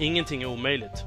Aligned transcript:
Ingenting 0.00 0.42
är 0.42 0.46
omöjligt. 0.46 1.04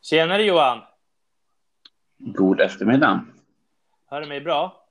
Tjenare 0.00 0.42
Johan! 0.42 0.80
God 2.18 2.60
eftermiddag. 2.60 3.24
Hör 4.06 4.20
du 4.20 4.26
mig 4.26 4.40
bra? 4.40 4.86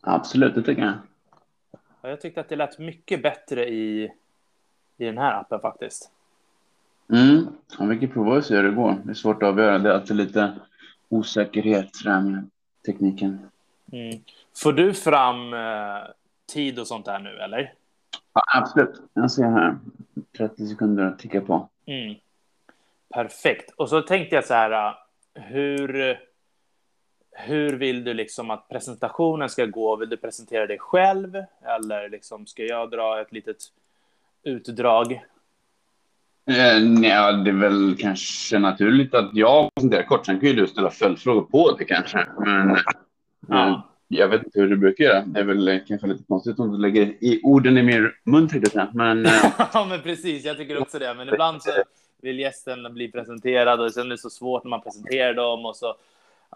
Absolut, 0.00 0.54
det 0.54 0.62
tycker 0.62 0.82
jag. 0.82 0.94
Ja, 2.02 2.08
Jag 2.08 2.20
tyckte 2.20 2.40
att 2.40 2.48
det 2.48 2.56
lät 2.56 2.78
mycket 2.78 3.22
bättre 3.22 3.68
i, 3.68 4.04
i 4.96 5.04
den 5.04 5.18
här 5.18 5.40
appen 5.40 5.60
faktiskt. 5.60 6.10
Mm. 7.12 7.46
Ja, 7.78 7.84
vi 7.84 7.98
kan 7.98 8.08
prova 8.08 8.36
och 8.36 8.44
se 8.44 8.56
hur 8.56 8.62
det 8.62 8.70
går. 8.70 8.96
Det 9.04 9.10
är 9.10 9.14
svårt 9.14 9.42
att 9.42 9.48
avgöra. 9.48 9.78
Det 9.78 9.88
är 9.88 9.94
alltid 9.94 10.16
lite 10.16 10.60
osäkerhet 11.08 12.04
med 12.04 12.50
tekniken. 12.86 13.50
Mm. 13.92 14.18
Får 14.62 14.72
du 14.72 14.94
fram 14.94 15.54
eh, 15.54 16.10
tid 16.52 16.78
och 16.78 16.86
sånt 16.86 17.06
där 17.06 17.18
nu 17.18 17.38
eller? 17.38 17.72
Ja, 18.32 18.42
absolut. 18.60 19.02
Jag 19.14 19.30
ser 19.30 19.42
här. 19.44 19.78
30 20.38 20.66
sekunder 20.66 21.04
att 21.04 21.18
ticka 21.18 21.40
på. 21.40 21.68
Mm. 21.86 22.14
Perfekt. 23.14 23.70
Och 23.76 23.88
så 23.88 24.02
tänkte 24.02 24.34
jag 24.34 24.44
så 24.44 24.54
här, 24.54 24.88
äh, 24.88 24.94
hur, 25.34 26.18
hur 27.32 27.72
vill 27.72 28.04
du 28.04 28.14
liksom 28.14 28.50
att 28.50 28.68
presentationen 28.68 29.48
ska 29.48 29.66
gå? 29.66 29.96
Vill 29.96 30.08
du 30.08 30.16
presentera 30.16 30.66
dig 30.66 30.78
själv 30.78 31.44
eller 31.62 32.08
liksom 32.08 32.46
ska 32.46 32.62
jag 32.62 32.90
dra 32.90 33.20
ett 33.20 33.32
litet 33.32 33.56
utdrag? 34.42 35.12
Eh, 36.46 36.80
nej, 36.82 37.44
det 37.44 37.50
är 37.50 37.60
väl 37.60 37.96
kanske 37.98 38.58
naturligt 38.58 39.14
att 39.14 39.30
jag 39.32 39.70
presenterar 39.74 40.02
kort. 40.02 40.26
Sen 40.26 40.40
kan 40.40 40.48
ju 40.48 40.54
du 40.54 40.66
ställa 40.66 40.90
följdfrågor 40.90 41.42
på 41.42 41.76
det 41.78 41.84
kanske. 41.84 42.26
Men 42.38 42.76
Ja. 43.48 43.89
Jag 44.12 44.28
vet 44.28 44.44
inte 44.44 44.60
hur 44.60 44.68
du 44.68 44.76
brukar 44.76 45.04
göra. 45.04 45.24
Det 45.26 45.40
är 45.40 45.44
väl 45.44 45.80
kanske 45.88 46.06
lite 46.06 46.24
konstigt 46.28 46.58
om 46.58 46.72
du 46.72 46.78
lägger 46.78 47.02
i 47.02 47.40
orden 47.42 47.78
i 47.78 47.82
min 47.82 48.12
mun. 48.24 48.48
tänkte 48.48 48.58
jag 48.58 48.72
säga. 48.72 48.88
Men 48.94 49.26
eh, 49.26 49.32
Ja, 49.72 49.86
men 49.88 50.00
precis. 50.00 50.44
Jag 50.44 50.56
tycker 50.56 50.80
också 50.80 50.98
det. 50.98 51.14
Men 51.14 51.28
ibland 51.28 51.62
så 51.62 51.70
vill 52.22 52.38
gästen 52.38 52.94
bli 52.94 53.12
presenterad 53.12 53.80
och 53.80 53.92
sen 53.92 54.06
är 54.06 54.10
det 54.10 54.18
så 54.18 54.30
svårt 54.30 54.64
när 54.64 54.68
man 54.68 54.82
presenterar 54.82 55.34
dem 55.34 55.66
och 55.66 55.76
så. 55.76 55.96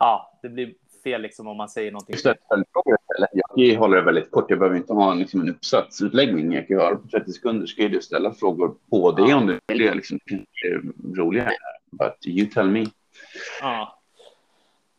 Ja, 0.00 0.38
det 0.42 0.48
blir 0.48 0.74
fel 1.04 1.22
liksom 1.22 1.48
om 1.48 1.56
man 1.56 1.68
säger 1.68 1.92
någonting. 1.92 2.12
just 2.12 2.24
det, 2.24 2.34
följdfrågor 2.48 2.96
istället. 3.00 3.30
Jag 3.54 3.78
hålla 3.78 3.96
det 3.96 4.02
väldigt 4.02 4.30
kort. 4.30 4.50
Jag 4.50 4.58
behöver 4.58 4.76
inte 4.76 4.92
ha 4.92 5.14
liksom, 5.14 5.40
en 5.40 5.48
uppsatsutläggning. 5.48 6.52
Jag 6.52 6.68
kan 6.68 7.02
på 7.02 7.08
30 7.08 7.32
sekunder. 7.32 7.66
Så 7.66 7.76
kan 7.76 7.90
du 7.90 8.00
ställa 8.00 8.34
frågor 8.34 8.74
på 8.90 9.12
det 9.12 9.34
om 9.34 9.46
du 9.46 9.60
vill. 9.66 9.78
Det 9.78 9.88
är 9.88 9.94
liksom 9.94 10.18
det 10.26 10.68
är 10.68 10.82
roligare. 11.16 11.50
But 11.90 12.26
you 12.26 12.46
tell 12.46 12.70
me. 12.70 12.86
Ja. 13.60 14.00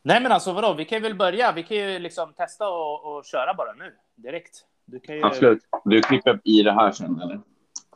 Nej, 0.08 0.22
men 0.22 0.31
alltså 0.31 0.53
vadå? 0.53 0.73
Vi 0.73 0.86
kan 0.86 1.02
väl 1.02 1.16
börja. 1.16 1.52
Vi 1.52 1.64
kan 1.64 1.78
ju 1.78 2.00
liksom 2.00 2.34
testa 2.34 2.70
och, 2.70 3.16
och 3.17 3.25
köra 3.25 3.53
bara 3.53 3.73
nu 3.73 3.94
direkt. 4.16 4.66
Du 4.86 5.00
kan 5.00 5.16
ju... 5.16 5.23
Absolut. 5.23 5.59
Du 5.86 6.02
klipper 6.02 6.39
i 6.44 6.62
det 6.64 6.72
här 6.72 6.92
sen, 6.92 7.22
eller? 7.22 7.39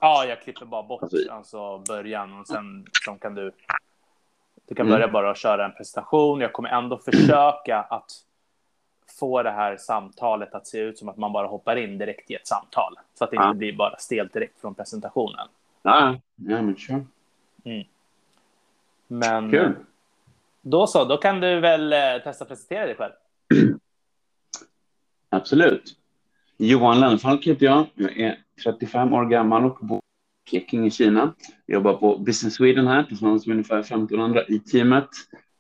Ja, 0.02 0.26
jag 0.26 0.42
klipper 0.42 0.66
bara 0.66 0.84
bort 0.84 1.02
Alltså- 1.04 1.32
alltså 1.32 1.78
början 1.78 2.40
och 2.40 2.48
sen 2.48 2.84
liksom 2.84 3.20
kan 3.20 3.36
du. 3.36 3.52
Du 4.68 4.76
kan 4.76 4.86
Mm. 4.86 4.96
börja 5.00 5.08
bara 5.12 5.36
köra 5.36 5.66
en 5.66 5.72
presentation. 5.76 6.42
Jag 6.42 6.54
kommer 6.54 6.70
ändå 6.70 6.98
försöka 6.98 7.80
att 7.90 8.12
få 9.20 9.44
det 9.44 9.52
här 9.52 9.78
samtalet 9.78 10.54
att 10.54 10.68
se 10.68 10.80
ut 10.80 10.98
som 10.98 11.10
att 11.10 11.18
man 11.18 11.34
bara 11.34 11.48
hoppar 11.48 11.76
in 11.76 11.98
direkt 11.98 12.32
i 12.32 12.36
ett 12.36 12.48
samtal 12.48 12.96
så 13.14 13.24
att 13.24 13.30
det 13.32 13.36
Ja. 13.36 13.48
inte 13.48 13.58
blir 13.58 13.74
bara 13.74 13.98
stelt 13.98 14.34
direkt 14.34 14.62
från 14.62 14.76
presentationen. 14.76 15.48
Ja, 15.82 16.16
ja 16.36 16.62
men 16.62 16.76
kör. 16.76 17.06
Men 19.08 19.52
Kul 19.52 19.76
då 20.62 20.88
så, 20.88 21.06
då 21.06 21.18
kan 21.18 21.40
du 21.40 21.60
väl 21.60 21.94
eh, 21.94 22.00
testa 22.00 22.22
testa 22.24 22.46
presentera 22.46 22.86
dig 22.86 22.96
själv. 22.96 23.14
Absolut. 25.30 25.96
Johan 26.58 27.00
Lennfalk 27.00 27.48
heter 27.48 27.66
jag. 27.66 27.86
Jag 27.96 28.20
är 28.20 28.38
35 28.64 29.14
år 29.14 29.26
gammal 29.26 29.66
och 29.66 29.78
bor 29.82 29.98
i 29.98 30.52
Peking 30.52 30.86
i 30.86 30.92
Kina. 30.92 31.34
Jag 31.66 31.74
jobbar 31.74 31.94
på 31.94 32.18
Business 32.18 32.54
Sweden 32.54 32.88
här 32.88 33.04
tillsammans 33.04 33.48
med 33.48 33.54
ungefär 33.54 33.84
15 33.84 34.22
andra 34.22 34.44
i 34.46 34.60
teamet. 34.60 35.10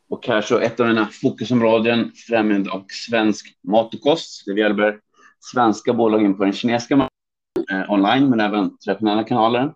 Och 0.09 0.27
här 0.27 0.41
så 0.41 0.59
ett 0.59 0.79
av 0.79 0.87
mina 0.87 1.05
fokusområden, 1.05 2.11
främjande 2.27 2.71
av 2.71 2.85
svensk 2.89 3.57
mat 3.63 3.93
och 3.93 4.01
kost. 4.01 4.43
Det 4.45 4.59
hjälper 4.59 4.99
svenska 5.39 5.93
bolag 5.93 6.25
in 6.25 6.37
på 6.37 6.43
den 6.43 6.53
kinesiska 6.53 6.95
marknaden 6.95 7.83
eh, 7.83 7.91
online, 7.91 8.29
men 8.29 8.39
även 8.39 8.77
traditionella 8.77 9.23
kanaler. 9.23 9.73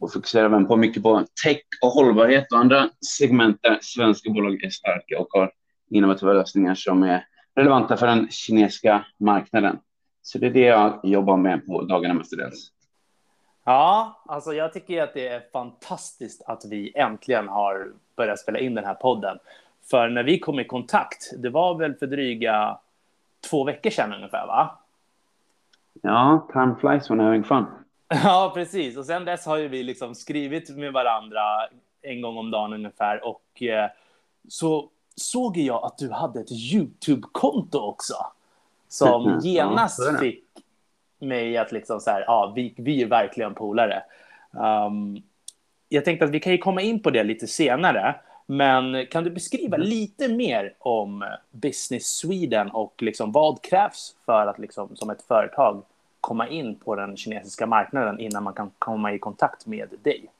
Och 0.00 0.12
fokuserar 0.12 0.44
även 0.44 0.66
på 0.66 0.76
mycket 0.76 1.02
på 1.02 1.24
tech 1.44 1.62
och 1.82 1.88
hållbarhet 1.88 2.52
och 2.52 2.58
andra 2.58 2.88
segment 3.18 3.58
där 3.62 3.78
svenska 3.82 4.30
bolag 4.30 4.64
är 4.64 4.70
starka 4.70 5.20
och 5.20 5.28
har 5.30 5.52
innovativa 5.90 6.32
lösningar 6.32 6.74
som 6.74 7.02
är 7.02 7.26
relevanta 7.54 7.96
för 7.96 8.06
den 8.06 8.28
kinesiska 8.30 9.04
marknaden. 9.18 9.78
Så 10.22 10.38
det 10.38 10.46
är 10.46 10.50
det 10.50 10.60
jag 10.60 11.00
jobbar 11.02 11.36
med 11.36 11.66
på 11.66 11.82
dagarna 11.82 12.14
mestadels. 12.14 12.70
Ja, 13.64 14.22
alltså 14.26 14.52
jag 14.52 14.72
tycker 14.72 15.02
att 15.02 15.14
det 15.14 15.28
är 15.28 15.42
fantastiskt 15.52 16.42
att 16.46 16.64
vi 16.64 16.92
äntligen 16.96 17.48
har 17.48 17.92
börjat 18.16 18.40
spela 18.40 18.58
in 18.58 18.74
den 18.74 18.84
här 18.84 18.94
podden. 18.94 19.38
För 19.90 20.08
när 20.08 20.22
vi 20.22 20.38
kom 20.38 20.60
i 20.60 20.64
kontakt, 20.64 21.42
det 21.42 21.50
var 21.50 21.78
väl 21.78 21.94
för 21.94 22.06
dryga 22.06 22.78
två 23.50 23.64
veckor 23.64 23.90
sedan 23.90 24.14
ungefär, 24.14 24.46
va? 24.46 24.78
Ja, 26.02 26.48
time 26.52 26.74
flies 26.80 27.10
when 27.10 27.20
having 27.20 27.44
fun. 27.44 27.66
Ja, 28.24 28.50
precis. 28.54 28.96
Och 28.96 29.06
sen 29.06 29.24
dess 29.24 29.46
har 29.46 29.56
ju 29.56 29.68
vi 29.68 29.82
liksom 29.82 30.14
skrivit 30.14 30.70
med 30.76 30.92
varandra 30.92 31.40
en 32.02 32.20
gång 32.22 32.38
om 32.38 32.50
dagen 32.50 32.72
ungefär. 32.72 33.24
Och 33.24 33.62
eh, 33.62 33.90
så 34.48 34.88
såg 35.16 35.56
jag 35.56 35.84
att 35.84 35.98
du 35.98 36.10
hade 36.10 36.40
ett 36.40 36.52
YouTube-konto 36.52 37.78
också. 37.78 38.14
Som 38.88 39.22
Mhm, 39.22 39.30
ja, 39.32 39.40
genast 39.42 39.98
det. 40.12 40.18
fick 40.18 40.44
mig 41.18 41.56
att 41.56 41.72
liksom 41.72 42.00
så 42.00 42.10
här, 42.10 42.24
ja, 42.26 42.52
vi, 42.56 42.74
vi 42.76 43.02
är 43.02 43.06
verkligen 43.06 43.54
polare. 43.54 44.02
Um, 44.50 45.22
jag 45.88 46.04
tänkte 46.04 46.24
att 46.24 46.30
vi 46.30 46.40
kan 46.40 46.52
ju 46.52 46.58
komma 46.58 46.82
in 46.82 47.02
på 47.02 47.10
det 47.10 47.24
lite 47.24 47.46
senare. 47.46 48.14
Men 48.46 49.06
kan 49.06 49.24
du 49.24 49.30
beskriva 49.30 49.76
Mm. 49.76 49.88
lite 49.88 50.28
mer 50.28 50.74
om 50.78 51.24
Business 51.50 52.06
Sweden 52.16 52.70
och 52.70 53.02
liksom 53.02 53.32
vad 53.32 53.62
krävs 53.62 54.16
för 54.26 54.46
att 54.46 54.58
liksom, 54.58 54.96
som 54.96 55.10
ett 55.10 55.22
företag 55.22 55.82
komma 56.24 56.48
in 56.48 56.78
på 56.78 56.96
den 56.96 57.16
kinesiska 57.16 57.66
marknaden 57.66 58.20
innan 58.20 58.42
man 58.42 58.54
kan 58.54 58.70
komma 58.78 59.12
i 59.12 59.18
kontakt 59.18 59.66
med 59.66 59.88
dig? 60.02 60.30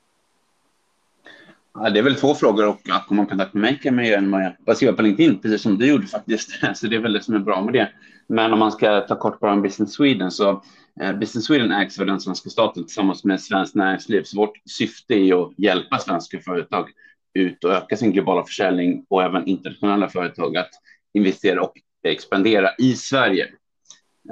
Ja, 1.75 1.91
det 1.91 1.99
är 1.99 2.03
väl 2.03 2.15
två 2.15 2.35
frågor 2.35 2.69
och 2.69 2.81
att 2.91 3.07
komma 3.07 3.23
i 3.23 3.27
kontakt 3.27 3.55
med 3.55 3.61
mig 3.61 3.79
kan 3.83 3.95
man 3.95 4.05
göra 4.07 4.21
när 4.21 4.57
man 4.67 4.77
skriver 4.77 4.93
på 4.93 5.03
LinkedIn, 5.03 5.39
precis 5.39 5.63
som 5.63 5.79
du 5.79 5.87
gjorde 5.87 6.07
faktiskt. 6.07 6.51
Så 6.75 6.87
det 6.87 6.97
är 6.97 7.01
väl 7.01 7.13
det 7.13 7.23
som 7.23 7.35
är 7.35 7.39
bra 7.39 7.63
med 7.63 7.75
det. 7.75 7.93
Men 8.27 8.53
om 8.53 8.59
man 8.59 8.73
ska 8.73 9.01
ta 9.01 9.19
kort 9.19 9.41
bara 9.41 9.53
om 9.53 9.63
Business 9.63 9.93
Sweden 9.93 10.31
så 10.31 10.63
eh, 11.01 11.13
Business 11.13 11.45
Sweden 11.45 11.73
ägs 11.73 12.01
av 12.01 12.07
den 12.07 12.21
svenska 12.21 12.51
staten 12.51 12.85
tillsammans 12.85 13.25
med 13.25 13.41
Svenskt 13.41 13.75
Näringsliv. 13.75 14.23
Så 14.23 14.37
vårt 14.37 14.57
syfte 14.71 15.15
är 15.15 15.43
att 15.43 15.59
hjälpa 15.59 15.99
svenska 15.99 16.41
företag 16.41 16.89
ut 17.35 17.65
och 17.65 17.73
öka 17.73 17.97
sin 17.97 18.13
globala 18.13 18.45
försäljning 18.45 19.07
och 19.09 19.23
även 19.23 19.47
internationella 19.47 20.09
företag 20.09 20.57
att 20.57 20.71
investera 21.13 21.63
och 21.63 21.73
expandera 22.03 22.71
i 22.79 22.95
Sverige. 22.95 23.49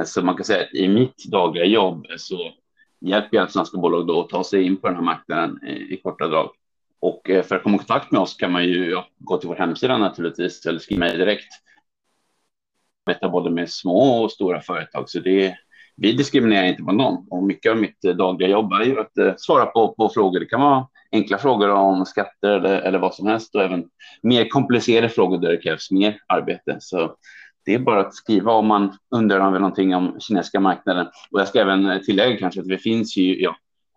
Så 0.04 0.22
man 0.22 0.36
kan 0.36 0.44
säga 0.44 0.62
att 0.62 0.74
i 0.74 0.88
mitt 0.88 1.24
dagliga 1.24 1.64
jobb 1.64 2.06
så 2.16 2.52
hjälper 3.00 3.36
jag 3.36 3.50
svenska 3.50 3.78
bolag 3.78 4.06
då 4.06 4.20
att 4.20 4.28
ta 4.28 4.44
sig 4.44 4.62
in 4.62 4.76
på 4.76 4.86
den 4.86 4.96
här 4.96 5.02
marknaden 5.02 5.60
eh, 5.66 5.76
i 5.76 6.00
korta 6.02 6.28
drag. 6.28 6.50
Och 7.00 7.30
eh, 7.30 7.42
för 7.42 7.56
att 7.56 7.62
komma 7.62 7.74
i 7.74 7.78
kontakt 7.78 8.10
med 8.10 8.20
oss 8.20 8.34
kan 8.34 8.52
man 8.52 8.64
ju 8.64 8.96
gå 9.18 9.36
till 9.36 9.48
vår 9.48 9.56
hemsida 9.56 9.98
naturligtvis 9.98 10.66
eller 10.66 10.78
skriva 10.78 10.98
mig 10.98 11.18
direkt. 11.18 11.52
Detta 13.06 13.28
både 13.28 13.50
med 13.50 13.70
små 13.70 14.22
och 14.22 14.32
stora 14.32 14.60
företag, 14.60 15.10
så 15.10 15.20
det, 15.20 15.56
vi 15.96 16.12
diskriminerar 16.12 16.66
inte 16.66 16.82
på 16.82 16.92
någon. 16.92 17.26
Och 17.30 17.42
mycket 17.42 17.72
av 17.72 17.78
mitt 17.78 18.04
eh, 18.04 18.14
dagliga 18.14 18.48
jobb 18.48 18.72
är 18.72 18.84
ju 18.84 19.00
att 19.00 19.40
svara 19.40 19.66
på, 19.66 19.94
på 19.94 20.08
frågor. 20.08 20.40
Det 20.40 20.46
kan 20.46 20.60
vara 20.60 20.88
enkla 21.12 21.38
frågor 21.38 21.70
om 21.70 22.06
skatter 22.06 22.50
eller, 22.50 22.80
eller 22.80 22.98
vad 22.98 23.14
som 23.14 23.26
helst 23.26 23.54
och 23.54 23.62
även 23.62 23.84
mer 24.22 24.48
komplicerade 24.48 25.08
frågor 25.08 25.38
där 25.38 25.50
det 25.50 25.56
krävs 25.56 25.90
mer 25.90 26.18
arbete. 26.26 26.76
Så 26.80 27.16
det 27.64 27.74
är 27.74 27.78
bara 27.78 28.00
att 28.00 28.14
skriva 28.14 28.52
om 28.52 28.66
man 28.66 28.98
undrar 29.10 29.46
över 29.48 29.58
någonting 29.58 29.94
om 29.94 30.20
kinesiska 30.20 30.60
marknaden. 30.60 31.06
Och 31.30 31.40
jag 31.40 31.48
ska 31.48 31.60
även 31.60 32.04
tillägga 32.04 32.36
kanske 32.38 32.60
att 32.60 32.68
det 32.68 32.78
finns 32.78 33.16
ju 33.16 33.42
ja, 33.42 33.56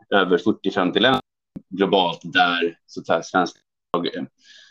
över 0.09 0.37
40-50 0.37 0.99
länder 0.99 1.21
globalt 1.69 2.19
där 2.23 2.77
så 2.85 2.99
att 2.99 3.07
säga, 3.07 3.23
svenska 3.23 3.59
bolag, 3.93 4.15
eh, 4.17 4.23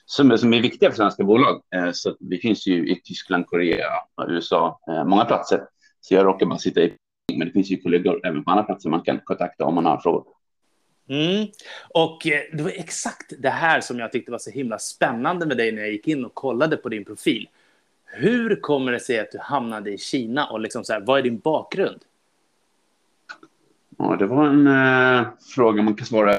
som, 0.06 0.30
är- 0.30 0.36
som 0.36 0.54
är 0.54 0.60
viktiga 0.60 0.90
för 0.90 0.96
svenska 0.96 1.24
bolag. 1.24 1.62
Eh, 1.74 1.90
Så 1.92 2.16
vi 2.20 2.38
finns 2.38 2.66
ju 2.66 2.88
i 2.90 3.00
Tyskland, 3.04 3.46
Korea, 3.46 3.86
USA, 4.28 4.80
eh, 4.88 5.04
många 5.04 5.24
platser. 5.24 5.60
Så 6.00 6.14
jag 6.14 6.26
råkar 6.26 6.46
bara 6.46 6.58
sitta 6.58 6.80
i 6.80 6.92
men 7.32 7.46
det 7.46 7.52
finns 7.52 7.70
ju 7.70 7.76
kollegor 7.76 8.26
även 8.26 8.44
på 8.44 8.50
andra 8.50 8.64
platser 8.64 8.90
man 8.90 9.00
kan 9.00 9.20
kontakta 9.24 9.64
om 9.64 9.74
man 9.74 9.86
har 9.86 9.98
frågor. 9.98 10.32
Mm. 11.08 11.46
Och 11.88 12.26
eh, 12.26 12.40
det 12.52 12.62
var 12.62 12.70
exakt 12.70 13.32
det 13.38 13.50
här 13.50 13.80
som 13.80 13.98
jag 13.98 14.12
tyckte 14.12 14.32
var 14.32 14.38
så 14.38 14.50
himla 14.50 14.78
spännande 14.78 15.46
med 15.46 15.56
dig 15.56 15.72
när 15.72 15.82
jag 15.82 15.90
gick 15.92 16.08
in 16.08 16.24
och 16.24 16.34
kollade 16.34 16.76
på 16.76 16.88
din 16.88 17.04
profil. 17.04 17.48
Hur 18.16 18.60
kommer 18.60 18.92
det 18.92 19.00
sig 19.00 19.20
att 19.20 19.32
du 19.32 19.38
hamnade 19.38 19.90
i 19.90 19.98
Kina 19.98 20.46
och 20.46 20.60
liksom 20.60 20.84
så 20.84 20.92
här, 20.92 21.00
vad 21.00 21.18
är 21.18 21.22
din 21.22 21.38
bakgrund? 21.38 22.00
Ja, 23.98 24.16
det 24.16 24.26
var 24.26 24.46
en 24.46 24.66
eh, 24.66 25.28
fråga 25.54 25.82
man 25.82 25.94
kan 25.94 26.06
svara 26.06 26.38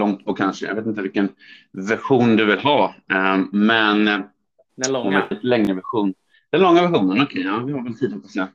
långt 0.00 0.24
på 0.24 0.34
kanske. 0.34 0.66
Jag 0.66 0.74
vet 0.74 0.86
inte 0.86 1.02
vilken 1.02 1.28
version 1.72 2.36
du 2.36 2.44
vill 2.44 2.58
ha, 2.58 2.94
eh, 3.12 3.38
men 3.52 4.04
den 4.76 4.92
långa. 4.92 5.28
Längre 5.42 5.74
version. 5.74 6.14
Den 6.50 6.60
långa 6.60 6.82
versionen, 6.82 7.22
okej, 7.22 7.24
okay, 7.24 7.42
ja, 7.42 7.58
vi 7.58 7.72
har 7.72 7.84
väl 7.84 7.98
tid 7.98 8.12
hoppas 8.12 8.36
jag. 8.36 8.48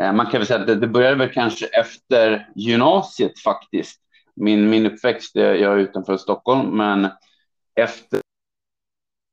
Eh, 0.00 0.12
man 0.12 0.26
kan 0.26 0.40
väl 0.40 0.46
säga 0.46 0.60
att 0.60 0.66
det, 0.66 0.74
det 0.74 0.88
började 0.88 1.16
väl 1.16 1.32
kanske 1.32 1.66
efter 1.66 2.48
gymnasiet 2.54 3.38
faktiskt. 3.38 4.00
Min, 4.36 4.70
min 4.70 4.86
uppväxt, 4.86 5.34
jag 5.34 5.62
är 5.62 5.76
utanför 5.76 6.16
Stockholm, 6.16 6.76
men 6.76 7.08
efter 7.74 8.20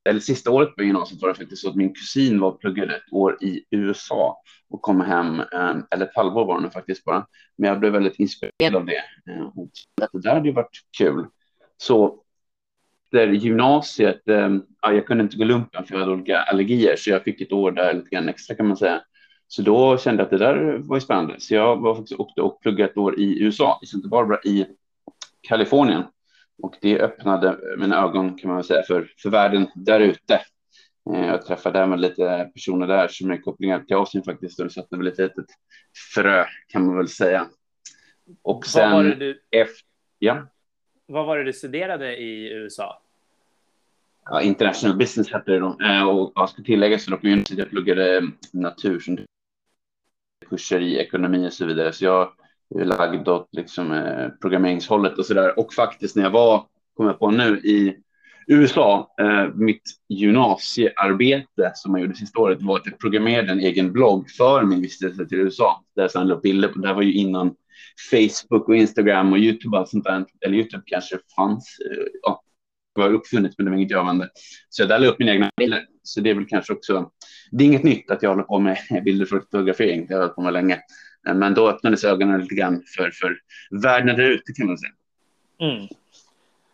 eller 0.08 0.20
sista 0.20 0.52
året 0.52 0.76
på 0.76 0.84
gymnasiet 0.84 1.22
var 1.22 1.30
det 1.30 1.36
faktiskt 1.36 1.62
så 1.62 1.70
att 1.70 1.76
min 1.76 1.94
kusin 1.94 2.40
var 2.40 2.52
pluggade 2.52 2.96
ett 2.96 3.14
år 3.14 3.38
i 3.44 3.64
USA 3.72 4.42
och 4.70 4.82
kom 4.82 5.02
hem, 5.02 5.40
eh, 5.40 5.76
eller 5.92 6.06
ett 6.06 6.16
halvår 6.16 6.46
var 6.46 6.62
det 6.62 6.70
faktiskt 6.70 7.04
bara. 7.04 7.28
Men 7.58 7.70
jag 7.70 7.80
blev 7.80 7.92
väldigt 7.92 8.20
inspirerad 8.20 8.76
av 8.76 8.86
det. 8.86 9.04
Eh, 9.32 9.50
det 10.12 10.22
där 10.22 10.34
hade 10.34 10.48
ju 10.48 10.54
varit 10.54 10.78
kul. 10.98 11.26
Så 11.78 12.24
efter 13.12 13.28
gymnasiet, 13.28 14.28
eh, 14.28 14.50
ja, 14.82 14.94
jag 14.94 15.06
kunde 15.08 15.24
inte 15.24 15.38
gå 15.38 15.44
lumpen 15.44 15.86
för 15.86 15.94
jag 15.94 16.00
hade 16.00 16.12
olika 16.12 16.38
allergier, 16.38 16.96
så 16.96 17.10
jag 17.10 17.24
fick 17.24 17.42
ett 17.42 17.52
år 17.52 17.72
där 17.72 17.94
lite 17.94 18.10
grann 18.10 18.30
extra 18.30 18.56
kan 18.56 18.68
man 18.68 18.78
säga. 18.78 19.02
Så 19.48 19.62
då 19.62 19.98
kände 19.98 20.22
jag 20.22 20.26
att 20.26 20.40
det 20.40 20.46
där 20.46 20.78
var 20.78 21.00
spännande. 21.00 21.36
Så 21.40 21.56
jag 21.56 21.82
var 21.82 21.96
faktiskt 21.96 22.20
åkte 22.20 22.42
och 22.42 22.62
pluggade 22.62 22.90
ett 22.90 22.98
år 22.98 23.20
i 23.20 23.44
USA, 23.44 23.80
i 23.84 23.86
Santa 23.86 24.08
Barbara 24.08 24.40
i 24.44 24.66
Kalifornien. 25.42 26.04
Och 26.62 26.76
det 26.82 27.00
öppnade 27.00 27.58
mina 27.78 28.04
ögon 28.04 28.38
kan 28.38 28.52
man 28.52 28.64
säga 28.64 28.84
för, 28.84 29.12
för 29.18 29.30
världen 29.30 29.68
där 29.76 30.00
ute. 30.00 30.42
Eh, 31.14 31.28
jag 31.28 31.46
träffade 31.46 31.80
även 31.80 32.02
lite 32.02 32.52
personer 32.54 32.88
där 32.88 33.08
som 33.08 33.32
är 33.32 33.38
kopplingar 33.38 33.80
till 33.80 33.96
Asien 33.96 34.24
faktiskt 34.24 34.60
och 34.60 34.66
det 34.66 34.72
satte 34.72 34.98
väl 34.98 35.08
ett 35.08 35.18
litet 35.18 35.46
frö 36.14 36.46
kan 36.68 36.86
man 36.86 36.98
väl 36.98 37.08
säga. 37.08 37.48
Och 38.42 38.66
sen 38.66 38.92
vad 38.92 39.04
var 39.04 39.04
det 39.04 39.16
du, 39.16 39.42
efter, 39.52 39.88
ja. 40.20 40.48
Vad 41.06 41.26
var 41.26 41.38
det 41.38 41.44
du 41.44 41.54
studerade 41.54 42.18
i 42.18 42.54
USA? 42.54 43.02
Ja, 44.26 44.42
international 44.42 44.98
business 44.98 45.32
hette 45.32 45.52
det 45.52 45.60
då. 45.60 45.78
Eh, 45.84 46.08
och 46.10 46.32
jag 46.36 46.50
ska 46.50 46.64
tillägga 46.64 47.00
så 47.00 47.12
då 47.12 47.18
på 47.18 47.28
jag 47.50 47.70
pluggade 47.70 48.32
natur 48.54 49.26
kurser 50.50 50.80
i 50.80 50.98
ekonomi 50.98 51.48
och 51.48 51.54
så 51.54 51.66
vidare. 51.66 51.94
Så 51.94 52.06
jag 52.06 52.32
lagd 52.76 53.28
åt 53.28 53.48
liksom, 53.52 53.92
eh, 53.92 54.30
programmeringshållet 54.42 55.18
och 55.18 55.26
så 55.26 55.34
där. 55.34 55.60
Och 55.60 55.74
faktiskt 55.74 56.16
när 56.16 56.24
jag 56.24 56.32
var, 56.32 56.66
kommer 56.94 57.10
jag 57.10 57.20
på 57.20 57.32
nu, 57.32 57.58
i 57.58 57.96
USA, 58.48 59.16
eh, 59.20 59.48
mitt 59.56 59.84
gymnasiearbete 60.10 61.72
som 61.76 61.92
jag 61.92 62.02
gjorde 62.02 62.16
sista 62.16 62.40
året 62.40 62.62
var 62.62 62.76
att 62.80 62.86
jag 62.86 63.00
programmerade 63.00 63.52
en 63.52 63.60
egen 63.60 63.92
blogg 63.92 64.30
för 64.30 64.64
min 64.64 64.82
vistelse 64.82 65.26
till 65.26 65.38
USA. 65.38 65.84
Där 65.96 66.10
jag 66.14 66.28
la 66.28 66.36
upp 66.36 66.42
bilder 66.42 66.68
på, 66.68 66.80
det 66.80 66.88
här 66.88 66.96
var 66.96 67.02
ju 67.02 67.14
innan 67.14 67.56
Facebook 68.12 68.70
och 68.70 68.76
Instagram 68.76 69.32
och 69.32 69.40
YouTube 69.40 69.78
och 69.78 69.90
sånt 69.90 70.04
där. 70.04 70.26
Eller 70.46 70.58
YouTube 70.58 70.84
kanske 70.86 71.20
fanns, 71.36 71.78
eh, 71.92 72.06
ja, 72.22 72.44
var 72.94 73.14
uppfunnet, 73.14 73.54
men 73.58 73.66
det 73.66 73.72
var 73.72 73.78
inget 73.78 73.92
jag 73.92 74.00
använde. 74.00 74.30
Så 74.70 74.82
jag 74.82 74.90
där 74.90 75.00
la 75.00 75.08
upp 75.08 75.20
mina 75.20 75.32
egna 75.32 75.52
bilder. 75.58 75.86
Så 76.04 76.22
det 76.22 76.30
är 76.30 76.36
väl 76.36 76.46
kanske 76.46 76.74
också, 76.74 77.10
det 77.52 77.64
är 77.64 77.68
inget 77.68 77.84
nytt 77.84 78.12
att 78.12 78.24
jag 78.24 78.30
håller 78.30 78.44
på 78.44 78.60
med 78.60 78.78
bilder 79.06 79.26
för 79.26 79.40
fotografering, 79.40 80.08
det 80.08 80.14
har 80.14 80.22
jag 80.22 80.28
hållit 80.28 80.36
på 80.36 80.42
med 80.42 80.54
länge. 80.54 80.80
Men 81.34 81.54
då 81.54 81.70
öppnades 81.70 82.04
ögonen 82.04 82.42
lite 82.42 82.56
grann 82.56 82.84
för, 82.98 83.12
för 83.12 83.38
världen 83.72 84.16
där 84.16 84.30
ute 84.30 84.54
kan 84.54 84.68
man 84.68 84.78
säga. 84.78 84.92
Mm. 85.60 85.88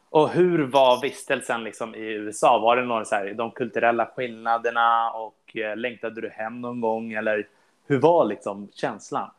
Och 0.10 0.30
hur 0.30 0.60
var 0.64 1.02
vistelsen 1.02 1.64
liksom 1.64 1.96
i 1.96 2.14
USA? 2.14 2.60
Var 2.60 2.76
det 2.76 2.86
någon 2.86 3.06
så 3.06 3.16
här, 3.16 3.34
de 3.34 3.52
kulturella 3.52 4.06
skillnaderna 4.06 5.12
och 5.12 5.58
eh, 5.58 5.78
längtade 5.78 6.22
du 6.22 6.30
hem 6.30 6.62
någon 6.62 6.82
gång 6.82 7.14
eller 7.14 7.48
hur 7.88 8.00
var 8.00 8.26
liksom 8.26 8.70
känslan? 8.74 9.30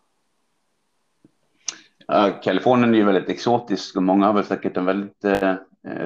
Uh, 2.13 2.41
Kalifornien 2.43 2.95
är 2.95 2.99
ju 2.99 3.05
väldigt 3.05 3.29
exotisk 3.29 3.97
och 3.97 4.03
många 4.03 4.27
har 4.27 4.33
väl 4.33 4.45
säkert 4.45 4.77
en 4.77 4.85
väldigt 4.85 5.25
eh, 5.25 5.55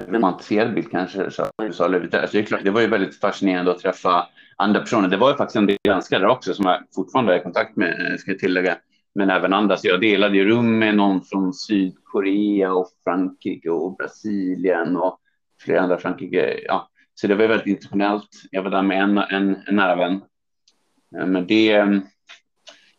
romantiserad 0.09 0.75
bild 0.75 0.91
kanske. 0.91 1.31
Så 1.31 1.47
USA 1.63 1.85
alltså, 1.85 2.09
det 2.09 2.39
är 2.39 2.43
klart, 2.43 2.65
det 2.65 2.71
var 2.71 2.81
ju 2.81 2.87
väldigt 2.87 3.21
fascinerande 3.21 3.71
att 3.71 3.79
träffa 3.79 4.27
andra 4.57 4.81
personer. 4.81 5.09
Det 5.09 5.17
var 5.17 5.31
ju 5.31 5.37
faktiskt 5.37 5.57
en 5.57 5.67
del 5.67 5.79
där 6.11 6.27
också 6.27 6.55
som 6.55 6.65
jag 6.65 6.83
fortfarande 6.95 7.35
är 7.35 7.39
i 7.39 7.43
kontakt 7.43 7.77
med, 7.77 8.11
eh, 8.11 8.17
ska 8.17 8.31
jag 8.31 8.39
tillägga 8.39 8.77
men 9.19 9.31
även 9.31 9.53
andra. 9.53 9.77
Så 9.77 9.89
jag 9.89 10.01
delade 10.01 10.37
ju 10.37 10.45
rum 10.45 10.79
med 10.79 10.97
någon 10.97 11.25
från 11.25 11.55
Sydkorea 11.55 12.73
och 12.73 12.89
Frankrike 13.05 13.71
och 13.71 13.97
Brasilien 13.97 14.97
och 14.97 15.19
flera 15.61 15.81
andra 15.81 15.99
Frankrike. 15.99 16.61
Ja, 16.67 16.91
så 17.15 17.27
det 17.27 17.35
var 17.35 17.47
väldigt 17.47 17.67
internationellt. 17.67 18.29
Jag 18.51 18.63
var 18.63 18.71
där 18.71 18.83
med 18.83 19.03
en, 19.03 19.19
en, 19.19 19.57
en 19.67 19.77
nära 19.77 19.97
vän. 19.97 20.21
Eh, 21.17 21.27
men 21.27 21.47
det, 21.47 21.73
mm, 21.73 22.01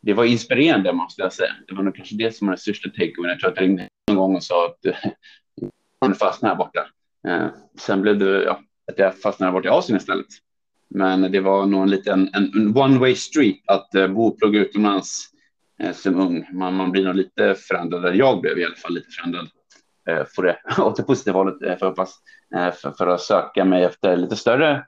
det 0.01 0.13
var 0.13 0.25
inspirerande 0.25 0.94
måste 0.94 1.21
jag 1.21 1.33
säga. 1.33 1.51
Det 1.68 1.75
var 1.75 1.83
nog 1.83 1.95
kanske 1.95 2.16
det 2.16 2.36
som 2.36 2.48
var 2.48 2.54
den 2.54 2.60
största 2.60 2.89
takeawayen. 2.89 3.30
Jag 3.30 3.39
tror 3.39 3.51
att 3.51 3.57
jag 3.57 3.63
ringde 3.63 3.88
någon 4.07 4.18
gång 4.18 4.36
och 4.36 4.44
sa 4.44 4.66
att 4.66 4.86
eh, 4.86 5.12
jag 6.00 6.18
fastnade 6.18 6.56
här 6.56 6.57
borta. 6.57 6.88
Eh, 7.27 7.48
sen 7.80 8.01
blev 8.01 8.18
det 8.19 8.44
ja, 8.44 8.60
att 8.92 9.00
jag 9.00 9.18
fastnade 9.18 9.51
borta 9.51 9.68
i 9.68 9.71
Asien 9.71 9.98
istället. 9.98 10.27
Men 10.89 11.31
det 11.31 11.39
var 11.39 11.66
nog 11.66 11.83
en 11.83 11.89
liten 11.89 12.30
en, 12.33 12.77
one 12.77 13.00
way 13.00 13.16
street 13.16 13.60
att 13.66 13.89
bo 13.92 14.27
och 14.27 14.39
plugga 14.39 14.60
utomlands 14.60 15.30
som 15.93 16.19
ung. 16.19 16.47
Man, 16.51 16.75
man 16.75 16.91
blir 16.91 17.05
nog 17.05 17.15
lite 17.15 17.55
förändrad, 17.55 18.15
jag 18.15 18.41
blev 18.41 18.59
i 18.59 18.65
alla 18.65 18.75
fall 18.75 18.93
lite 18.93 19.11
förändrad 19.11 19.47
eh, 20.09 20.25
för 20.35 20.43
det, 20.43 20.59
åt 20.81 20.95
det 20.95 21.03
positiva 21.03 21.37
hållet 21.37 21.61
eh, 21.61 21.77
för, 21.77 21.85
hoppas, 21.85 22.19
för, 22.51 22.91
för 22.91 23.07
att 23.07 23.21
söka 23.21 23.65
mig 23.65 23.83
efter 23.83 24.17
lite 24.17 24.35
större 24.35 24.85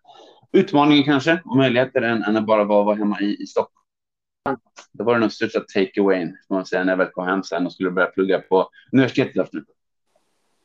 utmaningar 0.51 1.03
kanske 1.03 1.41
och 1.45 1.57
möjligheter 1.57 2.01
än, 2.01 2.23
än 2.23 2.37
att 2.37 2.45
bara 2.45 2.63
vara, 2.63 2.83
vara 2.83 2.95
hemma 2.95 3.21
i, 3.21 3.43
i 3.43 3.45
Stockholm. 3.45 3.77
Det 4.91 5.03
var 5.03 5.19
den 5.19 5.29
största 5.29 5.59
take-awayn, 5.59 6.33
man 6.49 6.65
säga, 6.65 6.83
när 6.83 6.91
jag 6.91 6.97
väl 6.97 7.07
kom 7.07 7.27
hem 7.27 7.43
sen 7.43 7.65
och 7.65 7.73
skulle 7.73 7.91
börja 7.91 8.07
plugga 8.07 8.39
på 8.39 8.69
universitetet 8.91 9.37
efter. 9.37 9.63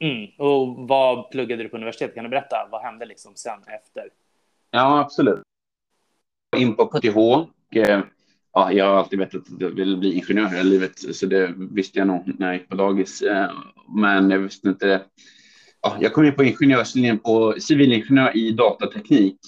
Mm. 0.00 0.30
Och 0.38 0.88
vad 0.88 1.30
pluggade 1.30 1.62
du 1.62 1.68
på 1.68 1.76
universitetet? 1.76 2.14
Kan 2.14 2.24
du 2.24 2.30
berätta? 2.30 2.68
Vad 2.70 2.82
hände 2.82 3.06
liksom 3.06 3.36
sen 3.36 3.58
efter? 3.60 4.08
Ja, 4.70 5.00
absolut. 5.00 5.42
In 6.56 6.76
på 6.76 6.86
KTH 6.86 7.16
och 7.16 7.76
ja, 8.56 8.72
jag 8.72 8.84
har 8.84 8.94
alltid 8.94 9.18
vetat 9.18 9.40
att 9.40 9.60
jag 9.60 9.70
vill 9.70 9.96
bli 9.96 10.12
ingenjör 10.12 10.48
hela 10.48 10.62
livet, 10.62 11.16
så 11.16 11.26
det 11.26 11.54
visste 11.56 11.98
jag 11.98 12.08
nog 12.08 12.34
när 12.38 12.46
jag 12.46 12.56
gick 12.56 12.68
på 12.68 12.76
dagis. 12.76 13.22
Eh, 13.22 13.50
men 13.96 14.30
jag 14.30 14.38
visste 14.38 14.68
inte. 14.68 15.02
Ja, 15.82 15.96
jag 16.00 16.12
kom 16.12 16.24
in 16.24 16.34
på 16.34 16.44
ingenjörslinjen 16.44 17.18
på 17.18 17.54
civilingenjör 17.58 18.36
i 18.36 18.50
datateknik. 18.50 19.38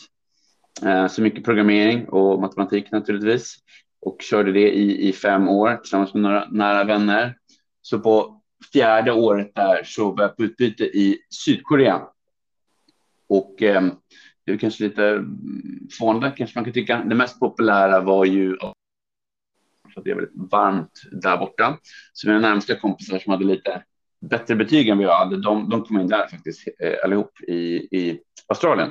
Eh, 0.82 1.06
så 1.06 1.22
mycket 1.22 1.44
programmering 1.44 2.08
och 2.08 2.40
matematik 2.40 2.90
naturligtvis. 2.90 3.56
Och 4.00 4.22
körde 4.22 4.52
det 4.52 4.70
i, 4.72 5.08
i 5.08 5.12
fem 5.12 5.48
år 5.48 5.76
tillsammans 5.76 6.14
med 6.14 6.22
några 6.22 6.48
nära 6.50 6.84
vänner. 6.84 7.36
Så 7.82 7.98
på 7.98 8.40
fjärde 8.72 9.12
året 9.12 9.54
där 9.54 9.82
så 9.84 10.10
var 10.10 10.22
jag 10.22 10.36
på 10.36 10.44
utbyte 10.44 10.84
i 10.84 11.18
Sydkorea. 11.44 12.02
Och 13.28 13.62
eh, 13.62 13.82
det 14.46 14.52
är 14.52 14.56
kanske 14.56 14.84
lite 14.84 15.24
fånigt, 15.98 16.36
kanske 16.36 16.58
man 16.58 16.64
kan 16.64 16.74
tycka. 16.74 17.04
Det 17.04 17.14
mest 17.14 17.40
populära 17.40 18.00
var 18.00 18.24
ju 18.24 18.56
för 19.98 20.00
att 20.00 20.04
det 20.04 20.10
är 20.10 20.14
väldigt 20.14 20.50
varmt 20.50 21.02
där 21.12 21.36
borta. 21.36 21.78
Så 22.12 22.28
mina 22.28 22.40
närmsta 22.40 22.74
kompisar 22.74 23.18
som 23.18 23.30
hade 23.30 23.44
lite 23.44 23.82
bättre 24.20 24.56
betyg 24.56 24.88
än 24.88 24.98
vad 24.98 25.06
jag 25.06 25.18
hade, 25.18 25.40
de, 25.40 25.68
de 25.70 25.82
kom 25.82 26.00
in 26.00 26.08
där 26.08 26.26
faktiskt 26.26 26.68
eh, 26.80 26.94
allihop 27.04 27.40
i, 27.40 27.54
i 27.98 28.20
Australien. 28.46 28.90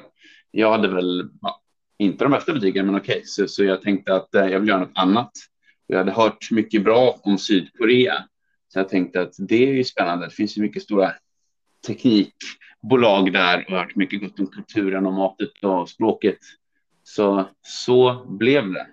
Jag 0.52 0.72
hade 0.72 0.88
väl 0.88 1.30
ja, 1.42 1.62
inte 1.98 2.26
de 2.26 2.32
bästa 2.32 2.54
betygen, 2.54 2.86
men 2.86 2.96
okej, 2.96 3.14
okay. 3.14 3.26
så, 3.26 3.48
så 3.48 3.64
jag 3.64 3.82
tänkte 3.82 4.16
att 4.16 4.36
eh, 4.36 4.46
jag 4.46 4.60
vill 4.60 4.70
göra 4.70 4.80
något 4.80 4.92
annat. 4.98 5.32
Jag 5.88 5.98
hade 5.98 6.12
hört 6.12 6.52
mycket 6.52 6.84
bra 6.84 7.20
om 7.24 7.38
Sydkorea, 7.38 8.24
så 8.68 8.80
jag 8.80 8.90
tänkte 8.90 9.22
att 9.22 9.34
det 9.38 9.70
är 9.70 9.74
ju 9.74 9.84
spännande. 9.84 10.26
Det 10.26 10.32
finns 10.32 10.58
ju 10.58 10.62
mycket 10.62 10.84
stora 10.84 11.12
teknikbolag 11.88 13.34
där 13.34 13.66
och 13.68 13.78
hört 13.78 13.96
mycket 13.96 14.22
gott 14.22 14.40
om 14.40 14.48
kulturen 14.48 15.06
och 15.06 15.14
matet 15.14 15.64
och 15.64 15.90
språket. 15.90 16.38
Så 17.04 17.50
så 17.62 18.26
blev 18.30 18.74
det. 18.74 18.88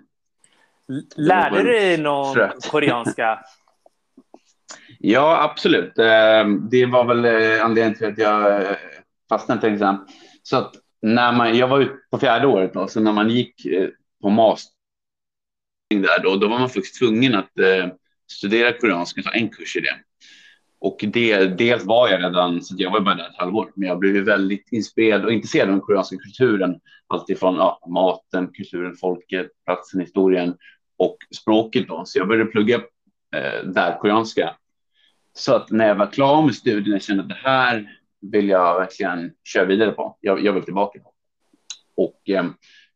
Lärde 1.16 1.62
du 1.62 1.72
dig 1.72 1.98
någon 1.98 2.34
trött. 2.34 2.68
koreanska? 2.70 3.38
ja, 4.98 5.42
absolut. 5.42 5.98
Ehm, 5.98 6.68
det 6.70 6.86
var 6.86 7.04
väl 7.04 7.24
eh, 7.24 7.64
anledningen 7.64 7.98
till 7.98 8.06
att 8.06 8.18
jag 8.18 8.62
eh, 8.62 8.76
fastnade 9.28 9.60
till 9.60 9.72
exempel. 9.72 10.14
Så 10.42 10.56
att 10.56 10.74
när 11.02 11.32
man, 11.32 11.56
jag 11.58 11.68
var 11.68 11.80
ute 11.80 11.94
på 12.10 12.18
fjärde 12.18 12.46
året 12.46 12.74
då, 12.74 12.88
så 12.88 13.00
när 13.00 13.12
man 13.12 13.30
gick 13.30 13.66
eh, 13.66 13.88
på 14.22 14.30
master 14.30 14.74
där 15.90 16.22
då, 16.22 16.36
då 16.36 16.48
var 16.48 16.58
man 16.58 16.68
faktiskt 16.68 16.98
tvungen 16.98 17.34
att 17.34 17.50
studera 18.32 18.72
koreanska, 18.72 19.22
ta 19.22 19.30
en 19.30 19.48
kurs 19.48 19.76
i 19.76 19.80
det. 19.80 19.96
Och 20.80 21.04
det, 21.08 21.46
dels 21.46 21.84
var 21.84 22.08
jag 22.08 22.22
redan, 22.22 22.62
så 22.62 22.74
jag 22.78 22.90
var 22.90 23.00
bara 23.00 23.14
där 23.14 23.28
ett 23.28 23.36
halvår, 23.36 23.72
men 23.76 23.88
jag 23.88 23.98
blev 23.98 24.24
väldigt 24.24 24.72
inspirerad 24.72 25.24
och 25.24 25.32
intresserad 25.32 25.68
av 25.68 25.72
den 25.72 25.80
koreanska 25.80 26.16
kulturen. 26.16 26.80
Alltifrån 27.06 27.54
ja, 27.54 27.80
maten, 27.88 28.52
kulturen, 28.52 28.96
folket, 28.96 29.46
platsen, 29.64 30.00
historien 30.00 30.54
och 30.96 31.16
språket 31.36 31.88
då. 31.88 32.04
Så 32.04 32.18
jag 32.18 32.28
började 32.28 32.50
plugga 32.50 32.76
eh, 33.36 33.64
där 33.64 33.98
koreanska. 33.98 34.54
Så 35.32 35.54
att 35.54 35.70
när 35.70 35.88
jag 35.88 35.94
var 35.94 36.06
klar 36.06 36.42
med 36.42 36.54
studierna 36.54 37.00
kände 37.00 37.22
att 37.22 37.28
det 37.28 37.34
här 37.34 37.98
vill 38.20 38.48
jag 38.48 38.78
verkligen 38.78 39.32
köra 39.44 39.64
vidare 39.64 39.90
på. 39.90 40.16
Jag, 40.20 40.44
jag 40.44 40.52
vill 40.52 40.62
tillbaka. 40.62 40.98
Och 41.96 42.30
eh, 42.30 42.44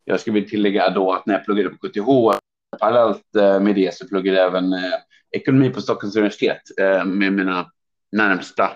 jag 0.05 0.21
skulle 0.21 0.35
vilja 0.35 0.49
tillägga 0.49 0.90
då 0.90 1.12
att 1.12 1.26
när 1.26 1.35
jag 1.35 1.45
pluggade 1.45 1.71
på 1.71 1.88
KTH 1.88 2.38
parallellt 2.81 3.37
eh, 3.37 3.61
med 3.61 3.75
det 3.75 3.95
så 3.95 4.09
pluggade 4.09 4.38
jag 4.38 4.47
även 4.47 4.73
eh, 4.73 4.99
ekonomi 5.31 5.71
på 5.71 5.81
Stockholms 5.81 6.17
universitet 6.17 6.62
eh, 6.81 7.05
med 7.05 7.33
mina 7.33 7.71
närmsta 8.12 8.71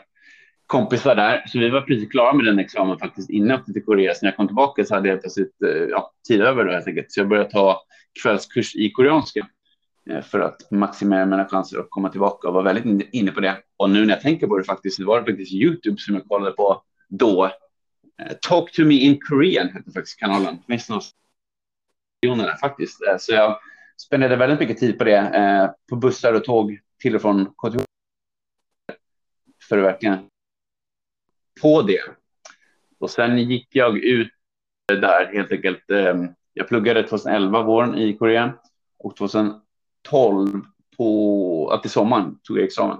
kompisar 0.73 1.15
där. 1.15 1.45
Så 1.47 1.59
vi 1.59 1.71
var 1.71 1.81
precis 1.81 2.11
klara 2.11 2.33
med 2.33 2.47
den 2.47 2.59
examen 2.59 2.99
faktiskt 2.99 3.31
innan 3.31 3.49
jag 3.49 3.61
åkte 3.61 3.73
till 3.73 3.85
Korea. 3.85 4.15
Så 4.15 4.25
när 4.25 4.31
jag 4.31 4.37
kom 4.37 4.47
tillbaka 4.47 4.85
så 4.85 4.95
hade 4.95 5.09
jag 5.09 5.21
plötsligt 5.21 5.63
eh, 5.63 5.71
ja, 5.71 6.13
tid 6.29 6.43
över 6.43 6.65
då 6.65 6.73
helt 6.73 6.87
enkelt. 6.87 7.13
Så 7.13 7.21
jag 7.21 7.29
började 7.29 7.51
ta 7.51 7.83
kvällskurs 8.23 8.77
i 8.77 8.91
koreanska 8.91 9.47
eh, 10.11 10.23
för 10.23 10.41
att 10.41 10.71
maximera 10.71 11.27
mina 11.27 11.49
chanser 11.49 11.79
att 11.79 11.91
komma 11.91 12.09
tillbaka 12.09 12.49
och 12.49 12.55
var 12.55 12.63
väldigt 12.63 13.09
inne 13.13 13.31
på 13.31 13.41
det. 13.41 13.57
Och 13.77 13.91
nu 13.91 14.07
när 14.07 14.15
jag 14.15 14.23
tänker 14.23 14.47
på 14.47 14.59
det 14.59 14.65
faktiskt, 14.65 14.99
det 14.99 15.05
var 15.05 15.21
det 15.21 15.33
faktiskt 15.33 15.53
Youtube 15.53 15.97
som 15.99 16.15
jag 16.15 16.29
kollade 16.29 16.53
på 16.53 16.83
då. 17.09 17.45
Eh, 17.45 18.33
Talk 18.49 18.73
to 18.73 18.83
me 18.83 18.95
in 18.95 19.19
Korean 19.21 19.69
hette 19.69 19.93
faktiskt 19.93 20.19
kanalen. 20.19 20.57
Det 20.67 20.73
finns 20.73 20.89
några 22.25 22.57
faktiskt. 22.57 22.99
Så 23.19 23.33
jag 23.33 23.59
spenderade 23.97 24.37
väldigt 24.37 24.61
mycket 24.61 24.79
tid 24.79 24.99
på 24.99 25.05
det, 25.05 25.75
på 25.91 25.97
bussar 25.97 26.33
och 26.33 26.45
tåg 26.45 26.79
till 27.03 27.15
och 27.15 27.23
från 27.23 27.47
KTH. 27.47 27.85
För 29.69 29.79
att 29.79 29.85
verkligen 29.85 30.32
på 31.61 31.83
det. 31.83 32.01
Och 32.99 33.11
sen 33.11 33.39
gick 33.39 33.69
jag 33.71 33.99
ut 33.99 34.33
där 34.87 35.33
helt 35.33 35.53
enkelt. 35.53 35.91
Ehm, 35.91 36.29
jag 36.55 36.69
pluggade 36.69 37.03
2011 37.03 37.63
våren 37.63 37.95
i 37.95 38.17
Korea 38.17 38.53
och 38.99 39.17
2012 39.17 40.65
på 40.97 41.71
att 41.71 41.87
i 41.87 41.89
sommaren 41.89 42.39
tog 42.43 42.59
jag 42.59 42.65
examen. 42.65 42.99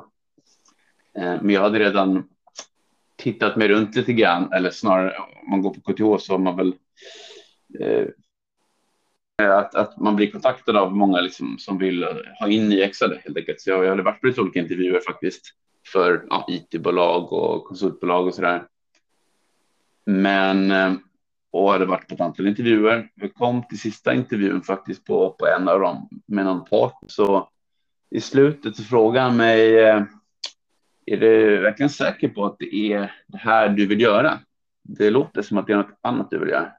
Ehm, 1.15 1.39
men 1.43 1.51
jag 1.51 1.61
hade 1.61 1.79
redan 1.79 2.29
tittat 3.17 3.57
mig 3.57 3.69
runt 3.69 3.97
lite 3.97 4.13
grann, 4.13 4.53
eller 4.53 4.71
snarare 4.71 5.19
om 5.19 5.51
man 5.51 5.63
går 5.63 5.75
på 5.75 5.81
KTH 5.81 6.25
så 6.25 6.33
har 6.33 6.39
man 6.39 6.57
väl 6.57 6.75
eh, 7.81 8.07
att, 9.51 9.75
att 9.75 9.97
man 9.97 10.17
blir 10.17 10.31
kontaktad 10.31 10.77
av 10.77 10.97
många 10.97 11.21
liksom, 11.21 11.59
som 11.59 11.79
vill 11.79 12.05
ha 12.41 12.49
in 12.49 12.69
nyexade 12.69 13.21
helt 13.25 13.37
enkelt. 13.37 13.61
Så 13.61 13.71
jag, 13.71 13.85
jag 13.85 13.91
hade 13.91 14.03
varit 14.03 14.21
på 14.21 14.27
lite 14.27 14.41
olika 14.41 14.61
intervjuer 14.61 15.01
faktiskt 15.07 15.55
för 15.93 16.27
ja, 16.31 16.47
IT-bolag 16.49 17.33
och 17.33 17.65
konsultbolag 17.65 18.27
och 18.27 18.35
så 18.35 18.43
där. 18.43 18.67
Men 20.07 20.71
eh, 20.71 20.93
och 21.51 21.73
hade 21.73 21.85
varit 21.85 22.09
på 22.09 22.15
ett 22.15 22.21
antal 22.21 22.47
intervjuer. 22.49 23.09
Jag 23.15 23.35
kom 23.35 23.63
till 23.69 23.81
sista 23.81 24.15
intervjun 24.15 24.63
faktiskt 24.63 25.05
på, 25.05 25.31
på 25.39 25.47
en 25.47 25.69
av 25.69 25.81
dem 25.81 26.09
med 26.27 26.45
någon 26.45 26.65
part. 26.65 26.99
Så 27.07 27.49
i 28.11 28.21
slutet 28.21 28.77
så 28.77 28.83
frågade 28.83 29.27
han 29.27 29.37
mig, 29.37 29.79
eh, 29.79 30.03
är 31.07 31.17
du 31.17 31.61
verkligen 31.61 31.91
säker 31.91 32.29
på 32.29 32.45
att 32.45 32.57
det 32.59 32.93
är 32.93 33.13
det 33.27 33.39
här 33.39 33.69
du 33.69 33.87
vill 33.87 34.01
göra? 34.01 34.39
Det 34.83 35.11
låter 35.11 35.43
som 35.43 35.59
att 35.59 35.67
det 35.67 35.73
är 35.73 35.77
något 35.77 35.99
annat 36.03 36.31
du 36.31 36.39
vill 36.39 36.49
göra 36.49 36.73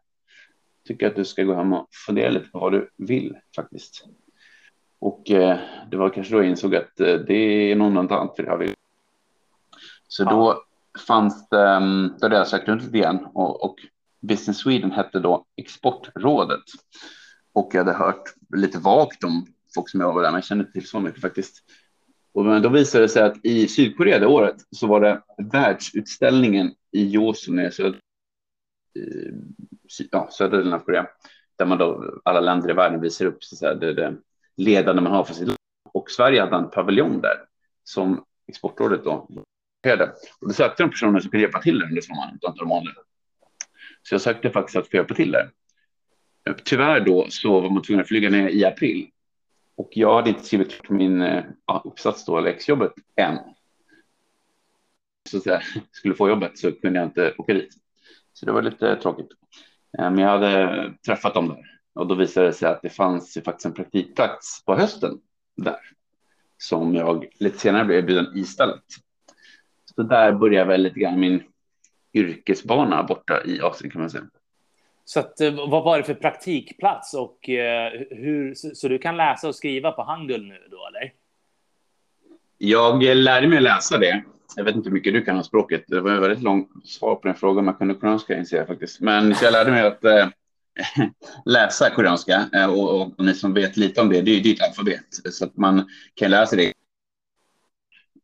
tycker 0.86 1.08
att 1.08 1.16
du 1.16 1.26
ska 1.26 1.44
gå 1.44 1.54
hem 1.54 1.74
och 1.74 1.88
fundera 2.06 2.30
lite 2.30 2.50
på 2.50 2.60
vad 2.60 2.72
du 2.72 2.90
vill 2.98 3.38
faktiskt. 3.56 4.06
Och 5.00 5.32
eh, 5.32 5.60
det 5.92 5.98
var 5.98 6.10
kanske 6.10 6.34
då 6.34 6.40
jag 6.40 6.50
insåg 6.50 6.76
att 6.76 7.00
eh, 7.00 7.16
det 7.16 7.72
är 7.72 7.76
något 7.76 8.12
annat 8.12 8.36
för 8.36 8.44
det 8.44 8.50
jag 8.50 8.58
vill. 8.58 8.74
Så 10.14 10.24
ja. 10.24 10.30
då 10.30 10.64
fanns 11.08 11.50
det, 11.50 11.76
um, 11.76 12.16
då 12.20 12.26
hade 12.26 12.36
jag 12.36 12.48
sökt 12.48 12.68
runt 12.68 12.84
lite 12.84 12.98
grann 12.98 13.26
och, 13.26 13.64
och 13.64 13.76
Business 14.22 14.58
Sweden 14.58 14.92
hette 14.92 15.20
då 15.20 15.46
Exportrådet. 15.58 16.64
Och 17.54 17.70
jag 17.74 17.86
hade 17.86 17.98
hört 17.98 18.24
lite 18.56 18.80
vagt 18.80 19.24
om 19.24 19.48
folk 19.76 19.90
som 19.90 20.00
jag 20.00 20.14
var 20.14 20.22
där, 20.22 20.30
men 20.30 20.38
jag 20.38 20.44
kände 20.44 20.62
inte 20.62 20.80
till 20.80 20.90
så 20.90 21.00
mycket 21.00 21.22
faktiskt. 21.22 21.64
Och 22.34 22.46
men 22.46 22.62
då 22.62 22.70
visade 22.70 23.04
det 23.04 23.10
sig 23.10 23.24
att 23.24 23.46
i 23.46 23.68
Sydkorea 23.68 24.20
det 24.20 24.28
året 24.28 24.56
så 24.72 24.88
var 24.88 25.02
det 25.02 25.22
världsutställningen 25.38 26.72
i 26.92 27.10
Joseon, 27.10 27.72
så 27.72 27.94
ja, 30.12 30.30
södra 30.32 30.58
delen 30.58 30.74
av 30.74 30.80
Korea, 30.80 31.08
där 31.56 31.66
man 31.66 31.78
då 31.78 32.20
alla 32.24 32.40
länder 32.40 32.70
i 32.70 32.74
världen 32.74 33.02
visar 33.02 33.26
upp 33.26 33.44
så 33.44 33.68
att 33.68 33.80
det, 33.80 33.94
det 33.94 34.16
ledande 34.58 35.02
man 35.02 35.12
har 35.12 35.24
för 35.24 35.34
sitt 35.34 35.48
land. 35.48 35.58
Och 35.92 36.12
Sverige 36.12 36.42
hade 36.42 36.56
en 36.56 36.70
paviljong 36.70 37.22
där 37.22 37.38
som 37.84 38.24
Exportrådet 38.48 39.04
då. 39.04 39.28
Och 40.42 40.48
då 40.48 40.54
sökte 40.54 40.84
de 40.84 40.90
personer 40.90 41.20
som 41.20 41.32
kunde 41.32 41.42
hjälpa 41.42 41.62
till 41.62 41.80
där 41.80 41.86
under 41.86 42.02
sommaren, 42.02 42.36
ett 42.36 42.46
antal 42.46 42.68
månader. 42.68 43.04
Så 44.04 44.14
jag 44.14 44.22
sökte 44.22 44.50
faktiskt 44.50 44.78
att 44.78 44.90
få 44.90 44.98
hjälpa 44.98 45.14
till 45.16 45.32
där. 45.32 45.52
Eh, 46.48 46.56
tyvärr 46.64 47.00
då 47.00 47.26
så 47.30 47.60
var 47.60 47.70
man 47.70 47.84
tvungen 47.84 48.02
att 48.02 48.08
flyga 48.08 48.30
ner 48.30 48.50
i 48.50 48.66
april. 48.66 49.10
Och 49.76 49.90
jag 49.94 50.16
hade 50.16 50.30
inte 50.30 50.44
skrivit 50.44 50.90
min 50.90 51.22
eh, 51.22 51.44
ja, 51.66 51.82
uppsats 51.86 52.26
då, 52.26 52.38
eller 52.38 52.50
exjobbet 52.50 52.94
än. 53.16 53.38
Så 55.30 55.38
att 55.38 55.46
jag 55.46 55.62
skulle 55.92 56.16
få 56.16 56.30
jobbet 56.30 56.58
så 56.58 56.72
kunde 56.72 57.00
jag 57.00 57.08
inte 57.08 57.34
åka 57.38 57.54
dit. 57.54 57.74
Så 58.34 58.46
det 58.46 58.52
var 58.52 58.62
lite 58.62 58.96
tråkigt. 58.96 59.32
Eh, 59.98 60.12
men 60.12 60.18
jag 60.18 60.30
hade 60.30 60.94
träffat 61.06 61.34
dem 61.34 61.48
där 61.48 61.74
och 61.94 62.08
då 62.08 62.16
visade 62.16 62.46
det 62.46 62.54
sig 62.54 62.70
att 62.70 62.82
det 62.82 62.90
fanns 62.90 63.38
ju 63.38 63.42
faktiskt 63.42 63.66
en 63.66 63.74
praktikplats 63.74 64.66
på 64.66 64.76
hösten 64.76 65.20
där 65.56 65.80
som 66.58 66.96
jag 66.96 67.26
lite 67.40 67.58
senare 67.58 67.86
blev 67.86 67.98
erbjuden 68.00 68.38
istället. 68.38 68.84
Så 69.96 70.04
där 70.04 70.32
började 70.32 70.68
väl 70.68 70.82
lite 70.82 71.00
grann 71.00 71.20
min 71.20 71.44
yrkesbana 72.14 73.04
borta 73.04 73.44
i 73.46 73.62
Asien 73.62 73.92
kan 73.92 74.02
man 74.02 74.10
säga. 74.10 74.24
Så 75.06 75.20
att, 75.20 75.42
eh, 75.42 75.70
vad 75.70 75.84
var 75.84 75.98
det 75.98 76.04
för 76.04 76.14
praktikplats 76.14 77.14
och 77.14 77.50
eh, 77.50 77.92
hur, 78.10 78.54
så 78.54 78.88
du 78.88 78.98
kan 78.98 79.18
läsa 79.18 79.48
och 79.48 79.56
skriva 79.56 79.92
på 79.92 80.04
hangul 80.04 80.46
nu 80.46 80.68
då 80.72 80.88
eller? 80.88 81.14
Jag 82.58 83.04
lärde 83.04 83.48
mig 83.48 83.62
läsa 83.62 83.98
det 83.98 84.24
jag 84.56 84.64
vet 84.64 84.76
inte 84.76 84.90
hur 84.90 84.94
mycket 84.94 85.14
du 85.14 85.22
kan 85.22 85.38
om 85.38 85.44
språket. 85.44 85.84
Det 85.88 86.02
var 86.02 86.12
ett 86.12 86.22
väldigt 86.22 86.44
långt 86.44 86.70
svar 86.86 87.16
på 87.16 87.28
den 87.28 87.36
frågan. 87.36 87.66
Man 87.66 87.74
kunde 87.74 87.94
koreanska 87.94 88.38
inser 88.38 88.58
jag 88.58 88.68
faktiskt. 88.68 89.02
Men 89.02 89.36
så 89.36 89.46
jag 89.46 89.52
lärde 89.52 89.72
mig 89.72 89.88
att 89.88 90.06
äh, 90.06 90.28
läsa 91.46 91.90
koreanska 91.90 92.50
och, 92.70 93.02
och, 93.02 93.20
och, 93.20 93.26
ni 93.26 93.34
som 93.34 93.54
vet 93.54 93.78
lite 93.78 94.02
om 94.02 94.10
det, 94.10 94.22
det 94.22 94.32
är 94.32 94.36
ju 94.36 94.42
ditt 94.42 94.64
alfabet 94.64 95.06
så 95.10 95.46
att 95.46 95.58
man 95.58 95.90
kan 96.16 96.32
sig 96.48 96.58
det. 96.58 96.74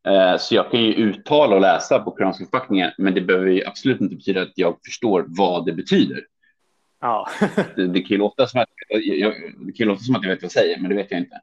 Äh, 0.06 0.38
så 0.38 0.54
jag 0.54 0.70
kan 0.70 0.82
ju 0.82 0.94
uttala 0.94 1.54
och 1.54 1.60
läsa 1.60 1.98
på 1.98 2.10
koreanska 2.10 2.44
förpackningar, 2.44 2.94
men 2.98 3.14
det 3.14 3.20
behöver 3.20 3.50
ju 3.50 3.64
absolut 3.64 4.00
inte 4.00 4.16
betyda 4.16 4.42
att 4.42 4.52
jag 4.54 4.78
förstår 4.84 5.24
vad 5.28 5.66
det 5.66 5.72
betyder. 5.72 6.26
Ja. 7.00 7.28
det, 7.76 7.86
det, 7.86 8.00
kan 8.00 8.18
låta 8.18 8.46
som 8.46 8.60
att, 8.60 8.68
jag, 8.88 9.34
det 9.66 9.72
kan 9.72 9.88
låta 9.88 10.00
som 10.00 10.16
att 10.16 10.22
jag 10.22 10.30
vet 10.30 10.38
vad 10.38 10.44
jag 10.44 10.52
säger, 10.52 10.80
men 10.80 10.90
det 10.90 10.96
vet 10.96 11.10
jag 11.10 11.20
inte. 11.20 11.40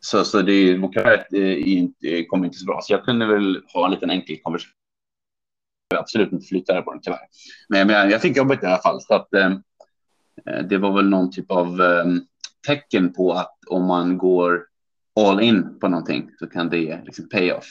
Så, 0.00 0.24
så 0.24 0.42
det 0.42 0.76
vokabuläret 0.76 1.26
eh, 1.32 2.24
kom 2.28 2.44
inte 2.44 2.58
så 2.58 2.66
bra. 2.66 2.80
Så 2.82 2.92
jag 2.92 3.04
kunde 3.04 3.26
väl 3.26 3.62
ha 3.74 3.84
en 3.84 3.90
liten 3.90 4.10
enkel 4.10 4.40
konversation. 4.42 4.74
Absolut 5.94 6.32
inte 6.32 6.46
flytta 6.46 6.82
på 6.82 6.92
den 6.92 7.00
tyvärr. 7.00 7.20
Men, 7.68 7.86
men 7.86 8.10
jag 8.10 8.22
fick 8.22 8.36
jobbet 8.36 8.62
i 8.62 8.66
alla 8.66 8.82
fall. 8.82 9.00
Så 9.00 9.14
att, 9.14 9.34
eh, 9.34 9.52
eh, 10.46 10.62
det 10.68 10.78
var 10.78 10.96
väl 10.96 11.08
någon 11.08 11.30
typ 11.30 11.50
av 11.50 11.80
eh, 11.80 12.04
tecken 12.66 13.12
på 13.12 13.32
att 13.32 13.58
om 13.66 13.86
man 13.86 14.18
går 14.18 14.69
all 15.28 15.40
in 15.40 15.78
på 15.80 15.88
någonting 15.88 16.30
så 16.38 16.46
kan 16.46 16.68
det 16.68 17.00
liksom 17.04 17.28
pay 17.28 17.52
off. 17.52 17.66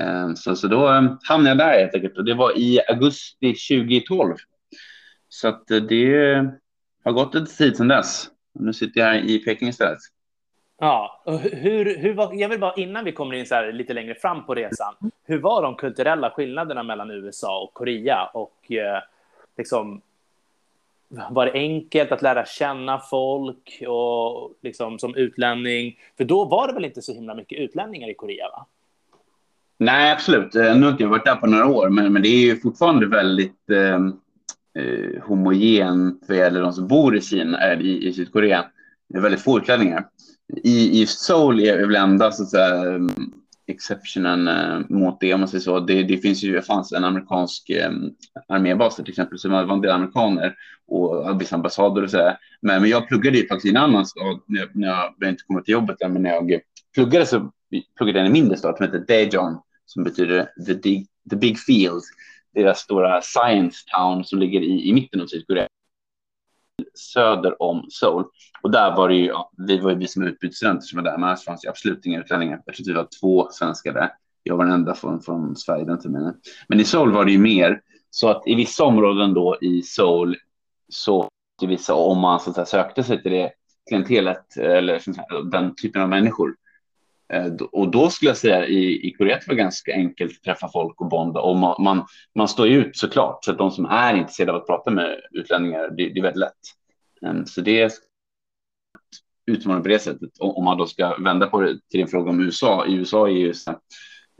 Ehm, 0.00 0.36
så, 0.36 0.56
så 0.56 0.68
då 0.68 0.88
ehm, 0.88 1.18
hamnade 1.22 1.48
jag 1.48 1.58
där 1.58 1.80
helt 1.80 1.94
enkelt. 1.94 2.18
Och 2.18 2.24
det 2.24 2.34
var 2.34 2.58
i 2.58 2.80
augusti 2.88 3.54
2012. 3.54 4.36
Så 5.28 5.48
att 5.48 5.70
eh, 5.70 5.76
det 5.76 6.36
har 7.04 7.12
gått 7.12 7.34
lite 7.34 7.56
tid 7.56 7.76
sedan 7.76 7.88
dess. 7.88 8.28
Nu 8.54 8.72
sitter 8.72 9.00
jag 9.00 9.06
här 9.06 9.30
i 9.30 9.38
Peking 9.38 9.68
istället. 9.68 9.98
Ja, 10.78 11.22
och 11.26 11.38
hur, 11.40 11.98
hur 11.98 12.14
var, 12.14 12.34
jag 12.34 12.48
vill 12.48 12.60
bara 12.60 12.74
innan 12.74 13.04
vi 13.04 13.12
kommer 13.12 13.34
in 13.34 13.46
så 13.46 13.54
här 13.54 13.72
lite 13.72 13.94
längre 13.94 14.14
fram 14.14 14.46
på 14.46 14.54
resan, 14.54 14.94
hur 15.24 15.38
var 15.38 15.62
de 15.62 15.74
kulturella 15.74 16.30
skillnaderna 16.30 16.82
mellan 16.82 17.10
USA 17.10 17.62
och 17.62 17.74
Korea? 17.74 18.24
Och 18.34 18.72
eh, 18.72 19.02
liksom, 19.56 20.00
var 21.30 21.46
det 21.46 21.52
enkelt 21.52 22.12
att 22.12 22.22
lära 22.22 22.44
känna 22.44 22.98
folk 22.98 23.82
och 23.88 24.52
liksom 24.62 24.98
som 24.98 25.16
utlänning? 25.16 25.98
För 26.16 26.24
då 26.24 26.44
var 26.44 26.68
det 26.68 26.74
väl 26.74 26.84
inte 26.84 27.02
så 27.02 27.14
himla 27.14 27.34
mycket 27.34 27.58
utlänningar 27.58 28.10
i 28.10 28.14
Korea? 28.14 28.44
va? 28.52 28.66
Nej, 29.78 30.12
absolut. 30.12 30.54
Eh, 30.54 30.76
nu 30.76 30.86
har 30.86 30.96
jag 30.98 31.08
varit 31.08 31.24
där 31.24 31.36
på 31.36 31.46
några 31.46 31.66
år, 31.66 31.88
men, 31.88 32.12
men 32.12 32.22
det 32.22 32.28
är 32.28 32.40
ju 32.40 32.56
fortfarande 32.56 33.06
väldigt 33.06 33.70
eh, 33.70 33.94
eh 34.84 35.22
homogent 35.22 36.24
vad 36.28 36.36
gäller 36.36 36.60
de 36.60 36.72
som 36.72 36.88
bor 36.88 37.16
i 37.16 37.20
Kina, 37.20 37.74
i, 37.74 38.08
i 38.08 38.12
Sydkorea. 38.12 38.64
Det 39.08 39.18
är 39.18 39.22
väldigt 39.22 39.42
få 39.42 39.58
utlänningar 39.58 40.04
i, 40.52 41.02
i 41.02 41.06
Seoul 41.06 41.60
är 41.60 41.86
väl 41.86 41.96
enda 41.96 42.32
så 42.32 42.42
att 42.42 42.50
säga, 42.50 42.98
exceptionen 43.66 44.48
eh, 44.48 44.80
mot 44.88 45.20
det 45.20 45.34
om 45.34 45.40
man 45.40 45.48
säger 45.48 45.62
så. 45.62 45.80
Det, 45.80 46.02
det 46.02 46.16
finns 46.16 46.42
ju, 46.44 46.52
det 46.52 46.62
fanns 46.62 46.92
en 46.92 47.04
amerikansk 47.04 47.70
eh, 47.70 47.90
armébas 48.48 48.96
till 48.96 49.08
exempel 49.08 49.38
som 49.38 49.50
var 49.50 49.74
en 49.74 49.80
del 49.80 49.90
amerikaner 49.90 50.54
och 50.86 51.40
vissa 51.40 51.56
ambassader 51.56 52.02
och 52.02 52.10
så 52.10 52.16
där. 52.16 52.38
Men, 52.62 52.80
men 52.80 52.90
jag 52.90 53.08
pluggade 53.08 53.38
ju 53.38 53.46
faktiskt 53.46 53.66
i 53.66 53.76
en 53.76 53.82
annan 53.82 54.06
stad 54.06 54.40
när 54.46 54.60
jag, 54.60 54.76
när 54.76 54.88
jag 55.18 55.28
inte 55.28 55.44
kommit 55.46 55.64
till 55.64 55.72
jobbet 55.72 55.96
där, 55.98 56.08
men 56.08 56.22
när 56.22 56.30
jag 56.30 56.60
pluggade 56.94 57.26
så 57.26 57.52
pluggade 57.96 58.18
jag 58.18 58.24
i 58.24 58.26
en 58.26 58.32
mindre 58.32 58.56
stad 58.56 58.76
som 58.76 58.86
heter 58.86 59.04
Daejeon 59.08 59.58
som 59.86 60.04
betyder 60.04 60.48
the 60.66 60.74
big, 60.74 61.06
the 61.30 61.36
big 61.36 61.58
field. 61.58 62.02
Deras 62.54 62.78
stora 62.78 63.22
science 63.22 63.76
town 63.96 64.24
som 64.24 64.38
ligger 64.38 64.60
i, 64.60 64.88
i 64.88 64.92
mitten 64.92 65.20
av 65.20 65.26
Sydkorea 65.26 65.66
söder 66.94 67.62
om 67.62 67.90
Seoul. 67.90 68.24
Och 68.62 68.70
där 68.70 68.96
var 68.96 69.08
det 69.08 69.14
ju, 69.14 69.26
ja, 69.26 69.50
vi 69.56 69.78
var 69.78 69.90
ju 69.90 69.96
vi 69.96 70.08
som 70.08 70.22
utbytesstudenter 70.22 70.86
som 70.86 70.96
var 70.96 71.04
där, 71.04 71.18
men 71.18 71.24
annars 71.24 71.44
fanns 71.44 71.60
det 71.60 71.68
absolut 71.68 72.06
inga 72.06 72.20
utlänningar. 72.20 72.62
Jag 72.66 72.74
tror 72.74 72.86
vi 72.86 72.92
var 72.92 73.08
två 73.20 73.48
svenskar 73.50 73.92
där. 73.92 74.10
Jag 74.42 74.56
var 74.56 74.64
den 74.64 74.74
enda 74.74 74.94
från, 74.94 75.20
från 75.20 75.56
Sverige 75.56 75.84
den 75.84 75.98
terminen. 75.98 76.34
Men 76.68 76.80
i 76.80 76.84
Seoul 76.84 77.12
var 77.12 77.24
det 77.24 77.32
ju 77.32 77.38
mer, 77.38 77.80
så 78.10 78.28
att 78.28 78.42
i 78.46 78.54
vissa 78.54 78.84
områden 78.84 79.34
då 79.34 79.58
i 79.60 79.82
Seoul 79.82 80.36
så 80.88 81.28
i 81.62 81.66
vissa, 81.66 81.94
om 81.94 82.18
man 82.18 82.40
så 82.40 82.50
att 82.50 82.56
säga, 82.56 82.66
sökte 82.66 83.02
sig 83.02 83.22
till 83.22 83.32
det 83.32 83.52
klientelet 83.88 84.56
eller 84.56 84.92
här, 84.92 85.50
den 85.50 85.74
typen 85.74 86.02
av 86.02 86.08
människor. 86.08 86.54
Eh, 87.32 87.52
och 87.72 87.90
då 87.90 88.10
skulle 88.10 88.30
jag 88.30 88.36
säga 88.36 88.66
i, 88.66 89.08
i 89.08 89.12
Korea 89.12 89.40
var 89.46 89.54
det 89.54 89.62
ganska 89.62 89.92
enkelt 89.92 90.32
att 90.32 90.42
träffa 90.42 90.68
folk 90.72 91.00
och 91.00 91.08
bonda 91.08 91.40
och 91.40 91.56
man, 91.56 91.84
man, 91.84 92.06
man 92.34 92.48
står 92.48 92.68
ut 92.68 92.96
såklart. 92.96 93.44
Så 93.44 93.50
att 93.50 93.58
de 93.58 93.70
som 93.70 93.84
är 93.84 94.14
intresserade 94.14 94.52
av 94.52 94.60
att 94.60 94.66
prata 94.66 94.90
med 94.90 95.20
utlänningar, 95.30 95.90
det, 95.90 96.08
det 96.08 96.18
är 96.18 96.22
väldigt 96.22 96.40
lätt. 96.40 96.52
Ehm, 97.26 97.46
så 97.46 97.60
det 97.60 97.80
är 97.80 97.92
utmanande 99.46 99.82
på 99.82 99.88
det 99.88 99.98
sättet. 99.98 100.30
Om 100.38 100.64
man 100.64 100.78
då 100.78 100.86
ska 100.86 101.16
vända 101.16 101.46
på 101.46 101.60
det 101.60 101.78
till 101.90 102.00
en 102.00 102.08
fråga 102.08 102.30
om 102.30 102.40
USA. 102.40 102.86
I 102.86 102.94
USA 102.94 103.28
är 103.28 103.32
ju 103.32 103.54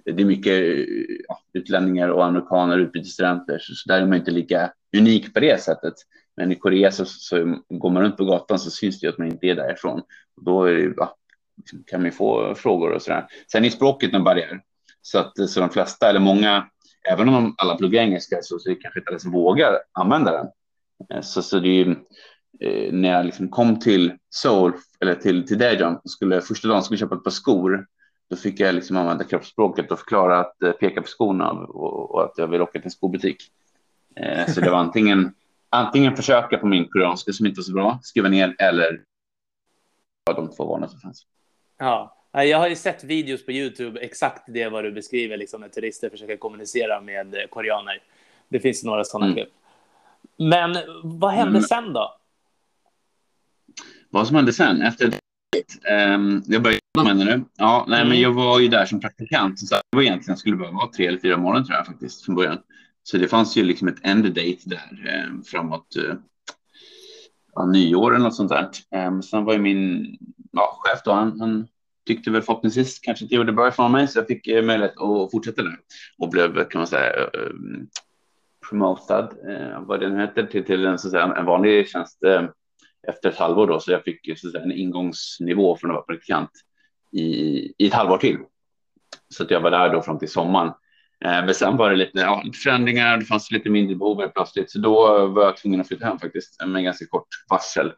det 0.05 0.23
är 0.23 0.27
mycket 0.27 0.87
ja, 1.29 1.41
utlänningar 1.53 2.09
och 2.09 2.25
amerikaner, 2.25 2.79
utbytesstudenter, 2.79 3.59
så 3.59 3.89
där 3.89 4.01
är 4.01 4.07
man 4.07 4.19
inte 4.19 4.31
lika 4.31 4.73
unik 4.97 5.35
på 5.35 5.41
det 5.41 5.63
sättet. 5.63 5.95
Men 6.37 6.53
i 6.53 6.55
Korea 6.55 6.93
så, 6.93 7.05
så 7.05 7.59
går 7.69 7.91
man 7.91 8.03
runt 8.03 8.17
på 8.17 8.25
gatan 8.25 8.59
så 8.59 8.71
syns 8.71 9.01
det 9.01 9.09
att 9.09 9.19
man 9.19 9.29
inte 9.29 9.47
är 9.47 9.55
därifrån. 9.55 10.01
Och 10.37 10.45
då 10.45 10.65
är 10.65 10.75
det, 10.75 10.95
ja, 10.97 11.17
liksom, 11.57 11.85
kan 11.87 12.03
man 12.03 12.13
få 12.13 12.55
frågor 12.55 12.93
och 12.93 13.03
så 13.03 13.11
där. 13.11 13.27
Sen 13.53 13.65
är 13.65 13.71
språket 13.71 14.15
en 14.15 14.25
barriär. 14.25 14.61
Så 15.03 15.19
att 15.19 15.49
så 15.49 15.61
de 15.61 15.71
flesta, 15.71 16.09
eller 16.09 16.21
många, 16.21 16.69
även 17.11 17.29
om 17.29 17.55
alla 17.59 17.77
pluggar 17.77 18.03
engelska 18.03 18.39
så, 18.43 18.59
så 18.59 18.71
är 18.71 18.75
det 18.75 18.81
kanske 18.81 19.01
inte 19.01 19.11
alla 19.11 19.19
som 19.19 19.33
vågar 19.33 19.79
använda 19.93 20.33
den. 20.33 20.47
Ehm, 21.17 21.23
så, 21.23 21.43
så 21.43 21.59
det 21.59 21.69
är 21.69 21.85
ju, 21.85 21.97
eh, 22.61 22.93
när 22.93 23.09
jag 23.09 23.27
liksom 23.27 23.49
kom 23.49 23.79
till 23.79 24.13
Seoul, 24.35 24.73
eller 25.01 25.15
till, 25.15 25.47
till 25.47 25.59
Daejeon, 25.59 25.99
skulle 26.05 26.41
första 26.41 26.69
dagen 26.69 26.83
skulle 26.83 26.95
jag 26.95 27.09
köpa 27.09 27.15
ett 27.15 27.25
par 27.25 27.31
skor. 27.31 27.87
Då 28.31 28.37
fick 28.37 28.61
jag 28.61 28.75
liksom 28.75 28.97
använda 28.97 29.25
kroppsspråket 29.25 29.91
och 29.91 29.99
förklara 29.99 30.41
att 30.41 30.63
eh, 30.63 30.73
peka 30.73 31.03
på 31.03 31.09
skorna 31.09 31.51
och, 31.51 32.15
och, 32.15 32.25
att 32.25 32.33
jag 32.37 32.47
vill 32.47 32.63
åka 32.63 32.73
till 32.73 32.85
en 32.85 32.91
skobutik. 32.91 33.37
Eh, 34.17 34.47
så 34.47 34.61
det 34.61 34.71
var 34.71 34.79
antingen 34.79 35.35
antingen 35.71 36.17
försöka 36.17 36.59
på 36.59 36.67
min 36.67 36.89
koreanska 36.89 37.33
som 37.33 37.47
inte 37.47 37.59
var 37.59 37.65
så 37.65 37.73
bra, 37.73 37.99
skriva 38.03 38.29
ner 38.29 38.57
eller 38.59 39.03
de 40.37 40.51
två 40.51 40.65
vanliga 40.65 40.89
som 40.89 41.01
fanns. 41.01 41.27
Ja, 41.79 42.17
jag 42.33 42.59
har 42.59 42.69
ju 42.69 42.77
sett 42.77 43.05
videos 43.05 43.47
på 43.47 43.53
Youtube, 43.53 44.01
exakt 44.01 44.43
det 44.47 44.69
vad 44.69 44.85
du 44.85 44.93
beskriver, 44.93 45.37
liksom 45.37 45.61
när 45.61 45.69
turister 45.69 46.11
försöker 46.11 46.37
kommunicera 46.37 47.01
med 47.01 47.37
koreaner. 47.51 48.03
Det 48.49 48.61
finns 48.61 48.85
några 48.85 49.05
sådana 49.05 49.27
mm. 49.27 49.37
klipp. 49.37 49.55
Men 50.37 50.77
vad 51.03 51.33
hände 51.33 51.51
mm. 51.51 51.63
sen 51.63 51.93
då? 51.93 52.17
Vad 54.15 54.27
som 54.27 54.37
hände 54.37 54.53
sen? 54.53 54.83
Efter 54.83 55.07
um, 56.15 56.43
jag 56.47 56.63
började 56.63 56.81
med 57.05 57.17
nu. 57.17 57.45
Ja, 57.57 57.85
nej, 57.89 58.01
mm. 58.01 58.09
men 58.09 58.21
jag 58.21 58.33
var 58.33 58.61
ju 58.61 58.69
där 58.69 58.87
som 58.87 59.01
praktikant. 59.01 59.59
Så 59.59 59.75
det 59.75 59.97
var 59.97 60.03
egentligen 60.03 60.37
skulle 60.37 60.57
bara 60.57 60.71
vara 60.71 60.89
tre 60.89 61.07
eller 61.07 61.19
fyra 61.19 61.37
månader 61.37 61.65
tror 61.65 61.77
jag 61.77 61.87
faktiskt 61.87 62.25
från 62.25 62.35
början. 62.35 62.59
Så 63.03 63.19
det 63.19 63.29
fanns 63.29 63.57
ju 63.57 63.65
liksom 63.65 63.89
ett 63.89 63.99
end 64.03 64.25
date 64.25 64.59
där 64.65 65.05
eh, 65.07 65.43
framåt 65.45 65.97
eh, 65.97 66.15
ja, 67.55 67.67
nyår 67.67 68.15
eller 68.15 68.25
något 68.25 68.35
sånt 68.35 68.51
där. 68.51 68.69
Eh, 68.95 69.21
sen 69.21 69.45
var 69.45 69.53
ju 69.53 69.59
min 69.59 70.17
ja, 70.53 70.81
chef 70.85 71.01
då, 71.05 71.13
han, 71.13 71.41
han 71.41 71.67
tyckte 72.07 72.31
väl 72.31 72.43
förhoppningsvis 72.43 72.99
kanske 72.99 73.25
inte 73.25 73.35
gjorde 73.35 73.53
bra 73.53 73.69
ifrån 73.69 73.93
mig, 73.93 74.09
så 74.09 74.19
jag 74.19 74.27
fick 74.27 74.47
eh, 74.47 74.65
möjlighet 74.65 75.01
att 75.01 75.31
fortsätta 75.31 75.63
där 75.63 75.79
och 76.19 76.29
blev 76.29 76.69
kan 76.69 76.79
man 76.79 76.87
säga 76.87 77.13
eh, 77.17 77.51
promotad, 78.69 79.35
eh, 79.49 79.81
vad 79.81 80.01
det 80.01 80.09
nu 80.09 80.21
heter, 80.21 80.47
till, 80.47 80.65
till 80.65 80.87
en, 80.87 80.99
så 80.99 81.09
att 81.09 81.13
säga, 81.13 81.35
en 81.37 81.47
vanlig 81.47 81.89
tjänst 81.89 82.25
eh, 82.25 82.43
efter 83.09 83.29
ett 83.29 83.39
halvår 83.39 83.67
då, 83.67 83.81
så 83.81 83.93
jag 83.93 84.05
fick 84.05 84.39
så 84.39 84.47
att 84.47 84.53
säga, 84.53 84.65
en 84.65 84.73
ingångsnivå 84.73 85.77
från 85.77 85.91
att 85.91 85.95
vara 85.95 86.05
praktikant 86.05 86.51
i, 87.13 87.25
i 87.79 87.87
ett 87.87 87.95
halvår 87.95 88.19
till. 88.19 88.39
Så 89.29 89.43
att 89.43 89.51
jag 89.51 89.61
var 89.61 89.71
där 89.71 89.93
då 89.93 90.03
fram 90.03 90.19
till 90.19 90.31
sommaren 90.31 90.73
Eh, 91.25 91.45
men 91.45 91.55
sen 91.55 91.77
var 91.77 91.91
det 91.91 91.97
lite, 91.97 92.19
ja, 92.19 92.43
lite 92.45 92.59
förändringar, 92.59 93.17
det 93.17 93.25
fanns 93.25 93.51
lite 93.51 93.71
mindre 93.71 93.97
behov 93.97 94.29
plötsligt, 94.35 94.71
så 94.71 94.79
då 94.79 95.27
var 95.27 95.45
jag 95.45 95.57
tvungen 95.57 95.81
att 95.81 95.89
flytta 95.89 96.07
hem 96.07 96.19
faktiskt 96.19 96.67
med 96.67 96.85
ganska 96.85 97.07
kort 97.07 97.29
varsel. 97.51 97.93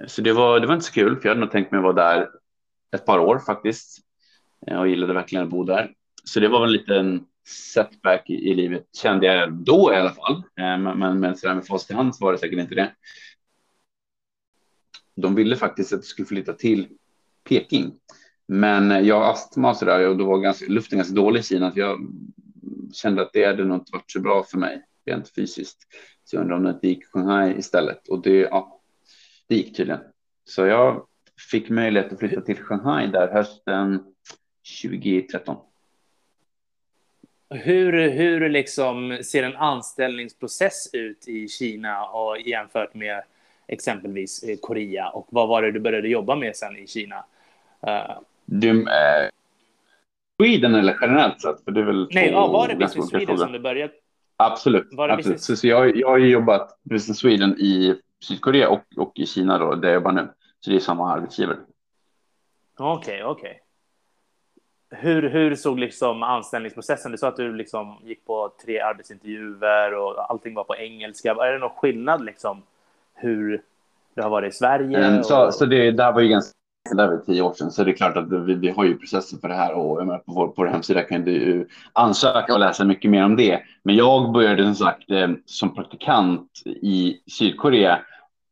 Eh, 0.00 0.06
så 0.06 0.22
det 0.22 0.32
var, 0.32 0.60
det 0.60 0.66
var 0.66 0.74
inte 0.74 0.86
så 0.86 0.92
kul, 0.92 1.16
för 1.16 1.28
jag 1.28 1.30
hade 1.30 1.40
nog 1.40 1.50
tänkt 1.50 1.72
mig 1.72 1.78
att 1.78 1.84
vara 1.84 1.92
där 1.92 2.28
ett 2.96 3.06
par 3.06 3.18
år 3.18 3.38
faktiskt 3.38 3.98
eh, 4.66 4.80
och 4.80 4.88
gillade 4.88 5.12
verkligen 5.12 5.44
att 5.44 5.50
bo 5.50 5.64
där. 5.64 5.90
Så 6.24 6.40
det 6.40 6.48
var 6.48 6.64
en 6.64 6.72
liten 6.72 7.24
setback 7.48 8.30
i, 8.30 8.34
i 8.34 8.54
livet, 8.54 8.84
kände 9.02 9.26
jag 9.26 9.52
då 9.52 9.92
i 9.92 9.96
alla 9.96 10.10
fall. 10.10 10.34
Eh, 10.36 10.78
men, 10.78 10.98
men, 10.98 11.20
men 11.20 11.36
så 11.36 11.48
där 11.48 11.54
med 11.54 11.66
fast 11.66 11.90
i 11.90 11.94
hand 11.94 12.16
så 12.16 12.24
var 12.24 12.32
det 12.32 12.38
säkert 12.38 12.58
inte 12.58 12.74
det. 12.74 12.92
De 15.20 15.34
ville 15.34 15.56
faktiskt 15.56 15.92
att 15.92 15.98
jag 15.98 16.04
skulle 16.04 16.26
flytta 16.26 16.52
till 16.52 16.88
Peking 17.48 17.92
men 18.52 18.90
eh, 18.90 19.00
jag 19.00 19.20
har 19.20 19.32
astma 19.32 19.70
och 19.70 19.76
så 19.76 19.84
där 19.84 20.08
och 20.08 20.16
då 20.16 20.24
var 20.24 20.38
ganska, 20.38 20.66
luften 20.68 20.98
ganska 20.98 21.14
dålig 21.14 21.40
i 21.40 21.42
Kina. 21.42 21.72
Så 21.72 21.80
jag 21.80 21.98
kände 22.92 23.22
att 23.22 23.32
det 23.32 23.44
hade 23.44 23.64
nog 23.64 23.76
inte 23.76 23.92
varit 23.92 24.10
så 24.10 24.20
bra 24.20 24.44
för 24.44 24.58
mig 24.58 24.82
rent 25.06 25.34
fysiskt. 25.34 25.78
Så 26.24 26.36
jag 26.36 26.42
undrar 26.42 26.56
om 26.56 26.64
det 26.64 26.70
inte 26.70 26.88
gick 26.88 27.06
Shanghai 27.06 27.58
istället. 27.58 28.08
Och 28.08 28.22
det, 28.22 28.38
ja, 28.38 28.80
det 29.48 29.54
gick 29.54 29.76
tydligen. 29.76 30.00
Så 30.44 30.66
jag 30.66 31.06
fick 31.50 31.70
möjlighet 31.70 32.12
att 32.12 32.18
flytta 32.18 32.40
till 32.40 32.56
Shanghai 32.56 33.06
där 33.06 33.28
hösten 33.28 34.04
2013. 34.82 35.56
Hur, 37.50 38.10
hur 38.10 38.48
liksom 38.48 39.18
ser 39.22 39.42
en 39.42 39.56
anställningsprocess 39.56 40.90
ut 40.92 41.28
i 41.28 41.48
Kina 41.48 42.04
och 42.04 42.40
jämfört 42.40 42.94
med 42.94 43.22
exempelvis 43.72 44.44
Korea? 44.62 45.08
Och 45.08 45.26
vad 45.30 45.48
var 45.48 45.62
det 45.62 45.72
du 45.72 45.80
började 45.80 46.08
jobba 46.08 46.36
med 46.36 46.56
sen 46.56 46.76
i 46.76 46.86
Kina? 46.86 47.16
Uh, 47.86 48.18
du, 48.44 48.80
eh, 48.82 49.28
Sweden 50.40 50.74
eller 50.74 50.98
generellt 51.00 51.40
sett? 51.40 51.64
För 51.64 51.70
det 51.70 51.80
är 51.80 51.84
väl 51.84 52.08
Nej, 52.10 52.30
ja, 52.30 52.46
var 52.46 52.68
det 52.68 52.74
Business 52.74 53.08
Sweden 53.08 53.26
fråga. 53.26 53.38
som 53.38 53.52
du 53.52 53.58
började? 53.58 53.92
Absolut. 54.36 54.88
Absolut. 54.98 55.40
Så, 55.40 55.56
så 55.56 55.66
jag, 55.66 55.96
jag 55.96 56.08
har 56.08 56.18
jobbat 56.18 56.78
Business 56.82 57.18
Sweden 57.18 57.50
i 57.58 58.00
Sydkorea 58.20 58.68
och, 58.68 58.82
och 58.96 59.12
i 59.14 59.26
Kina 59.26 59.58
då, 59.58 59.74
där 59.74 59.88
jag 59.88 59.94
jobbar 59.94 60.12
nu. 60.12 60.28
Så 60.60 60.70
det 60.70 60.76
är 60.76 60.80
samma 60.80 61.12
arbetsgivare. 61.12 61.56
Okej, 62.78 63.14
okay, 63.14 63.22
okej. 63.22 63.50
Okay. 63.50 63.60
Hur, 65.00 65.22
hur 65.22 65.54
såg 65.54 65.78
liksom 65.78 66.22
anställningsprocessen? 66.22 67.12
Du 67.12 67.18
sa 67.18 67.28
att 67.28 67.36
du 67.36 67.54
liksom 67.54 67.98
gick 68.04 68.24
på 68.24 68.52
tre 68.64 68.80
arbetsintervjuer 68.80 69.94
och 69.94 70.30
allting 70.30 70.54
var 70.54 70.64
på 70.64 70.76
engelska. 70.76 71.30
Är 71.30 71.52
det 71.52 71.58
någon 71.58 71.70
skillnad 71.70 72.24
liksom 72.24 72.62
hur 73.20 73.62
det 74.14 74.22
har 74.22 74.30
varit 74.30 74.54
i 74.54 74.56
Sverige? 74.56 74.98
Mm, 74.98 75.24
så, 75.24 75.46
och... 75.46 75.54
så 75.54 75.66
det 75.66 75.90
där 75.90 76.12
var 76.12 76.20
ju 76.20 76.28
ganska 76.28 76.54
det 76.90 77.06
var 77.06 77.16
tio 77.26 77.42
år 77.42 77.52
sedan, 77.52 77.70
så 77.70 77.84
det 77.84 77.90
är 77.90 77.96
klart 77.96 78.16
att 78.16 78.32
vi, 78.32 78.54
vi 78.54 78.70
har 78.70 78.84
ju 78.84 78.98
processen 78.98 79.38
för 79.40 79.48
det 79.48 79.54
här 79.54 79.72
och 79.72 79.98
på 79.98 80.32
vår, 80.32 80.46
på 80.46 80.54
vår 80.56 80.66
hemsida 80.66 81.02
kan 81.02 81.24
du 81.24 81.68
ansöka 81.92 82.54
och 82.54 82.60
läsa 82.60 82.84
mycket 82.84 83.10
mer 83.10 83.24
om 83.24 83.36
det. 83.36 83.60
Men 83.82 83.96
jag 83.96 84.32
började 84.32 84.64
som 84.64 84.74
sagt 84.74 85.10
eh, 85.10 85.28
som 85.46 85.74
praktikant 85.74 86.48
i 86.64 87.16
Sydkorea 87.38 87.98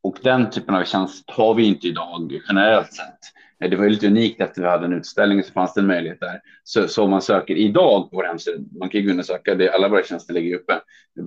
och 0.02 0.18
den 0.22 0.50
typen 0.50 0.74
av 0.74 0.84
tjänst 0.84 1.30
har 1.30 1.54
vi 1.54 1.64
inte 1.64 1.86
idag 1.86 2.40
generellt 2.48 2.92
sett. 2.92 3.18
Eh, 3.60 3.70
det 3.70 3.76
var 3.76 3.88
lite 3.88 4.06
unikt 4.06 4.40
efter 4.40 4.62
vi 4.62 4.68
hade 4.68 4.84
en 4.84 4.92
utställning 4.92 5.44
så 5.44 5.52
fanns 5.52 5.74
det 5.74 5.80
en 5.80 5.86
möjlighet 5.86 6.20
där. 6.20 6.40
Så, 6.64 6.88
så 6.88 7.04
om 7.04 7.10
man 7.10 7.22
söker 7.22 7.54
idag 7.54 8.10
på 8.10 8.16
vår 8.16 8.24
hemsida, 8.24 8.58
man 8.78 8.88
kan 8.88 9.00
ju 9.00 9.06
gå 9.06 9.12
in 9.12 9.18
och 9.18 9.26
söka, 9.26 9.54
det, 9.54 9.74
alla 9.74 9.88
våra 9.88 10.02
tjänster 10.02 10.34
ligger 10.34 10.56
uppe. 10.56 10.80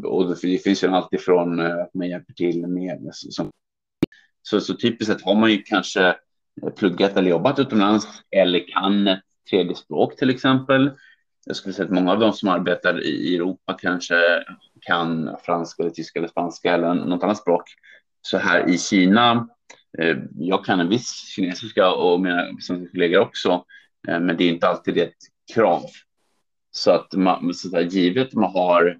Och 0.04 0.30
det 0.42 0.58
finns 0.58 0.84
ju 0.84 0.88
alltifrån 0.88 1.60
eh, 1.60 1.78
att 1.78 1.94
man 1.94 2.10
hjälper 2.10 2.34
till 2.34 2.68
med. 2.68 3.10
Som, 3.12 3.52
så, 4.42 4.62
så 4.62 4.74
typiskt 4.74 5.14
sett 5.14 5.26
har 5.26 5.36
man 5.36 5.52
ju 5.52 5.58
kanske 5.58 6.08
eh, 6.64 6.70
pluggat 6.78 7.18
eller 7.18 7.30
jobbat 7.30 7.60
utomlands 7.60 8.08
eller 8.32 8.68
kan 8.68 9.08
ett 9.08 9.20
tredje 9.50 9.76
språk 9.76 10.16
till 10.16 10.30
exempel. 10.30 10.92
Jag 11.46 11.56
skulle 11.56 11.74
säga 11.74 11.86
att 11.86 11.92
många 11.92 12.12
av 12.12 12.20
de 12.20 12.34
som 12.34 12.50
arbetar 12.50 13.04
i 13.04 13.36
Europa 13.36 13.78
kanske 13.82 14.16
kan 14.82 15.38
franska 15.46 15.84
eller 15.84 15.92
tyska 15.92 16.20
eller 16.20 16.28
spanska 16.28 16.74
eller 16.74 16.94
något 16.94 17.24
annat 17.24 17.38
språk. 17.38 17.64
Så 18.22 18.38
här 18.38 18.70
i 18.70 18.78
Kina, 18.78 19.48
Eh, 20.00 20.18
jag 20.38 20.66
kan 20.66 20.80
en 20.80 20.90
viss 20.90 21.34
kinesiska 21.36 21.92
och 21.92 22.22
mina 22.22 22.48
svenska 22.62 22.92
kollegor 22.92 23.20
också, 23.20 23.66
eh, 24.08 24.20
men 24.20 24.38
det 24.38 24.44
är 24.44 24.50
inte 24.50 24.68
alltid 24.68 24.98
ett 24.98 25.18
krav. 25.54 25.84
Så 26.72 26.92
att 26.92 27.14
man, 27.14 27.54
så 27.54 27.68
där, 27.68 27.82
givet 27.82 28.34
man 28.34 28.52
har 28.52 28.98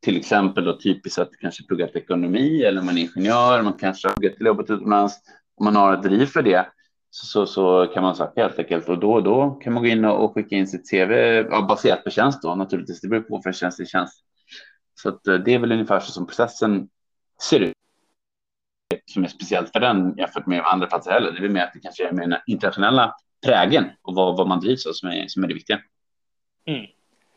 till 0.00 0.16
exempel 0.16 0.64
då 0.64 0.78
typiskt 0.78 1.18
att 1.18 1.38
kanske 1.40 1.64
pluggat 1.64 1.96
ekonomi 1.96 2.62
eller 2.62 2.82
man 2.82 2.98
är 2.98 3.02
ingenjör, 3.02 3.62
man 3.62 3.72
kanske 3.72 4.08
har 4.08 4.14
pluggat 4.14 4.40
jobbat 4.40 4.70
utomlands, 4.70 5.14
om 5.56 5.64
man 5.64 5.76
har 5.76 5.94
ett 5.94 6.02
driv 6.02 6.26
för 6.26 6.42
det, 6.42 6.66
så, 7.10 7.46
så 7.46 7.86
kan 7.86 8.02
man 8.02 8.16
söka 8.16 8.42
helt 8.42 8.58
enkelt 8.58 8.88
och 8.88 8.98
då 8.98 9.12
och 9.12 9.22
då 9.22 9.50
kan 9.50 9.72
man 9.72 9.82
gå 9.82 9.88
in 9.88 10.04
och 10.04 10.34
skicka 10.34 10.56
in 10.56 10.66
sitt 10.66 10.90
CV 10.90 11.12
ja, 11.50 11.66
baserat 11.68 12.04
på 12.04 12.10
tjänst 12.10 12.42
då 12.42 12.54
naturligtvis. 12.54 13.00
Det 13.00 13.08
beror 13.08 13.22
på 13.22 13.42
för 13.42 13.52
tjänst 13.52 13.76
till 13.76 13.86
tjänst. 13.86 14.24
Så 15.00 15.08
att, 15.08 15.26
eh, 15.26 15.34
det 15.34 15.54
är 15.54 15.58
väl 15.58 15.72
ungefär 15.72 16.00
så 16.00 16.12
som 16.12 16.26
processen 16.26 16.88
ser 17.42 17.60
ut. 17.60 17.72
Som 19.06 19.24
är 19.24 19.28
speciellt 19.28 19.72
för 19.72 19.80
den 19.80 20.14
jämfört 20.16 20.46
med 20.46 20.62
andra 20.64 20.86
platser 20.86 21.10
heller. 21.10 21.32
Det 21.32 21.46
är 21.46 21.48
mer 21.48 21.62
att 21.62 21.72
det 21.74 21.80
kanske 21.80 22.08
är 22.08 22.12
med 22.12 22.30
den 22.30 22.38
internationella 22.46 23.14
prägen 23.46 23.84
och 24.02 24.14
vad, 24.14 24.36
vad 24.36 24.48
man 24.48 24.60
drivs 24.60 24.86
av 24.86 24.92
som 24.92 25.08
är, 25.08 25.26
som 25.28 25.44
är 25.44 25.48
det 25.48 25.54
viktiga. 25.54 25.80
Mm. 26.66 26.86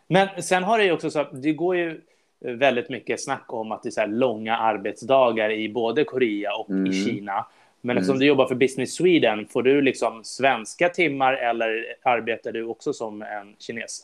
Men 0.07 0.43
sen 0.43 0.63
har 0.63 0.77
det 0.77 0.83
ju 0.83 0.91
också 0.91 1.09
så 1.09 1.19
att 1.19 1.41
det 1.41 1.53
går 1.53 1.75
ju 1.75 2.01
väldigt 2.39 2.89
mycket 2.89 3.23
snack 3.23 3.53
om 3.53 3.71
att 3.71 3.83
det 3.83 3.89
är 3.89 3.91
så 3.91 4.05
långa 4.05 4.57
arbetsdagar 4.57 5.51
i 5.51 5.69
både 5.69 6.03
Korea 6.03 6.55
och 6.55 6.69
mm. 6.69 6.91
i 6.91 7.05
Kina. 7.05 7.45
Men 7.81 7.97
eftersom 7.97 8.13
mm. 8.13 8.19
du 8.19 8.25
jobbar 8.25 8.47
för 8.47 8.55
Business 8.55 8.95
Sweden, 8.95 9.47
får 9.47 9.63
du 9.63 9.81
liksom 9.81 10.23
svenska 10.23 10.89
timmar 10.89 11.33
eller 11.33 11.85
arbetar 12.03 12.51
du 12.51 12.63
också 12.63 12.93
som 12.93 13.21
en 13.21 13.55
kines? 13.59 14.03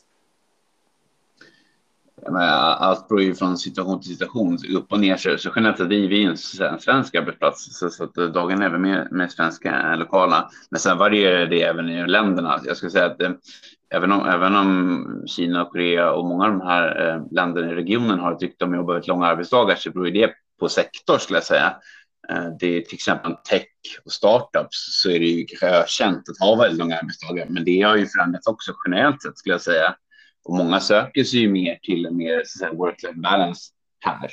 Allt 2.26 3.08
beror 3.08 3.22
ju 3.22 3.36
från 3.36 3.58
situation 3.58 4.02
till 4.02 4.12
situation, 4.12 4.58
upp 4.76 4.92
och 4.92 5.00
ner. 5.00 5.38
Så 5.38 5.50
generellt 5.56 5.78
sett 5.78 5.92
är 5.92 6.08
vi 6.08 6.24
en 6.24 6.38
svensk 6.80 7.16
arbetsplats, 7.16 7.80
så, 7.80 7.90
så 7.90 8.04
att 8.04 8.18
eh, 8.18 8.26
dagen 8.26 8.62
är 8.62 8.70
väl 8.70 8.80
mer, 8.80 9.08
mer 9.12 9.28
svenska 9.28 9.72
än 9.72 10.00
lokala. 10.00 10.50
Men 10.72 10.80
sen 10.80 10.98
varierar 10.98 11.46
det 11.46 11.62
även 11.62 11.90
i 11.90 12.08
länderna. 12.08 12.52
Alltså, 12.52 12.68
jag 12.68 12.78
skulle 12.78 12.92
säga 12.92 13.06
att 13.06 13.22
eh, 13.22 13.32
även, 13.94 14.12
om, 14.12 14.26
även 14.26 14.56
om 14.56 15.24
Kina 15.28 15.62
och 15.62 15.72
Korea 15.72 16.12
och 16.12 16.26
många 16.26 16.46
av 16.46 16.52
de 16.52 16.62
här 16.62 17.10
eh, 17.10 17.24
länderna 17.32 17.72
i 17.72 17.76
regionen 17.76 18.20
har 18.20 18.34
ett 18.34 18.42
rykte 18.42 18.66
om 18.66 18.72
att 18.72 18.78
jobba 18.78 18.94
väldigt 18.94 19.08
långa 19.08 19.26
arbetsdagar 19.26 19.76
så 19.76 19.92
beror 19.92 20.12
det 20.12 20.32
på 20.60 20.70
sektor 20.70 21.18
skulle 21.18 21.38
jag 21.38 21.44
säga. 21.44 21.76
Eh, 22.30 22.48
det 22.60 22.78
är 22.78 22.82
till 22.82 22.96
exempel 22.96 23.36
tech 23.50 23.68
och 24.06 24.12
startups 24.12 25.02
så 25.02 25.10
är 25.10 25.20
det 25.20 25.26
ju 25.26 25.46
kanske 25.46 25.68
ökänt 25.68 26.30
att 26.30 26.48
ha 26.48 26.56
väldigt 26.56 26.80
långa 26.80 26.98
arbetsdagar, 26.98 27.46
men 27.50 27.64
det 27.64 27.82
har 27.82 27.96
ju 27.96 28.06
förändrats 28.06 28.48
också 28.48 28.72
generellt 28.86 29.22
sett 29.22 29.38
skulle 29.38 29.54
jag 29.54 29.62
säga. 29.62 29.96
Och 30.44 30.56
många 30.56 30.80
söker 30.80 31.24
sig 31.24 31.40
ju 31.40 31.50
mer 31.50 31.80
till 31.82 32.06
en 32.06 32.18
mer 32.18 32.44
work-life 32.74 33.22
balance 33.22 33.72
här. 34.00 34.32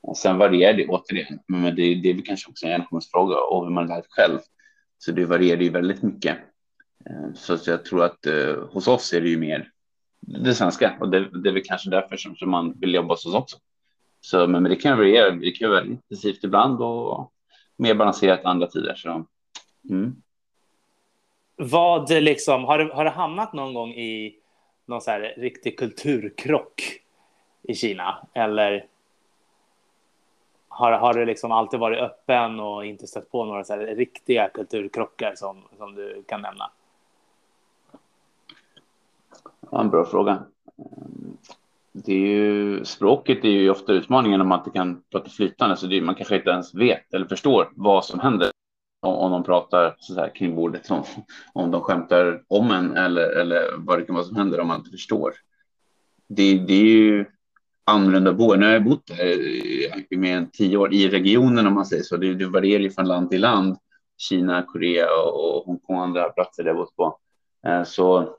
Och 0.00 0.16
sen 0.16 0.38
varierar 0.38 0.72
det 0.72 0.86
återigen, 0.86 1.38
men 1.48 1.62
det, 1.76 1.94
det 1.94 2.10
är 2.10 2.14
väl 2.14 2.22
kanske 2.22 2.50
också 2.50 2.66
en 2.66 2.72
generationsfråga 2.72 3.36
och 3.36 3.64
hur 3.64 3.72
man 3.72 3.86
lär 3.86 4.04
själv. 4.08 4.38
Så 4.98 5.12
det 5.12 5.24
varierar 5.24 5.60
ju 5.60 5.70
väldigt 5.70 6.02
mycket. 6.02 6.36
Eh, 7.10 7.34
så 7.34 7.58
jag 7.66 7.84
tror 7.84 8.04
att 8.04 8.26
eh, 8.26 8.56
hos 8.70 8.88
oss 8.88 9.12
är 9.12 9.20
det 9.20 9.28
ju 9.28 9.38
mer 9.38 9.70
det 10.20 10.54
svenska 10.54 10.96
och 11.00 11.10
det, 11.10 11.42
det 11.42 11.48
är 11.48 11.52
väl 11.52 11.62
kanske 11.64 11.90
därför 11.90 12.16
som, 12.16 12.36
som 12.36 12.50
man 12.50 12.80
vill 12.80 12.94
jobba 12.94 13.14
hos 13.14 13.26
oss 13.26 13.34
också. 13.34 13.56
Så, 14.20 14.46
men, 14.46 14.62
men 14.62 14.70
det 14.70 14.76
kan 14.76 14.98
variera. 14.98 15.30
Det 15.30 15.50
kan 15.50 15.70
vara 15.70 15.84
intensivt 15.84 16.44
ibland 16.44 16.82
och 16.82 17.32
mer 17.76 17.94
balanserat 17.94 18.44
andra 18.44 18.66
tider. 18.66 18.94
Så, 18.94 19.26
mm. 19.90 20.16
Vad 21.56 22.10
liksom, 22.10 22.64
har, 22.64 22.78
det, 22.78 22.94
har 22.94 23.04
det 23.04 23.10
hamnat 23.10 23.52
någon 23.52 23.74
gång 23.74 23.90
i 23.90 24.36
någon 24.86 25.00
så 25.00 25.10
här 25.10 25.34
riktig 25.36 25.78
kulturkrock 25.78 26.82
i 27.62 27.74
Kina? 27.74 28.26
Eller 28.32 28.86
har, 30.68 30.92
har 30.92 31.14
du 31.14 31.24
liksom 31.24 31.52
alltid 31.52 31.80
varit 31.80 32.00
öppen 32.00 32.60
och 32.60 32.86
inte 32.86 33.06
stött 33.06 33.30
på 33.30 33.44
några 33.44 33.64
så 33.64 33.76
riktiga 33.76 34.48
kulturkrockar 34.48 35.34
som, 35.36 35.62
som 35.78 35.94
du 35.94 36.24
kan 36.28 36.42
nämna? 36.42 36.70
Ja, 39.70 39.80
en 39.80 39.90
bra 39.90 40.04
fråga. 40.04 40.42
Det 41.92 42.12
är 42.12 42.26
ju, 42.26 42.84
språket 42.84 43.44
är 43.44 43.48
ju 43.48 43.70
ofta 43.70 43.92
utmaningen 43.92 44.40
om 44.40 44.48
man 44.48 44.58
inte 44.58 44.70
kan 44.70 45.02
prata 45.10 45.30
flytande, 45.30 45.76
så 45.76 45.86
det, 45.86 46.00
man 46.00 46.14
kanske 46.14 46.36
inte 46.36 46.50
ens 46.50 46.74
vet 46.74 47.14
eller 47.14 47.26
förstår 47.26 47.70
vad 47.74 48.04
som 48.04 48.20
händer 48.20 48.50
om, 49.04 49.14
om 49.14 49.32
de 49.32 49.44
pratar 49.44 49.96
så 49.98 50.14
här 50.14 50.34
kring 50.34 50.56
bordet, 50.56 50.90
om, 50.90 51.04
om 51.52 51.70
de 51.70 51.80
skämtar 51.80 52.42
om 52.48 52.70
en 52.70 52.96
eller, 52.96 53.40
eller 53.40 53.76
vad 53.76 53.98
det 53.98 54.04
kan 54.04 54.14
vara 54.14 54.24
som 54.24 54.36
händer 54.36 54.60
om 54.60 54.68
man 54.68 54.78
inte 54.78 54.90
förstår. 54.90 55.32
Det, 56.28 56.58
det 56.58 56.74
är 56.74 56.84
ju 56.84 57.24
annorlunda 57.84 58.30
att 58.30 58.36
bo. 58.36 58.54
Nu 58.54 58.66
har 58.66 58.72
jag 58.72 58.84
bott 58.84 59.10
här 59.10 59.24
i 60.10 60.16
mer 60.16 60.36
än 60.36 60.50
tio 60.50 60.76
år 60.76 60.94
i 60.94 61.08
regionen 61.08 61.66
om 61.66 61.74
man 61.74 61.86
säger 61.86 62.02
så. 62.02 62.16
Det, 62.16 62.34
det 62.34 62.46
varierar 62.46 62.82
ju 62.82 62.90
från 62.90 63.08
land 63.08 63.30
till 63.30 63.40
land. 63.40 63.76
Kina, 64.16 64.62
Korea 64.62 65.06
och 65.32 65.64
Hongkong 65.66 65.96
och 65.96 66.02
andra 66.02 66.28
platser 66.28 66.62
där 66.62 66.70
jag 66.70 66.76
bott 66.76 66.96
på. 66.96 67.18
Eh, 67.66 67.84
så 67.84 68.36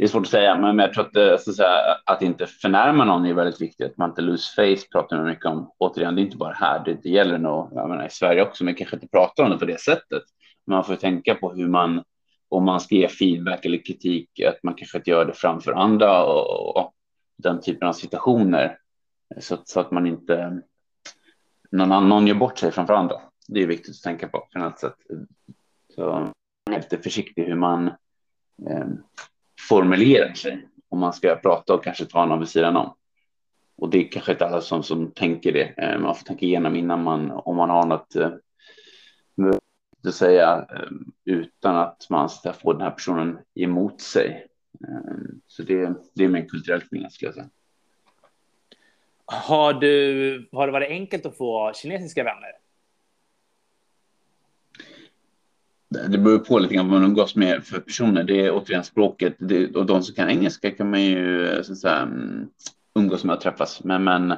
det 0.00 0.04
är 0.04 0.08
svårt 0.08 0.22
att 0.22 0.30
säga, 0.30 0.56
men 0.56 0.78
jag 0.78 0.94
tror 0.94 1.04
att, 1.04 1.12
det, 1.12 1.38
så 1.38 1.50
att, 1.50 1.56
säga, 1.56 1.96
att 2.04 2.22
inte 2.22 2.46
förnärma 2.46 3.04
någon 3.04 3.26
är 3.26 3.34
väldigt 3.34 3.60
viktigt. 3.60 3.90
Att 3.90 3.96
man 3.96 4.10
inte 4.10 4.22
lose 4.22 4.54
face 4.54 4.86
pratar 4.92 5.16
man 5.16 5.26
mycket 5.26 5.44
om. 5.44 5.72
Återigen, 5.78 6.14
det 6.14 6.20
är 6.20 6.24
inte 6.24 6.36
bara 6.36 6.52
här, 6.52 6.84
det, 6.84 6.98
det 7.02 7.08
gäller 7.08 7.38
nog 7.38 7.68
jag 7.74 7.88
menar, 7.88 8.06
i 8.06 8.10
Sverige 8.10 8.42
också, 8.42 8.64
men 8.64 8.74
kanske 8.74 8.96
inte 8.96 9.08
pratar 9.08 9.44
om 9.44 9.50
det 9.50 9.58
på 9.58 9.64
det 9.64 9.80
sättet. 9.80 10.22
Man 10.66 10.84
får 10.84 10.96
tänka 10.96 11.34
på 11.34 11.52
hur 11.52 11.68
man, 11.68 12.02
om 12.48 12.64
man 12.64 12.80
ska 12.80 12.94
ge 12.94 13.08
feedback 13.08 13.64
eller 13.64 13.84
kritik, 13.86 14.40
att 14.40 14.62
man 14.62 14.74
kanske 14.74 14.98
inte 14.98 15.10
gör 15.10 15.24
det 15.24 15.32
framför 15.32 15.72
andra 15.72 16.24
och, 16.24 16.76
och 16.76 16.92
den 17.36 17.60
typen 17.60 17.88
av 17.88 17.92
situationer. 17.92 18.78
Eh, 19.34 19.40
så, 19.40 19.58
så, 19.64 19.80
att 19.80 19.90
man 19.90 20.06
inte, 20.06 20.62
någon, 21.70 22.08
någon 22.08 22.26
gör 22.26 22.34
bort 22.34 22.58
sig 22.58 22.72
framför 22.72 22.94
andra. 22.94 23.16
Det 23.48 23.62
är 23.62 23.66
viktigt 23.66 23.96
att 23.96 24.02
tänka 24.02 24.28
på 24.28 24.48
generellt 24.54 24.78
sett. 24.78 24.96
Så 25.94 26.10
man 26.10 26.74
är 26.74 26.80
lite 26.80 26.98
försiktig 26.98 27.44
hur 27.44 27.56
man 27.56 27.86
eh, 28.68 28.86
formulerar 29.70 30.34
sig 30.34 30.68
om 30.88 30.98
man 30.98 31.12
ska 31.12 31.36
prata 31.36 31.74
och 31.74 31.84
kanske 31.84 32.04
ta 32.04 32.26
någon 32.26 32.38
vid 32.38 32.48
sidan 32.48 32.76
om. 32.76 32.94
Och 33.76 33.90
det 33.90 33.98
är 33.98 34.08
kanske 34.08 34.32
inte 34.32 34.46
alla 34.46 34.60
som, 34.60 34.82
som 34.82 35.10
tänker 35.10 35.52
det. 35.52 35.74
Eh, 35.76 35.98
man 35.98 36.14
får 36.14 36.24
tänka 36.24 36.46
igenom 36.46 36.76
innan 36.76 37.02
man, 37.02 37.30
om 37.30 37.56
man 37.56 37.70
har 37.70 37.86
något 37.86 38.16
eh, 38.16 38.30
att 40.08 40.14
säga 40.14 40.66
eh, 40.70 40.90
utan 41.24 41.76
att 41.76 42.06
man 42.10 42.30
ska 42.30 42.52
få 42.52 42.72
den 42.72 42.82
här 42.82 42.90
personen 42.90 43.38
emot 43.54 44.00
sig. 44.00 44.46
Så 45.46 45.62
det, 45.62 45.94
det 46.14 46.24
är 46.24 46.28
min 46.28 46.48
kulturellt 46.48 46.92
minne, 46.92 47.10
skulle 47.10 47.28
jag 47.28 47.34
säga. 47.34 47.48
Har, 49.24 49.72
du, 49.72 50.48
har 50.52 50.66
det 50.66 50.72
varit 50.72 50.90
enkelt 50.90 51.26
att 51.26 51.36
få 51.36 51.72
kinesiska 51.74 52.24
vänner? 52.24 52.59
Det 55.90 56.18
beror 56.18 56.38
på 56.38 56.58
lite 56.58 56.74
grann 56.74 56.88
vad 56.88 57.00
man 57.00 57.10
umgås 57.10 57.36
med 57.36 57.64
för 57.64 57.80
personer. 57.80 58.24
Det 58.24 58.46
är 58.46 58.50
återigen 58.50 58.84
språket 58.84 59.36
det, 59.38 59.76
och 59.76 59.86
de 59.86 60.02
som 60.02 60.14
kan 60.14 60.30
engelska 60.30 60.70
kan 60.70 60.90
man 60.90 61.02
ju 61.02 61.48
eh, 61.48 61.62
så 61.62 61.72
att 61.72 61.78
säga, 61.78 61.96
mm, 61.96 62.48
umgås 62.94 63.24
med 63.24 63.36
och 63.36 63.40
träffas. 63.40 63.84
Men, 63.84 64.04
men 64.04 64.34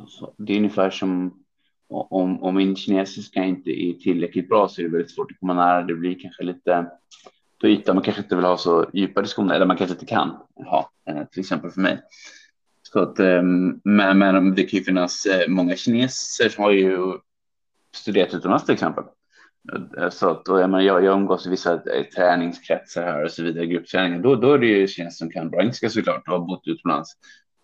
alltså, 0.00 0.32
det 0.36 0.52
är 0.52 0.56
ungefär 0.56 0.90
som 0.90 1.42
om, 1.88 2.42
om 2.42 2.54
min 2.54 2.76
kinesiska 2.76 3.44
inte 3.44 3.70
är 3.70 3.92
tillräckligt 3.92 4.48
bra 4.48 4.68
så 4.68 4.80
är 4.80 4.84
det 4.84 4.90
väldigt 4.90 5.10
svårt 5.10 5.30
att 5.30 5.40
komma 5.40 5.54
nära. 5.54 5.82
Det 5.82 5.94
blir 5.94 6.18
kanske 6.20 6.42
lite 6.42 6.86
på 7.60 7.68
ytan. 7.68 7.96
Man 7.96 8.04
kanske 8.04 8.22
inte 8.22 8.36
vill 8.36 8.44
ha 8.44 8.56
så 8.56 8.90
djupa 8.92 9.22
diskussioner 9.22 9.54
eller 9.54 9.66
man 9.66 9.76
kanske 9.76 9.94
inte 9.94 10.06
kan 10.06 10.36
ha, 10.54 10.90
eh, 11.08 11.24
till 11.24 11.40
exempel 11.40 11.70
för 11.70 11.80
mig. 11.80 12.00
Så 12.82 13.00
att, 13.00 13.18
ehm, 13.18 13.80
men, 13.84 14.18
men 14.18 14.54
det 14.54 14.62
kan 14.62 14.78
ju 14.78 14.84
finnas 14.84 15.26
eh, 15.26 15.48
många 15.48 15.76
kineser 15.76 16.48
som 16.48 16.64
har 16.64 16.70
ju 16.70 16.98
studerat 17.94 18.34
utomlands 18.34 18.64
till 18.64 18.74
exempel 18.74 19.04
Eh, 19.98 20.10
så 20.10 20.30
att, 20.30 20.48
och 20.48 20.60
jag, 20.60 20.70
menar, 20.70 20.84
jag, 20.84 21.04
jag 21.04 21.14
umgås 21.14 21.46
i 21.46 21.50
vissa 21.50 21.72
eh, 21.72 22.04
träningskretsar 22.16 23.02
här 23.02 23.24
och 23.24 23.30
så 23.30 23.42
vidare, 23.42 23.66
gruppträningar. 23.66 24.18
Då, 24.18 24.34
då 24.34 24.52
är 24.52 24.58
det 24.58 24.66
ju 24.66 24.86
tjänster 24.86 25.24
som 25.24 25.30
kan 25.30 25.50
bra 25.50 25.60
engelska 25.60 25.90
såklart 25.90 26.28
och 26.28 26.32
har 26.32 26.46
bott 26.46 26.62
utomlands. 26.66 27.12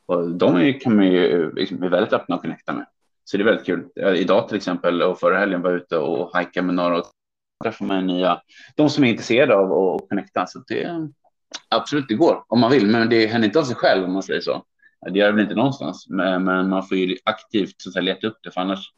Och 0.07 0.31
de 0.31 0.57
är, 0.57 0.81
kan 0.81 0.97
man 0.97 1.07
ju 1.07 1.43
eh, 1.43 1.53
liksom, 1.55 1.83
är 1.83 1.89
väldigt 1.89 2.13
öppna 2.13 2.35
och 2.35 2.43
connecta 2.43 2.73
med. 2.73 2.87
Så 3.25 3.37
det 3.37 3.43
är 3.43 3.45
väldigt 3.45 3.67
kul. 3.67 3.89
Idag 4.17 4.49
till 4.49 4.57
exempel 4.57 5.03
och 5.03 5.21
förra 5.21 5.39
helgen 5.39 5.63
var 5.63 5.71
jag 5.71 5.81
ute 5.81 5.99
och 5.99 6.35
hajkade 6.35 6.67
med 6.67 6.75
några 6.75 6.99
och 6.99 7.05
träffade 7.65 7.89
man 7.89 8.07
nya, 8.07 8.41
de 8.77 8.91
som 8.91 9.05
är 9.05 9.09
intresserade 9.09 9.55
av 9.55 9.73
att 9.73 10.09
connecta. 10.09 10.47
Så 10.47 10.59
det 10.69 11.11
absolut, 11.69 12.09
det 12.09 12.15
går 12.15 12.45
om 12.49 12.61
man 12.61 12.71
vill, 12.71 12.87
men 12.87 13.09
det 13.09 13.27
händer 13.27 13.49
inte 13.49 13.59
av 13.59 13.65
sig 13.65 13.77
själv 13.77 14.05
om 14.05 14.13
man 14.13 14.23
säger 14.23 14.41
så. 14.41 14.65
Det 15.11 15.19
gör 15.19 15.27
det 15.27 15.33
väl 15.33 15.43
inte 15.43 15.55
någonstans, 15.55 16.07
men, 16.09 16.45
men 16.45 16.69
man 16.69 16.83
får 16.83 16.97
ju 16.97 17.17
aktivt 17.25 17.75
så 17.77 17.89
att 17.89 17.93
säga, 17.93 18.03
leta 18.03 18.27
upp 18.27 18.39
det, 18.43 18.51
för 18.51 18.61
annars 18.61 18.93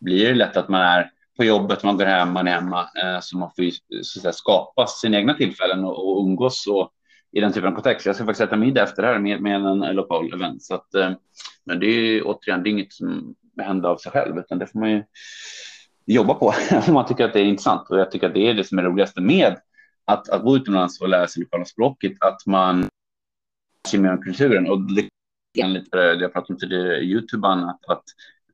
blir 0.00 0.28
det 0.28 0.34
lätt 0.34 0.56
att 0.56 0.68
man 0.68 0.80
är 0.80 1.10
på 1.36 1.44
jobbet, 1.44 1.82
man 1.84 1.96
går 1.96 2.04
hem, 2.04 2.32
man 2.32 2.48
är 2.48 2.52
hemma. 2.52 2.80
Eh, 3.02 3.20
så 3.20 3.38
man 3.38 3.50
får 3.56 3.64
ju 3.64 3.70
så 4.02 4.20
säga, 4.20 4.32
skapa 4.32 4.86
sina 4.86 5.18
egna 5.18 5.34
tillfällen 5.34 5.84
och, 5.84 6.10
och 6.10 6.24
umgås 6.26 6.66
och, 6.66 6.90
i 7.32 7.40
den 7.40 7.52
typen 7.52 7.68
av 7.70 7.74
kontext. 7.74 8.06
Jag 8.06 8.14
ska 8.14 8.24
faktiskt 8.24 8.48
äta 8.48 8.56
middag 8.56 8.82
efter 8.82 9.02
det 9.02 9.08
här 9.08 9.18
med, 9.18 9.42
med 9.42 9.54
en 9.54 9.78
lokal 9.78 10.34
event. 10.34 10.62
Så 10.62 10.74
att, 10.74 10.94
eh, 10.94 11.10
men 11.64 11.80
det 11.80 11.86
är 11.86 12.22
återigen, 12.26 12.62
det 12.62 12.68
är 12.68 12.70
inget 12.70 12.92
som 12.92 13.34
händer 13.58 13.88
av 13.88 13.96
sig 13.96 14.12
själv, 14.12 14.38
utan 14.38 14.58
det 14.58 14.66
får 14.66 14.78
man 14.78 14.90
ju 14.90 15.04
jobba 16.06 16.34
på 16.34 16.54
om 16.88 16.94
man 16.94 17.06
tycker 17.06 17.24
att 17.24 17.32
det 17.32 17.40
är 17.40 17.44
intressant. 17.44 17.90
Och 17.90 17.98
jag 17.98 18.10
tycker 18.10 18.26
att 18.26 18.34
det 18.34 18.48
är 18.48 18.54
det 18.54 18.64
som 18.64 18.78
är 18.78 18.82
roligaste 18.82 19.20
med 19.20 19.56
att, 20.04 20.28
att 20.28 20.42
bo 20.42 20.56
utomlands 20.56 21.00
och 21.00 21.08
lära 21.08 21.26
sig 21.26 21.42
lokala 21.42 21.64
språket, 21.64 22.12
att 22.20 22.46
man 22.46 22.88
ser 23.88 23.98
mer 23.98 24.12
om 24.12 24.22
kulturen. 24.22 24.70
Och 24.70 24.80
det 24.80 25.08
är 25.62 25.68
lite, 25.68 25.98
jag 25.98 26.32
pratade 26.32 26.66
om 26.66 26.72
i 26.72 27.04
Youtube, 27.04 27.48
att, 27.48 27.84
att 27.88 28.04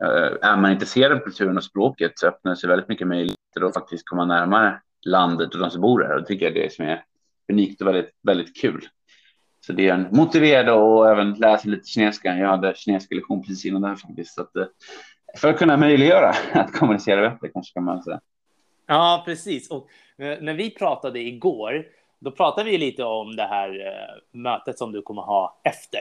Eh, 0.04 0.48
är 0.50 0.56
man 0.56 0.72
intresserad 0.72 1.12
av 1.12 1.18
kulturen 1.18 1.56
och 1.56 1.64
språket 1.64 2.18
så 2.18 2.26
öppnar 2.26 2.54
sig 2.54 2.68
väldigt 2.68 2.88
mycket 2.88 3.06
möjligheter 3.06 3.64
att 3.64 3.74
faktiskt 3.74 4.08
komma 4.08 4.24
närmare 4.24 4.80
landet 5.06 5.54
och 5.54 5.60
de 5.60 5.70
som 5.70 5.80
bor 5.80 6.02
här. 6.02 6.14
Och 6.14 6.20
det 6.20 6.26
tycker 6.26 6.46
jag 6.46 6.54
det 6.54 6.64
är 6.64 6.68
som 6.68 6.84
är 6.84 7.04
unikt 7.52 7.80
och 7.80 7.86
väldigt, 7.86 8.10
väldigt 8.22 8.60
kul. 8.60 8.88
Så 9.66 9.72
det 9.72 9.88
är 9.88 9.94
en 9.94 10.08
motiverad 10.10 10.68
och 10.68 11.10
även 11.10 11.34
läsa 11.34 11.68
lite 11.68 11.88
kinesiska. 11.88 12.36
Jag 12.36 12.48
hade 12.48 12.74
kinesiska 12.76 13.14
lektion 13.14 13.42
precis 13.42 13.64
innan 13.64 13.82
det 13.82 13.88
här 13.88 13.96
faktiskt. 13.96 14.34
Så 14.34 14.42
att, 14.42 14.56
eh, 14.56 14.66
för 15.36 15.48
att 15.48 15.58
kunna 15.58 15.76
möjliggöra 15.76 16.28
att 16.52 16.72
kommunicera 16.72 17.30
bättre 17.30 17.48
kanske 17.48 17.74
kan 17.74 17.84
man 17.84 18.02
säga. 18.02 18.20
Ja, 18.86 19.22
precis. 19.24 19.70
Och 19.70 19.88
eh, 20.18 20.38
när 20.40 20.54
vi 20.54 20.70
pratade 20.70 21.20
igår, 21.20 21.86
då 22.18 22.30
pratade 22.30 22.70
vi 22.70 22.78
lite 22.78 23.04
om 23.04 23.36
det 23.36 23.46
här 23.46 23.94
mötet 24.32 24.78
som 24.78 24.92
du 24.92 25.02
kommer 25.02 25.22
ha 25.22 25.60
efter 25.64 26.00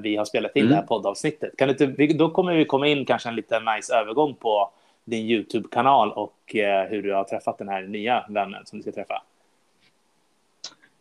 vi 0.00 0.16
har 0.16 0.24
spelat 0.24 0.56
in 0.56 0.62
mm. 0.62 0.70
det 0.70 0.76
här 0.76 0.86
poddavsnittet. 0.86 1.56
Kan 1.56 1.68
du, 1.68 2.06
då 2.06 2.30
kommer 2.30 2.54
vi 2.54 2.64
komma 2.64 2.86
in 2.86 3.04
kanske 3.04 3.28
en 3.28 3.34
liten 3.34 3.62
nice 3.76 3.94
övergång 3.94 4.34
på 4.34 4.70
din 5.04 5.26
YouTube-kanal 5.26 6.12
och 6.12 6.56
eh, 6.56 6.88
hur 6.88 7.02
du 7.02 7.14
har 7.14 7.24
träffat 7.24 7.58
den 7.58 7.68
här 7.68 7.82
nya 7.82 8.24
vännen 8.28 8.66
som 8.66 8.78
du 8.78 8.82
ska 8.82 8.92
träffa. 8.92 9.22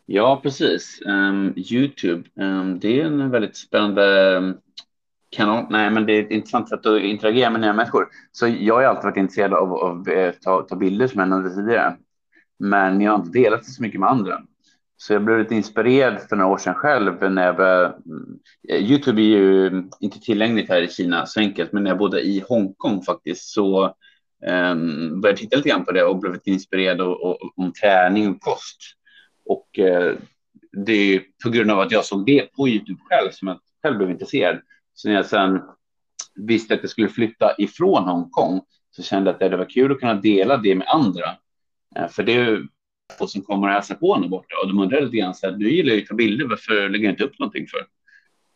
Ja, 0.05 0.39
precis. 0.43 1.01
Um, 1.05 1.53
Youtube, 1.71 2.29
um, 2.35 2.79
det 2.79 3.01
är 3.01 3.05
en 3.05 3.31
väldigt 3.31 3.55
spännande 3.55 4.53
Kanon. 5.35 5.65
Nej, 5.69 5.91
men 5.91 6.05
det 6.05 6.13
är 6.13 6.23
ett 6.23 6.31
intressant 6.31 6.69
sätt 6.69 6.85
att 6.85 7.01
interagera 7.01 7.49
med 7.49 7.61
nya 7.61 7.73
människor. 7.73 8.07
Så 8.31 8.47
jag 8.47 8.75
har 8.75 8.83
alltid 8.83 9.03
varit 9.03 9.17
intresserad 9.17 9.53
av 9.53 9.73
att 9.73 10.07
eh, 10.07 10.31
ta, 10.31 10.61
ta 10.61 10.75
bilder 10.75 11.07
som 11.07 11.19
jag 11.19 11.29
nämnde 11.29 11.55
tidigare. 11.55 11.95
Men 12.59 13.01
jag 13.01 13.11
har 13.11 13.19
inte 13.19 13.39
delat 13.39 13.63
det 13.63 13.71
så 13.71 13.81
mycket 13.81 13.99
med 13.99 14.09
andra. 14.09 14.41
Så 14.97 15.13
jag 15.13 15.23
blev 15.23 15.39
lite 15.39 15.55
inspirerad 15.55 16.21
för 16.29 16.35
några 16.35 16.51
år 16.51 16.57
sedan 16.57 16.73
själv 16.73 17.31
när 17.31 17.45
jag 17.45 17.55
började. 17.55 17.85
Mm, 17.85 18.39
Youtube 18.69 19.21
är 19.21 19.25
ju 19.25 19.83
inte 19.99 20.19
tillgängligt 20.19 20.69
här 20.69 20.81
i 20.81 20.87
Kina 20.87 21.25
så 21.25 21.39
enkelt, 21.39 21.71
men 21.71 21.83
när 21.83 21.91
jag 21.91 21.97
bodde 21.97 22.21
i 22.21 22.43
Hongkong 22.47 23.01
faktiskt 23.01 23.49
så 23.49 23.85
um, 24.47 25.21
började 25.21 25.29
jag 25.29 25.37
titta 25.37 25.57
lite 25.57 25.69
grann 25.69 25.85
på 25.85 25.91
det 25.91 26.03
och 26.03 26.19
blev 26.19 26.33
lite 26.33 26.51
inspirerad 26.51 27.01
och, 27.01 27.23
och, 27.23 27.37
om 27.55 27.73
träning 27.73 28.29
och 28.29 28.41
kost. 28.41 28.77
Och 29.45 29.79
uh, 29.79 30.13
det 30.85 31.15
är 31.15 31.21
på 31.43 31.49
grund 31.49 31.71
av 31.71 31.79
att 31.79 31.91
jag 31.91 32.05
såg 32.05 32.25
det 32.25 32.53
på 32.53 32.67
Youtube 32.67 32.99
själv 33.09 33.31
som 33.31 33.47
jag 33.47 33.59
själv 33.83 33.97
blev 33.97 34.09
intresserad. 34.09 34.59
Så 34.93 35.07
när 35.07 35.15
jag 35.15 35.25
sen 35.25 35.61
visste 36.35 36.73
att 36.73 36.81
jag 36.81 36.89
skulle 36.89 37.09
flytta 37.09 37.55
ifrån 37.57 38.03
Hongkong 38.03 38.61
så 38.91 39.03
kände 39.03 39.29
jag 39.29 39.33
att 39.43 39.51
det 39.51 39.57
var 39.57 39.69
kul 39.69 39.91
att 39.91 39.99
kunna 39.99 40.13
dela 40.13 40.57
det 40.57 40.75
med 40.75 40.87
andra. 40.87 41.35
Eh, 41.95 42.07
för 42.07 42.23
det 42.23 42.63
och 43.19 43.29
som 43.29 43.41
kommer 43.41 43.67
och 43.67 43.73
hälsar 43.73 43.95
på 43.95 44.13
honom 44.13 44.29
borta. 44.29 44.55
Och 44.61 44.67
de 44.67 44.79
undrar 44.79 45.01
lite 45.01 45.17
grann 45.17 45.35
så 45.35 45.47
här, 45.47 45.53
du 45.53 45.71
gillar 45.71 45.93
ju 45.93 46.01
att 46.01 46.07
ta 46.07 46.15
bilder, 46.15 46.45
varför 46.45 46.89
lägger 46.89 47.03
du 47.03 47.09
inte 47.09 47.23
upp 47.23 47.39
någonting 47.39 47.67
för? 47.67 47.79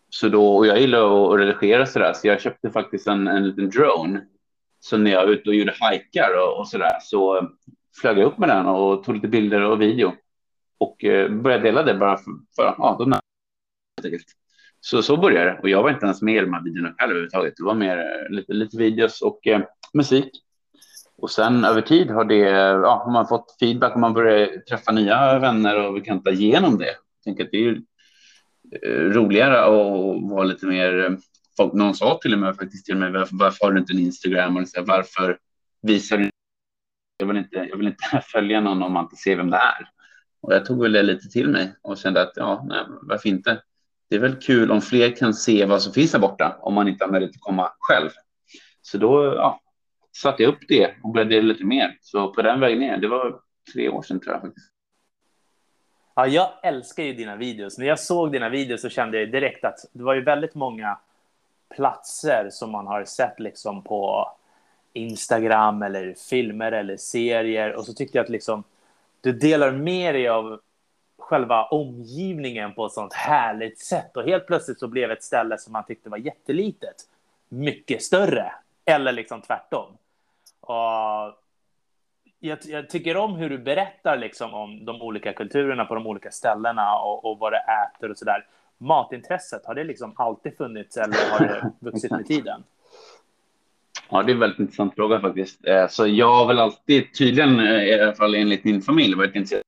Så 0.10 0.30
då, 0.30 0.58
och 0.58 0.68
jag 0.68 0.80
gillar 0.80 1.34
att 1.34 1.40
redigera 1.40 1.86
så 1.86 2.00
där, 2.00 2.14
så 2.14 2.28
jag 2.28 2.42
köpte 2.42 2.70
faktiskt 2.70 3.08
en, 3.08 3.28
en 3.28 3.48
liten 3.48 3.70
drone. 3.70 4.26
Så 4.80 4.98
när 4.98 5.12
jag 5.12 5.26
var 5.26 5.34
ute 5.34 5.50
och 5.50 5.56
gjorde 5.56 5.76
hajkar 5.80 6.30
och, 6.44 6.60
och 6.60 6.68
så 6.68 6.78
där 6.78 6.98
så 7.02 7.50
flög 8.02 8.18
jag 8.18 8.26
upp 8.26 8.38
med 8.38 8.50
den 8.50 8.66
och 8.66 9.04
tog 9.04 9.16
lite 9.16 9.28
bilder 9.28 9.62
och 9.62 9.82
video. 9.82 10.14
Och 10.78 11.04
eh, 11.04 11.32
började 11.32 11.64
dela 11.64 11.84
det 11.84 11.94
bara 11.94 12.18
för, 12.18 12.32
för 12.56 12.64
ja, 12.78 12.96
de 13.00 13.20
så 14.82 15.02
så 15.02 15.18
började 15.18 15.52
det. 15.52 15.60
Och 15.60 15.70
jag 15.70 15.84
var 15.84 15.90
inte 15.90 16.06
ens 16.06 16.22
med 16.22 16.36
i 16.36 16.40
de 16.40 16.54
här 16.54 16.64
videorna 16.64 16.94
själv 16.98 17.12
överhuvudtaget. 17.12 17.54
Det 17.58 17.64
var 17.64 17.76
mer 17.76 17.98
eh, 17.98 18.30
lite, 18.30 18.54
lite 18.54 18.78
videos 18.78 19.22
och 19.22 19.48
eh, 19.48 19.62
musik 19.94 20.30
och 21.22 21.32
sen 21.32 21.66
över 21.66 21.82
tid 21.82 22.12
har, 22.12 22.26
det, 22.26 22.36
ja, 22.36 23.02
har 23.06 23.12
man 23.12 23.28
fått 23.28 23.56
feedback 23.60 23.94
och 23.94 24.00
man 24.00 24.14
börjar 24.14 24.48
träffa 24.70 24.92
nya 24.92 25.40
vänner 25.40 25.88
och 25.88 25.94
bekanta 25.94 26.32
genom 26.32 26.78
det. 26.78 26.86
Jag 26.86 27.24
tänker 27.24 27.44
att 27.44 27.52
det 27.52 27.66
är 27.66 27.82
eh, 28.86 29.04
roligare 29.04 29.60
att 29.62 30.30
vara 30.32 30.44
lite 30.44 30.66
mer, 30.66 31.06
eh, 31.06 31.18
folk, 31.58 31.74
någon 31.74 31.96
sa 31.96 32.20
till 32.22 32.34
och 32.34 32.40
med 32.40 32.56
faktiskt 32.56 32.86
till 32.86 32.98
mig, 32.98 33.12
varför, 33.12 33.36
varför 33.36 33.66
har 33.66 33.72
du 33.72 33.80
inte 33.80 33.94
en 33.94 34.00
Instagram? 34.00 34.58
Och 34.58 34.68
så, 34.68 34.84
varför 34.84 35.38
visar 35.82 36.18
du 36.18 36.30
jag 37.18 37.28
vill, 37.28 37.38
inte, 37.38 37.68
jag 37.70 37.78
vill 37.78 37.88
inte 37.88 38.22
följa 38.32 38.62
någon 38.62 38.84
om 38.84 38.94
man 38.94 39.04
inte 39.04 39.16
ser 39.16 39.36
vem 39.36 39.50
det 39.50 39.58
är. 39.58 39.90
Och 40.42 40.54
jag 40.54 40.66
tog 40.66 40.82
väl 40.82 40.92
det 40.92 41.04
lite 41.04 41.30
till 41.30 41.50
mig 41.50 41.74
och 41.82 41.98
kände 41.98 42.22
att 42.22 42.34
ja, 42.36 42.66
nej, 42.68 42.86
varför 43.02 43.30
inte? 43.30 43.62
Det 44.10 44.16
är 44.16 44.20
väl 44.20 44.36
kul 44.36 44.72
om 44.72 44.82
fler 44.82 45.16
kan 45.16 45.34
se 45.34 45.66
vad 45.66 45.82
som 45.82 45.94
finns 45.94 46.12
där 46.12 46.20
borta 46.20 46.58
om 46.62 46.74
man 46.74 46.88
inte 46.88 47.06
har 47.06 47.12
möjlighet 47.12 47.36
att 47.36 47.42
komma 47.42 47.72
själv. 47.80 48.10
Så 48.82 48.98
då, 48.98 49.34
ja, 49.36 49.62
satte 50.18 50.44
jag 50.44 50.54
upp 50.54 50.68
det 50.68 50.94
och 51.04 51.14
började 51.14 51.36
dela 51.36 51.48
lite 51.48 51.66
mer. 51.66 51.98
Så 52.02 52.34
på 52.34 52.42
den 52.42 52.60
vägen 52.60 52.80
ner, 52.80 52.98
det 52.98 53.08
var 53.08 53.40
tre 53.74 53.90
år 53.90 54.02
sedan 54.02 54.20
tror 54.20 54.34
jag 54.34 54.42
faktiskt. 54.42 54.72
Ja, 56.16 56.28
jag 56.28 56.50
älskar 56.64 57.04
ju 57.04 57.14
dina 57.14 57.36
videos. 57.36 57.78
När 57.78 57.86
jag 57.86 58.00
såg 58.00 58.32
dina 58.32 58.50
videos 58.50 58.82
så 58.82 58.90
kände 58.90 59.20
jag 59.20 59.32
direkt 59.32 59.66
att 59.66 59.78
det 59.94 60.04
var 60.04 60.14
ju 60.14 60.22
väldigt 60.22 60.56
många 60.56 60.98
platser 61.76 62.48
som 62.52 62.72
man 62.72 62.88
har 62.88 63.06
sett 63.06 63.40
liksom 63.40 63.84
på 63.84 64.32
Instagram 64.94 65.82
eller 65.82 66.14
filmer 66.30 66.72
eller 66.72 66.98
serier 66.98 67.76
och 67.76 67.86
så 67.86 67.94
tyckte 67.94 68.18
jag 68.18 68.24
att 68.24 68.30
liksom 68.30 68.64
du 69.22 69.32
delar 69.32 69.72
med 69.72 70.16
dig 70.16 70.28
av 70.28 70.60
själva 71.18 71.64
omgivningen 71.64 72.74
på 72.74 72.86
ett 72.86 72.92
sånt 72.92 73.14
härligt 73.14 73.80
sätt 73.80 74.18
och 74.18 74.24
helt 74.24 74.48
plötsligt 74.48 74.80
så 74.80 74.88
blev 74.88 75.12
ett 75.12 75.24
ställe 75.24 75.58
som 75.58 75.74
man 75.74 75.86
tyckte 75.86 76.10
var 76.10 76.18
jättelitet 76.18 77.10
mycket 77.50 78.04
större 78.04 78.54
eller 78.86 79.12
liksom 79.12 79.42
tvärtom. 79.42 79.98
Och 80.62 81.40
jag, 82.40 82.58
jag, 82.66 82.90
tycker 82.90 83.18
om 83.18 83.36
hur 83.36 83.50
du 83.50 83.58
berättar 83.58 84.18
liksom 84.18 84.54
om 84.54 84.86
de 84.86 85.02
olika 85.02 85.34
kulturerna 85.34 85.86
på 85.86 85.96
de 85.96 86.08
olika 86.08 86.32
ställena 86.32 86.96
och, 86.96 87.26
och 87.26 87.40
vad 87.40 87.54
du 87.54 87.58
äter 87.58 88.12
och 88.12 88.18
så 88.18 88.26
där. 88.26 88.46
Matintresset, 88.78 89.66
har 89.66 89.76
det 89.76 89.84
liksom 89.84 90.14
alltid 90.16 90.58
funnits 90.58 90.98
eller 90.98 91.32
har 91.32 91.40
det 91.40 91.72
vuxit 91.80 92.12
med 92.12 92.26
tiden? 92.26 92.64
Ja, 94.10 94.24
det 94.24 94.32
är 94.32 94.34
en 94.34 94.40
väldigt 94.40 94.60
intressant 94.60 94.96
fråga 94.96 95.20
faktiskt. 95.20 95.68
Eh, 95.68 95.88
så 95.88 96.08
jag 96.08 96.36
har 96.36 96.48
väl 96.48 96.60
alltid, 96.60 97.14
tydligen 97.14 97.60
eh, 97.60 97.84
i 97.84 98.02
alla 98.02 98.16
fall 98.16 98.36
enligt 98.36 98.64
min 98.64 98.82
familj, 98.82 99.16
varit 99.16 99.36
intresserad 99.36 99.64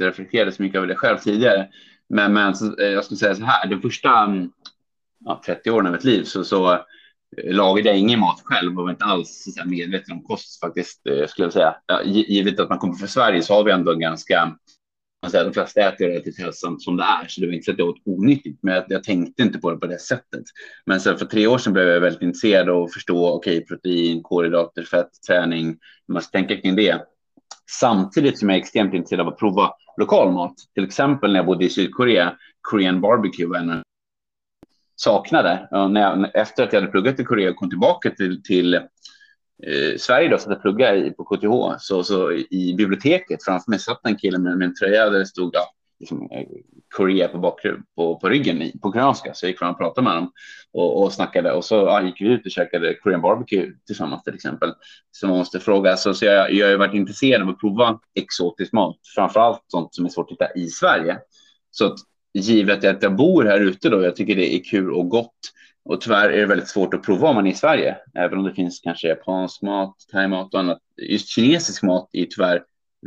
av 0.00 0.06
reflekterade 0.06 0.52
så 0.52 0.62
mycket 0.62 0.78
över 0.78 0.86
det 0.86 0.96
själv 0.96 1.18
tidigare. 1.18 1.68
Men, 2.08 2.32
men 2.32 2.54
så, 2.54 2.78
eh, 2.80 2.88
jag 2.88 3.04
skulle 3.04 3.18
säga 3.18 3.34
så 3.34 3.44
här, 3.44 3.68
de 3.68 3.80
första 3.80 4.18
mm, 4.18 4.52
ja, 5.24 5.42
30 5.46 5.70
åren 5.70 5.86
av 5.86 5.92
mitt 5.92 6.04
liv 6.04 6.24
så, 6.24 6.44
så 6.44 6.84
lagade 7.36 7.88
jag 7.88 7.98
ingen 7.98 8.20
mat 8.20 8.40
själv 8.44 8.78
och 8.78 8.84
var 8.84 8.90
inte 8.90 9.04
alls 9.04 9.44
så 9.56 9.68
medveten 9.68 10.16
om 10.16 10.22
kost 10.22 10.60
faktiskt, 10.60 11.06
eh, 11.06 11.26
skulle 11.26 11.46
jag 11.46 11.52
säga. 11.52 11.76
Ja, 11.86 12.02
givet 12.04 12.60
att 12.60 12.68
man 12.68 12.78
kommer 12.78 12.94
från 12.94 13.08
Sverige 13.08 13.42
så 13.42 13.54
har 13.54 13.64
vi 13.64 13.72
ändå 13.72 13.92
en 13.92 14.00
ganska, 14.00 14.56
man 15.22 15.30
säger, 15.30 15.44
de 15.44 15.52
flesta 15.52 15.80
äter 15.80 16.06
relativt 16.06 16.38
hälsosamt 16.38 16.82
som 16.82 16.96
det 16.96 17.02
är, 17.02 17.28
så 17.28 17.40
det 17.40 17.46
var 17.46 17.54
inte 17.54 17.64
så 17.64 17.72
att 17.72 17.78
jag 17.78 17.88
åt 17.88 18.06
onyttigt, 18.06 18.58
men 18.62 18.74
jag, 18.74 18.84
jag, 18.88 19.04
tänkte 19.04 19.42
inte 19.42 19.58
på 19.58 19.70
det 19.70 19.76
på 19.76 19.86
det 19.86 19.98
sättet. 19.98 20.44
Men 20.86 21.00
sen 21.00 21.18
för 21.18 21.26
tre 21.26 21.46
år 21.46 21.58
sedan 21.58 21.72
blev 21.72 21.88
jag 21.88 22.00
väldigt 22.00 22.22
intresserad 22.22 22.68
och 22.68 22.92
förstå, 22.92 23.28
okej, 23.28 23.56
okay, 23.56 23.66
protein, 23.66 24.22
kolhydrater, 24.22 24.82
fett, 24.82 25.10
träning, 25.26 25.76
man 26.12 26.22
ska 26.22 26.38
tänka 26.38 26.56
kring 26.56 26.76
det. 26.76 27.02
Samtidigt 27.80 28.38
som 28.38 28.48
jag 28.48 28.56
är 28.56 28.60
extremt 28.60 28.94
intresserad 28.94 29.20
av 29.20 29.28
att 29.28 29.38
prova 29.38 29.72
lokal 30.00 30.32
mat, 30.32 30.54
till 30.74 30.84
exempel 30.84 31.32
när 31.32 31.38
jag 31.38 31.46
bodde 31.46 31.64
i 31.64 31.70
Sydkorea, 31.70 32.36
Korean 32.60 33.00
barbecue 33.00 33.46
var 33.46 33.56
en 33.56 33.82
saknade. 35.00 35.68
när 35.90 36.00
jag, 36.00 36.30
efter 36.34 36.62
att 36.62 36.72
jag 36.72 36.80
hade 36.80 36.92
pluggat 36.92 37.20
i 37.20 37.24
Korea 37.24 37.50
och 37.50 37.56
kom 37.56 37.70
tillbaka 37.70 38.10
till, 38.10 38.42
till 38.42 38.74
eh, 38.74 38.80
Sverige 39.98 40.28
då, 40.28 40.38
för 40.38 40.50
att 40.50 40.54
jag 40.56 40.62
pluggade 40.62 41.10
på 41.10 41.24
KTH, 41.24 41.78
så, 41.78 42.04
så 42.04 42.32
i 42.32 42.74
biblioteket 42.78 43.44
framför 43.44 43.70
mig 43.70 43.78
satt 43.78 44.00
en 44.02 44.16
kille 44.16 44.38
med, 44.38 44.58
med 44.58 44.66
en 44.66 44.74
tröja 44.74 45.10
där 45.10 45.18
det 45.18 45.26
stod 45.26 45.50
ja, 45.52 45.74
liksom, 46.00 46.28
eh, 46.32 46.46
Korea 46.96 47.28
på, 47.28 47.38
bak, 47.38 47.60
på, 47.96 48.18
på 48.18 48.28
ryggen 48.28 48.72
på 48.82 48.92
koreanska. 48.92 49.34
Så 49.34 49.46
jag 49.46 49.50
gick 49.50 49.58
fram 49.58 49.70
och 49.70 49.78
pratade 49.78 50.04
med 50.04 50.12
honom 50.12 50.32
och, 50.72 51.02
och 51.02 51.12
snackade 51.12 51.52
och 51.52 51.64
så 51.64 51.74
ja, 51.74 52.02
gick 52.02 52.20
vi 52.20 52.26
ut 52.26 52.44
och 52.44 52.50
käkade 52.50 52.94
Korean 52.94 53.20
barbecue 53.20 53.72
tillsammans 53.86 54.22
till 54.22 54.34
exempel. 54.34 54.72
Så 55.10 55.26
man 55.26 55.38
måste 55.38 55.60
fråga. 55.60 55.96
Så, 55.96 56.14
så 56.14 56.24
jag, 56.24 56.52
jag 56.52 56.68
har 56.70 56.76
varit 56.76 56.94
intresserad 56.94 57.42
av 57.42 57.48
att 57.48 57.60
prova 57.60 57.98
exotisk 58.14 58.72
mat, 58.72 58.96
framför 59.14 59.40
allt 59.40 59.64
sånt 59.66 59.94
som 59.94 60.04
är 60.04 60.08
svårt 60.08 60.26
att 60.26 60.32
hitta 60.32 60.54
i 60.54 60.68
Sverige. 60.68 61.18
Så 61.70 61.96
givet 62.34 62.84
att 62.84 63.02
jag 63.02 63.16
bor 63.16 63.44
här 63.44 63.60
ute 63.60 63.88
då, 63.88 64.02
jag 64.02 64.16
tycker 64.16 64.36
det 64.36 64.54
är 64.54 64.64
kul 64.64 64.92
och 64.92 65.08
gott. 65.08 65.38
Och 65.84 66.00
tyvärr 66.00 66.30
är 66.30 66.38
det 66.38 66.46
väldigt 66.46 66.68
svårt 66.68 66.94
att 66.94 67.02
prova 67.02 67.28
om 67.28 67.34
man 67.34 67.46
är 67.46 67.50
i 67.50 67.54
Sverige, 67.54 67.96
även 68.14 68.38
om 68.38 68.44
det 68.44 68.54
finns 68.54 68.80
kanske 68.80 69.08
japansk 69.08 69.62
mat, 69.62 69.94
thaimat 70.12 70.54
och 70.54 70.60
annat. 70.60 70.78
Just 70.96 71.28
kinesisk 71.28 71.82
mat 71.82 72.08
är 72.12 72.24
tyvärr 72.24 72.62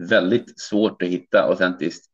väldigt 0.09 0.59
svårt 0.59 1.01
att 1.01 1.07
hitta 1.07 1.43
autentiskt. 1.43 2.05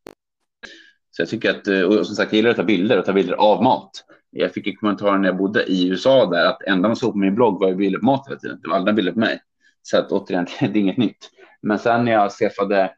Så 1.10 1.22
jag 1.22 1.28
tycker 1.28 1.50
att, 1.50 1.68
och 1.68 2.06
som 2.06 2.16
sagt, 2.16 2.32
jag 2.32 2.36
gillar 2.36 2.50
att 2.50 2.56
ta 2.56 2.64
bilder 2.64 2.98
och 2.98 3.04
ta 3.04 3.12
bilder 3.12 3.34
av 3.34 3.62
mat. 3.62 3.90
Jag 4.30 4.52
fick 4.52 4.66
en 4.66 4.76
kommentar 4.76 5.18
när 5.18 5.28
jag 5.28 5.36
bodde 5.36 5.64
i 5.64 5.88
USA 5.88 6.26
där 6.30 6.46
att 6.46 6.62
enda 6.62 6.88
man 6.88 6.96
såg 6.96 7.12
på 7.12 7.18
min 7.18 7.34
blogg 7.34 7.60
var 7.60 7.74
bilder 7.74 7.98
på 7.98 8.06
mat 8.06 8.28
hela 8.28 8.38
tiden. 8.38 8.60
Det 8.62 8.68
var 8.68 8.76
aldrig 8.76 8.96
bilder 8.96 9.12
på 9.12 9.18
mig. 9.18 9.40
Så 9.82 9.98
att 9.98 10.12
återigen, 10.12 10.46
det 10.60 10.66
är 10.66 10.76
inget 10.76 10.96
nytt. 10.96 11.30
Men 11.62 11.78
sen 11.78 12.04
när 12.04 12.12
jag 12.12 12.32
skaffade 12.32 12.90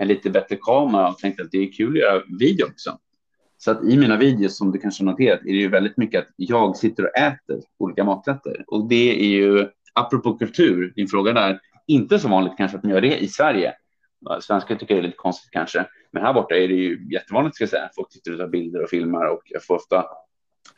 en 0.00 0.08
lite 0.08 0.30
bättre 0.30 0.56
kamera 0.60 1.08
och 1.08 1.18
tänkte 1.18 1.42
att 1.42 1.50
det 1.50 1.58
är 1.58 1.72
kul 1.72 1.92
att 1.92 1.98
göra 1.98 2.22
video 2.38 2.66
också. 2.66 2.98
Så 3.64 3.70
att 3.70 3.84
i 3.84 3.96
mina 3.96 4.16
videos 4.16 4.56
som 4.56 4.72
du 4.72 4.78
kanske 4.78 5.04
har 5.04 5.10
noterat 5.10 5.40
är 5.40 5.52
det 5.52 5.58
ju 5.58 5.68
väldigt 5.68 5.96
mycket 5.96 6.20
att 6.20 6.28
jag 6.36 6.76
sitter 6.76 7.04
och 7.04 7.18
äter 7.18 7.60
olika 7.78 8.04
maträtter. 8.04 8.64
Och 8.66 8.88
det 8.88 9.20
är 9.20 9.28
ju, 9.28 9.68
apropå 9.94 10.38
kultur, 10.38 10.92
din 10.96 11.08
fråga 11.08 11.32
där, 11.32 11.60
inte 11.86 12.18
så 12.18 12.28
vanligt 12.28 12.52
kanske 12.56 12.76
att 12.76 12.84
man 12.84 12.92
gör 12.92 13.00
det 13.00 13.18
i 13.18 13.28
Sverige. 13.28 13.74
Svenskar 14.40 14.76
tycker 14.76 14.94
det 14.94 15.00
är 15.00 15.02
lite 15.02 15.16
konstigt 15.16 15.50
kanske, 15.50 15.86
men 16.12 16.22
här 16.22 16.32
borta 16.32 16.54
är 16.54 16.68
det 16.68 16.74
ju 16.74 17.08
jättevanligt 17.12 17.54
ska 17.54 17.62
jag 17.62 17.70
säga. 17.70 17.90
Folk 17.96 18.12
sitter 18.12 18.32
och 18.32 18.38
tar 18.38 18.48
bilder 18.48 18.82
och 18.82 18.88
filmar 18.88 19.26
och 19.26 19.42
jag 19.44 19.64
får 19.64 19.74
ofta 19.74 20.04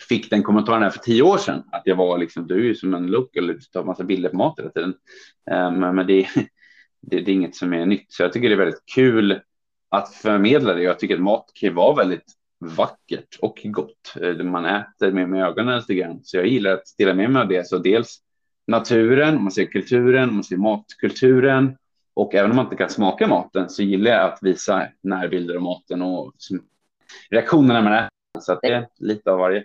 fick 0.09 0.31
den 0.31 0.43
kommentaren 0.43 0.83
här 0.83 0.91
för 0.91 0.99
tio 0.99 1.23
år 1.23 1.39
sedan 1.39 1.63
att 1.73 1.83
jag 1.85 1.97
var 1.97 2.19
liksom, 2.19 2.47
du 2.47 2.55
är 2.55 2.65
ju 2.65 2.75
som 2.75 2.95
en 2.95 3.07
local, 3.07 3.47
du 3.47 3.61
tar 3.61 3.85
massa 3.85 4.05
bilder 4.05 4.29
på 4.29 4.37
mat 4.37 4.59
hela 4.59 4.71
tiden. 4.71 4.95
Eh, 5.51 5.71
men, 5.73 5.95
men 5.95 6.07
det, 6.07 6.27
det, 7.03 7.21
det, 7.21 7.31
är 7.31 7.35
inget 7.35 7.57
som 7.57 7.73
är 7.73 7.87
nytt, 7.87 8.13
så 8.13 8.23
jag 8.23 8.33
tycker 8.33 8.49
det 8.49 8.55
är 8.55 8.65
väldigt 8.65 8.85
kul 8.95 9.41
att 9.91 10.15
förmedla 10.15 10.75
det. 10.75 10.83
Jag 10.83 10.99
tycker 10.99 11.15
att 11.15 11.21
mat 11.21 11.51
kan 11.55 11.69
ju 11.69 11.75
vara 11.75 11.97
väldigt 11.97 12.35
vackert 12.65 13.39
och 13.41 13.61
gott. 13.65 14.17
Eh, 14.23 14.45
man 14.45 14.65
äter 14.65 15.13
med, 15.13 15.29
med 15.29 15.45
ögonen 15.45 15.77
lite 15.77 15.95
grann. 15.95 16.21
Så 16.23 16.37
jag 16.37 16.47
gillar 16.47 16.73
att 16.73 16.95
dela 16.99 17.15
med 17.15 17.31
mig 17.31 17.43
av 17.43 17.49
det. 17.49 17.67
Så 17.67 17.79
dels 17.79 18.21
naturen, 18.67 19.43
man 19.43 19.53
ser 19.53 19.65
kulturen, 19.65 20.35
man 20.35 20.45
ser 20.45 20.57
matkulturen. 20.57 21.77
Och 22.15 22.35
även 22.35 22.51
om 22.51 22.57
man 22.57 22.67
inte 22.67 22.77
kan 22.77 22.91
smaka 22.91 23.27
maten 23.27 23.71
så 23.71 23.83
gillar 23.83 24.11
jag 24.11 24.33
att 24.33 24.39
visa 24.43 24.89
närbilder 25.01 25.55
av 25.55 25.63
maten 25.63 26.03
och 26.03 26.33
reaktionerna 27.31 27.83
man 27.83 27.93
äter. 27.93 28.09
Så 28.41 28.53
att 28.53 28.61
det 28.63 28.69
är 28.69 28.89
lite 28.99 29.31
av 29.31 29.39
varje. 29.39 29.65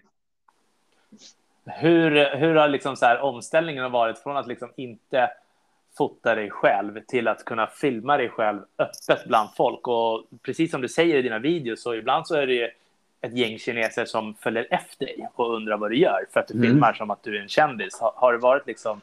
Hur, 1.66 2.38
hur 2.38 2.56
har 2.56 2.68
liksom 2.68 2.96
så 2.96 3.06
här 3.06 3.22
omställningen 3.22 3.92
varit 3.92 4.20
från 4.20 4.38
att 4.38 4.48
liksom 4.48 4.72
inte 4.78 5.30
fota 5.98 6.36
dig 6.36 6.50
själv 6.50 7.00
till 7.08 7.28
att 7.28 7.46
kunna 7.46 7.68
filma 7.68 8.18
dig 8.18 8.30
själv 8.30 8.62
öppet 8.78 9.26
bland 9.28 9.50
folk. 9.58 9.88
Och 9.88 10.28
precis 10.42 10.72
som 10.72 10.82
du 10.82 10.90
säger 10.90 11.18
i 11.18 11.22
dina 11.22 11.40
videos 11.40 11.84
så 11.84 11.96
ibland 11.96 12.28
så 12.28 12.36
är 12.36 12.48
det 12.48 12.72
ett 13.22 13.38
gäng 13.38 13.58
kineser 13.58 14.06
som 14.06 14.36
följer 14.36 14.68
efter 14.72 15.06
dig 15.06 15.30
och 15.36 15.56
undrar 15.56 15.78
vad 15.78 15.92
du 15.92 15.98
gör 15.98 16.26
för 16.34 16.40
att 16.40 16.48
du 16.48 16.54
Mm. 16.54 16.68
filmar 16.70 16.94
som 16.94 17.12
att 17.12 17.24
du 17.24 17.38
är 17.38 17.42
en 17.42 17.48
kändis. 17.48 18.00
Har, 18.00 18.14
har 18.16 18.34
det 18.34 18.40
varit 18.40 18.68
liksom... 18.68 19.02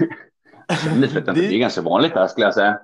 Kändis 0.84 1.12
vet 1.16 1.26
jag 1.26 1.36
inte. 1.36 1.48
Det 1.48 1.54
är 1.54 1.58
ganska 1.58 1.82
vanligt 1.82 2.14
där 2.14 2.26
skulle 2.26 2.46
jag 2.46 2.54
säga. 2.54 2.78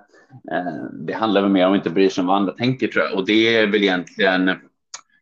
Eh, 0.51 0.83
Det 0.93 1.13
handlar 1.13 1.41
väl 1.41 1.51
mer 1.51 1.65
om 1.67 1.71
att 1.73 1.77
inte 1.77 1.89
bry 1.89 2.09
sig 2.09 2.21
om 2.21 2.27
vad 2.27 2.37
andra 2.37 2.53
tänker 2.53 2.87
tror 2.87 3.05
jag. 3.05 3.13
Och 3.15 3.25
det 3.25 3.55
är 3.57 3.67
väl 3.67 3.83
egentligen. 3.83 4.47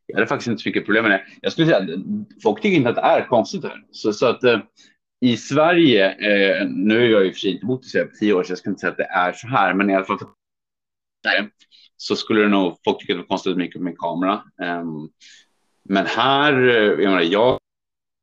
Jag 0.05 0.15
hade 0.15 0.27
faktiskt 0.27 0.47
inte 0.47 0.63
så 0.63 0.69
mycket 0.69 0.85
problem 0.85 1.03
med 1.03 1.11
det. 1.11 1.23
Jag 1.41 1.51
skulle 1.51 1.67
säga 1.67 1.77
att 1.77 1.89
folk 2.43 2.61
tycker 2.61 2.77
inte 2.77 2.89
att 2.89 2.95
det 2.95 3.01
är 3.01 3.25
konstigt 3.27 3.63
här. 3.63 3.83
Så, 3.91 4.13
så 4.13 4.25
att 4.25 4.43
eh, 4.43 4.59
i 5.25 5.37
Sverige, 5.37 6.11
eh, 6.11 6.67
nu 6.67 6.95
har 6.99 7.05
jag 7.05 7.25
ju 7.25 7.31
för 7.31 7.39
sig 7.39 7.51
inte 7.51 7.65
bott 7.65 7.85
i 7.85 7.89
Sverige 7.89 8.05
på 8.05 8.15
tio 8.15 8.33
år 8.33 8.43
så 8.43 8.51
jag 8.51 8.57
ska 8.57 8.69
inte 8.69 8.79
säga 8.79 8.91
att 8.91 8.97
det 8.97 9.03
är 9.09 9.31
så 9.33 9.47
här, 9.47 9.73
men 9.73 9.89
i 9.89 9.95
alla 9.95 10.05
fall 10.05 10.17
nej, 11.25 11.49
så 12.01 12.15
skulle 12.15 12.41
det 12.41 12.47
nog 12.47 12.77
folk 12.85 12.99
tycka 12.99 13.13
det 13.13 13.19
var 13.19 13.25
konstigt 13.25 13.57
mycket 13.57 13.81
med 13.81 13.97
kamera. 13.97 14.43
Ehm, 14.61 15.09
men 15.83 16.05
här, 16.05 16.53
eh, 16.67 16.73
jag, 16.73 16.97
menar, 16.97 17.21
jag, 17.21 17.57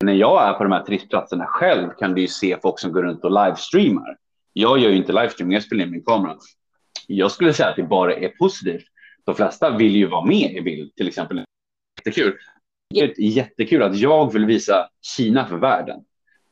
när 0.04 0.12
jag 0.12 0.48
är 0.48 0.52
på 0.52 0.62
de 0.62 0.72
här 0.72 0.84
turistplatserna 0.84 1.46
själv 1.46 1.90
kan 1.98 2.14
du 2.14 2.20
ju 2.20 2.28
se 2.28 2.58
folk 2.62 2.78
som 2.78 2.92
går 2.92 3.02
runt 3.02 3.24
och 3.24 3.30
livestreamar. 3.30 4.16
Jag 4.52 4.78
gör 4.78 4.90
ju 4.90 4.96
inte 4.96 5.12
livestreaming, 5.12 5.54
jag 5.54 5.62
spelar 5.62 5.84
in 5.84 5.90
min 5.90 6.04
kamera. 6.04 6.36
Jag 7.06 7.30
skulle 7.30 7.52
säga 7.52 7.68
att 7.68 7.76
det 7.76 7.82
bara 7.82 8.14
är 8.14 8.28
positivt. 8.28 8.84
De 9.24 9.34
flesta 9.34 9.76
vill 9.76 9.96
ju 9.96 10.06
vara 10.06 10.24
med 10.24 10.52
i 10.56 10.60
bild, 10.60 10.94
till 10.94 11.08
exempel. 11.08 11.44
Jättekul. 11.98 12.38
Jättekul 13.18 13.82
att 13.82 13.96
jag 13.96 14.32
vill 14.32 14.46
visa 14.46 14.88
Kina 15.16 15.46
för 15.46 15.56
världen. 15.56 16.00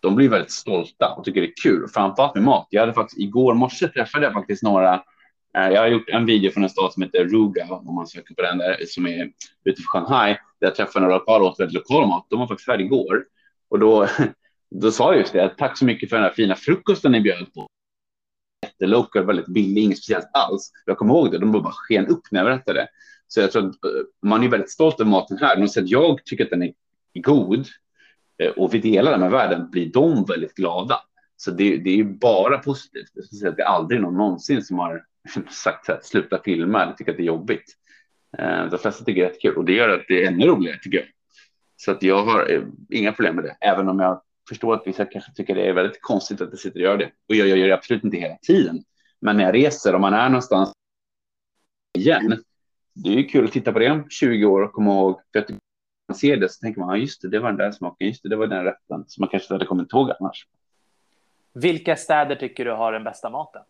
De 0.01 0.15
blir 0.15 0.29
väldigt 0.29 0.51
stolta 0.51 1.15
och 1.17 1.25
tycker 1.25 1.41
det 1.41 1.47
är 1.47 1.63
kul, 1.63 1.89
framförallt 1.89 2.35
med 2.35 2.45
mat. 2.45 2.67
Jag 2.71 2.81
hade 2.81 2.93
faktiskt 2.93 3.21
igår 3.21 3.55
morse 3.55 3.89
träffade 3.89 4.25
jag 4.25 4.33
faktiskt 4.33 4.63
några. 4.63 5.03
Eh, 5.59 5.69
jag 5.69 5.81
har 5.81 5.89
gjort 5.89 6.09
en 6.09 6.27
video 6.27 6.51
från 6.51 6.63
en 6.63 6.69
stad 6.69 6.93
som 6.93 7.03
heter 7.03 7.25
Ruga, 7.25 7.67
om 7.71 7.95
man 7.95 8.07
söker 8.07 8.35
på 8.35 8.43
den 8.43 8.59
där, 8.59 8.77
som 8.87 9.07
är 9.07 9.31
ute 9.65 9.83
för 9.83 9.89
Shanghai. 9.89 10.37
Där 10.61 10.67
jag 10.67 10.75
träffade 10.75 11.07
några 11.07 11.19
lokala 11.19 11.45
och 11.45 11.51
åt 11.51 11.61
väldigt 11.61 11.75
lokal 11.75 12.09
mat. 12.09 12.27
De 12.31 12.39
var 12.39 12.47
faktiskt 12.47 12.67
färdiga 12.67 12.87
igår 12.87 13.25
och 13.71 13.79
då, 13.79 14.09
då 14.71 14.91
sa 14.91 15.13
jag 15.13 15.21
just 15.21 15.33
det. 15.33 15.49
Tack 15.49 15.79
så 15.79 15.85
mycket 15.85 16.09
för 16.09 16.17
den 16.17 16.25
här 16.25 16.33
fina 16.33 16.55
frukosten 16.55 17.13
ni 17.13 17.21
bjöd 17.21 17.55
på 17.55 17.69
Jättelokal, 18.63 19.27
väldigt 19.27 19.47
billig, 19.47 19.83
inget 19.83 19.99
speciellt 19.99 20.31
alls. 20.33 20.73
Jag 20.87 20.99
kommer 20.99 21.15
ihåg 21.15 21.31
det, 21.31 21.39
de 21.39 21.53
bara 21.53 21.73
sken 21.73 22.07
upp 22.07 22.23
när 22.31 22.41
jag 22.41 22.47
berättade. 22.47 22.89
Så 23.29 23.41
jag 23.41 23.53
tror 23.53 23.69
att 23.69 23.85
eh, 23.85 23.91
man 24.23 24.43
är 24.43 24.49
väldigt 24.49 24.71
stolt 24.71 25.01
över 25.01 25.11
maten 25.11 25.39
här. 25.39 25.57
De 25.57 25.69
säger 25.69 25.85
att 25.85 25.91
jag 25.91 26.25
tycker 26.25 26.45
att 26.45 26.51
den 26.51 26.63
är 26.63 26.73
god 27.15 27.67
eh, 28.39 28.51
och 28.51 28.75
vi 28.75 28.79
delar 28.79 29.11
den 29.11 29.21
med 29.21 29.31
världen, 29.31 29.71
blir 29.71 29.93
de 29.93 30.25
väldigt 30.25 30.55
glada. 30.55 31.01
Så 31.37 31.51
det, 31.51 31.77
det 31.77 31.91
är 31.91 31.97
ju 31.97 32.19
bara 32.19 32.59
positivt. 32.59 33.11
Jag 33.15 33.25
skulle 33.25 33.39
säga 33.39 33.51
att 33.51 33.57
det 33.57 33.63
är 33.63 33.67
aldrig 33.67 34.01
någon 34.01 34.17
någonsin 34.17 34.63
som 34.63 34.79
har 34.79 35.05
sagt 35.51 35.89
att 35.89 36.05
sluta 36.05 36.43
filma 36.45 36.83
eller 36.83 36.93
tycker 36.93 37.11
att 37.11 37.17
det 37.17 37.23
är 37.23 37.27
jobbigt. 37.27 37.77
Eh, 38.39 38.67
de 38.67 38.79
flesta 38.79 39.05
tycker 39.05 39.21
det 39.21 39.27
är 39.27 39.31
jättekul 39.31 39.57
och 39.57 39.65
det 39.65 39.73
gör 39.73 39.89
att 39.89 40.05
det 40.09 40.25
är 40.25 40.29
ännu 40.29 40.47
roligare 40.47 40.79
tycker 40.79 40.99
jag. 40.99 41.07
Så 41.77 41.91
att 41.91 42.03
jag 42.03 42.25
har 42.25 42.53
eh, 42.53 42.63
inga 42.91 43.13
problem 43.13 43.35
med 43.35 43.45
det, 43.45 43.57
även 43.61 43.89
om 43.89 44.01
jag 44.01 44.23
förstår 44.49 44.75
att 44.75 44.87
vissa 44.87 45.05
kanske 45.05 45.33
tycker 45.33 45.55
det 45.55 45.69
är 45.69 45.73
väldigt 45.73 46.03
konstigt 46.03 46.41
att 46.41 46.49
jag 46.51 46.59
sitter 46.59 46.81
och 46.81 46.85
gör 46.85 46.97
det. 46.97 47.11
Och 47.29 47.35
jag 47.35 47.49
gör 47.49 47.69
det 47.69 47.75
absolut 47.75 48.05
inte 48.05 48.17
hela 48.17 48.37
tiden. 48.37 48.85
Men 49.21 49.37
när 49.37 49.45
jag 49.45 49.55
reser, 49.55 49.95
om 49.95 50.01
man 50.01 50.15
är 50.15 50.29
någonstans 50.29 50.73
igen, 51.99 52.43
det 52.95 53.09
är 53.09 53.15
ju 53.15 53.25
kul 53.25 53.45
att 53.45 53.53
titta 53.53 53.73
på 53.73 53.79
det 53.79 53.91
om 53.91 54.11
20 54.11 54.45
år 54.45 54.63
och 54.63 54.73
komma 54.73 54.91
ihåg. 54.91 55.21
För 55.33 55.39
att 55.39 55.51
man 56.09 56.17
ser 56.17 56.37
det 56.37 56.49
så 56.49 56.61
tänker 56.61 56.81
man, 56.81 56.89
ja, 56.89 56.97
just 56.97 57.23
det, 57.23 57.29
det 57.29 57.39
var 57.39 57.49
den 57.49 57.57
där 57.57 57.73
smaken, 57.73 58.07
just 58.07 58.23
det, 58.23 58.29
det 58.29 58.37
var 58.37 58.47
den 58.47 58.65
rätten. 58.65 59.05
som 59.07 59.23
man 59.23 59.29
kanske 59.29 59.45
inte 59.45 59.55
hade 59.55 59.67
kommit 59.67 59.93
ihåg 59.93 60.11
annars. 60.21 60.47
Vilka 61.53 61.97
städer 61.97 62.37
tycker 62.37 62.65
du 62.65 62.73
har 62.73 62.93
den 62.93 63.05
bästa 63.05 63.31
maten? 63.31 63.63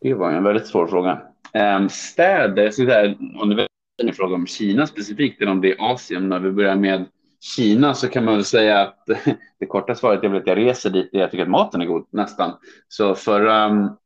Det 0.00 0.14
var 0.14 0.32
en 0.32 0.44
väldigt 0.44 0.66
svår 0.66 0.86
fråga. 0.86 1.22
Ehm, 1.52 1.88
städer, 1.88 2.70
så 2.70 2.84
där, 2.84 3.16
om 3.36 3.48
du 3.48 3.56
vill 3.56 3.66
en 4.02 4.12
fråga 4.12 4.34
om 4.34 4.46
Kina 4.46 4.86
specifikt 4.86 5.40
eller 5.40 5.50
om 5.50 5.60
det 5.60 5.72
är 5.72 5.92
Asien. 5.92 6.28
När 6.28 6.38
vi 6.38 6.50
börjar 6.50 6.76
med 6.76 7.04
Kina 7.40 7.94
så 7.94 8.08
kan 8.08 8.24
man 8.24 8.34
väl 8.34 8.44
säga 8.44 8.80
att 8.80 9.06
det 9.60 9.66
korta 9.66 9.94
svaret 9.94 10.24
är 10.24 10.28
väl 10.28 10.40
att 10.40 10.46
jag 10.46 10.58
reser 10.58 10.90
dit 10.90 11.12
där 11.12 11.20
jag 11.20 11.30
tycker 11.30 11.42
att 11.42 11.50
maten 11.50 11.80
är 11.80 11.86
god 11.86 12.06
nästan. 12.10 12.52
Så 12.88 13.14
förra 13.14 13.66
um, 13.66 13.96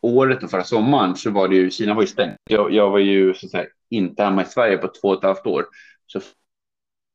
året 0.00 0.42
och 0.42 0.50
förra 0.50 0.64
sommaren 0.64 1.16
så 1.16 1.30
var 1.30 1.48
det 1.48 1.56
ju, 1.56 1.70
Kina 1.70 1.94
var 1.94 2.02
ju 2.02 2.08
stängt. 2.08 2.36
Jag, 2.50 2.72
jag 2.72 2.90
var 2.90 2.98
ju 2.98 3.34
så 3.34 3.46
att 3.46 3.50
säga 3.50 3.66
inte 3.90 4.22
hemma 4.22 4.42
i 4.42 4.44
Sverige 4.44 4.78
på 4.78 4.88
två 4.88 5.08
och 5.08 5.18
ett 5.18 5.22
halvt 5.22 5.46
år. 5.46 5.66
Så 6.06 6.20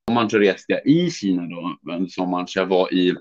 sommaren 0.09 0.29
så 0.29 0.37
reste 0.37 0.73
jag 0.73 0.85
i 0.85 1.11
Kina 1.11 1.41
då 1.41 1.77
under 1.93 2.09
sommaren 2.09 2.47
så 2.47 2.59
jag 2.59 2.65
var 2.65 2.93
i 2.93 3.15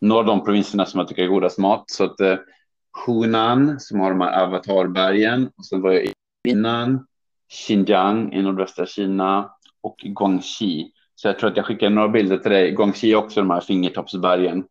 några 0.00 0.20
av 0.20 0.26
de 0.26 0.44
provinserna 0.44 0.86
som 0.86 0.98
jag 1.00 1.08
tycker 1.08 1.22
är 1.22 1.26
godast 1.26 1.58
mat. 1.58 1.90
Så 1.90 2.04
att 2.04 2.20
eh, 2.20 2.36
Hunan 3.06 3.80
som 3.80 4.00
har 4.00 4.10
de 4.10 4.20
här 4.20 4.42
avatarbergen 4.42 5.50
och 5.56 5.66
sen 5.66 5.80
var 5.80 5.92
jag 5.92 6.04
i 6.04 6.12
Yunnan, 6.48 7.06
Xinjiang 7.48 8.32
i 8.32 8.42
nordvästra 8.42 8.86
Kina 8.86 9.50
och 9.80 9.96
Guangxi. 9.98 10.92
Så 11.14 11.28
jag 11.28 11.38
tror 11.38 11.50
att 11.50 11.56
jag 11.56 11.66
skickar 11.66 11.90
några 11.90 12.08
bilder 12.08 12.38
till 12.38 12.50
dig. 12.50 12.70
Guangxi 12.70 13.12
är 13.12 13.16
också 13.16 13.40
de 13.40 13.50
här 13.50 13.60
fingertoppsbergen. 13.60 14.64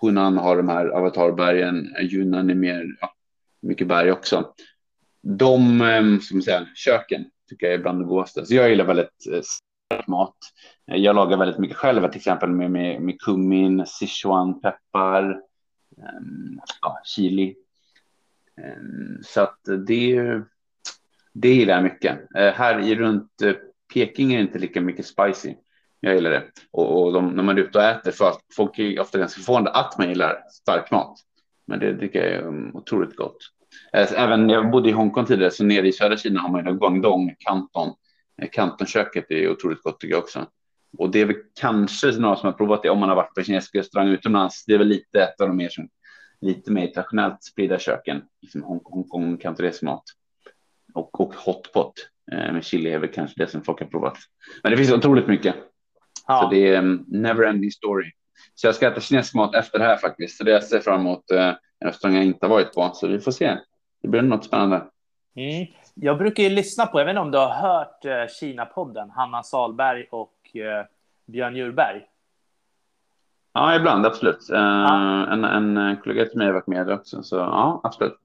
Hunan 0.00 0.38
har 0.38 0.56
de 0.56 0.68
här 0.68 0.86
avatarbergen. 0.86 1.96
Yunnan 2.00 2.50
är 2.50 2.54
mer, 2.54 2.84
ja, 3.00 3.14
mycket 3.62 3.86
berg 3.86 4.12
också. 4.12 4.54
De, 5.22 5.80
ehm, 5.80 6.14
som 6.14 6.20
som 6.20 6.42
säger, 6.42 6.68
köken 6.74 7.24
tycker 7.48 7.66
jag 7.66 7.74
är 7.74 7.78
bland 7.78 8.00
det 8.00 8.04
godaste. 8.04 8.46
Så 8.46 8.54
jag 8.54 8.70
gillar 8.70 8.84
väldigt 8.84 9.26
eh, 9.32 9.40
stark 9.40 10.06
mat. 10.06 10.36
Jag 10.84 11.16
lagar 11.16 11.36
väldigt 11.36 11.58
mycket 11.58 11.76
själv, 11.76 12.08
till 12.08 12.18
exempel 12.18 12.50
med, 12.50 12.70
med, 12.70 13.02
med 13.02 13.20
kummin, 13.20 13.86
sichuan, 13.86 14.60
peppar, 14.60 15.40
Ehm, 16.02 16.60
ja, 16.80 17.00
chili. 17.04 17.54
Ehm, 18.62 19.22
så 19.22 19.40
att 19.40 19.60
det, 19.86 20.40
det 21.32 21.54
gillar 21.54 21.74
jag 21.74 21.82
mycket. 21.82 22.18
Eh, 22.36 22.52
här 22.52 22.80
i 22.80 22.94
runt 22.94 23.42
eh, 23.42 23.52
Peking 23.94 24.32
är 24.32 24.36
det 24.36 24.42
inte 24.42 24.58
lika 24.58 24.80
mycket 24.80 25.06
spicy. 25.06 25.54
Jag 26.00 26.14
gillar 26.14 26.30
det. 26.30 26.44
Och, 26.70 27.02
och 27.02 27.12
de, 27.12 27.30
när 27.30 27.42
man 27.42 27.58
är 27.58 27.62
ute 27.62 27.78
och 27.78 27.84
äter, 27.84 28.10
för 28.10 28.28
att 28.28 28.40
folk 28.56 28.78
är 28.78 29.00
ofta 29.00 29.18
ganska 29.18 29.42
förvånade 29.42 29.70
att 29.70 29.98
man 29.98 30.08
gillar 30.08 30.42
stark 30.50 30.90
mat. 30.90 31.18
Men 31.66 31.78
det 31.78 31.98
tycker 31.98 32.24
jag 32.24 32.32
är 32.32 32.42
mm, 32.42 32.76
otroligt 32.76 33.16
gott. 33.16 33.36
Eh, 33.92 34.22
även 34.22 34.46
när 34.46 34.54
jag 34.54 34.70
bodde 34.70 34.88
i 34.88 34.92
Hongkong 34.92 35.26
tidigare, 35.26 35.50
så 35.50 35.64
nere 35.64 35.88
i 35.88 35.92
södra 35.92 36.16
Kina 36.16 36.40
har 36.40 36.48
man 36.48 36.66
ju 36.66 36.78
Guangdong, 36.78 37.34
Kanton. 37.38 37.94
Kantonköket 38.52 39.30
är 39.30 39.50
otroligt 39.50 39.82
gott 39.82 40.00
tycker 40.00 40.14
jag 40.14 40.22
också. 40.22 40.46
Och 40.98 41.10
det 41.10 41.20
är 41.20 41.24
väl 41.24 41.36
kanske 41.60 42.10
några 42.10 42.36
som 42.36 42.46
har 42.46 42.52
provat 42.52 42.82
det 42.82 42.90
om 42.90 42.98
man 42.98 43.08
har 43.08 43.16
varit 43.16 43.34
på 43.34 43.42
kinesisk 43.42 43.74
restaurang 43.74 44.08
utomlands. 44.08 44.64
Det 44.64 44.74
är 44.74 44.78
väl 44.78 44.88
lite 44.88 45.22
ett 45.22 45.40
av 45.40 45.48
de 45.48 45.56
mer, 45.56 45.68
som, 45.68 45.88
lite 46.40 46.72
mer 46.72 46.86
traditionellt 46.86 47.44
spridda 47.44 47.78
köken. 47.78 48.22
Liksom 48.42 48.62
Hongkong 48.62 49.36
kantonesmat. 49.36 50.02
Och, 50.94 51.20
och 51.20 51.34
hotpot 51.34 51.92
eh, 52.32 52.52
med 52.52 52.64
chili 52.64 52.90
är 52.90 52.98
väl 52.98 53.12
kanske 53.12 53.42
det 53.42 53.50
som 53.50 53.62
folk 53.62 53.80
har 53.80 53.86
provat. 53.86 54.18
Men 54.62 54.72
det 54.72 54.78
finns 54.78 54.92
otroligt 54.92 55.26
mycket. 55.26 55.54
Ja. 56.26 56.40
Så 56.42 56.50
det 56.50 56.68
är 56.68 56.78
um, 56.78 57.04
never 57.08 57.44
ending 57.44 57.70
story. 57.70 58.12
Så 58.54 58.66
jag 58.66 58.74
ska 58.74 58.88
äta 58.88 59.00
kinesisk 59.00 59.34
mat 59.34 59.54
efter 59.54 59.78
det 59.78 59.84
här 59.84 59.96
faktiskt. 59.96 60.36
Så 60.36 60.44
det 60.44 60.50
jag 60.50 60.64
ser 60.64 60.80
fram 60.80 61.00
emot 61.00 61.30
eh, 61.30 61.48
en 61.80 61.88
restaurang 61.88 62.16
jag 62.16 62.24
inte 62.24 62.46
har 62.46 62.50
varit 62.50 62.72
på. 62.72 62.90
Så 62.94 63.06
vi 63.06 63.20
får 63.20 63.32
se. 63.32 63.58
Det 64.02 64.08
blir 64.08 64.22
något 64.22 64.44
spännande. 64.44 64.76
Mm. 65.36 65.66
Jag 65.94 66.18
brukar 66.18 66.42
ju 66.42 66.48
lyssna 66.48 66.86
på, 66.86 67.00
jag 67.00 67.04
vet 67.04 67.12
inte 67.12 67.20
om 67.20 67.30
du 67.30 67.38
har 67.38 67.54
hört 67.54 68.04
eh, 68.04 68.34
Kina-podden, 68.40 69.10
Hanna 69.10 69.42
Salberg 69.42 70.06
och 70.10 70.32
eh, 70.56 70.84
Björn 71.26 71.56
Djurberg? 71.56 72.06
Ja, 73.52 73.76
ibland 73.76 74.06
absolut. 74.06 74.46
Ja. 74.48 75.32
En, 75.32 75.44
en 75.44 75.96
kollega 75.96 76.24
till 76.24 76.38
mig 76.38 76.46
har 76.46 76.54
varit 76.54 76.66
med 76.66 76.90
också, 76.90 77.22
så 77.22 77.36
ja, 77.36 77.80
absolut. 77.84 78.16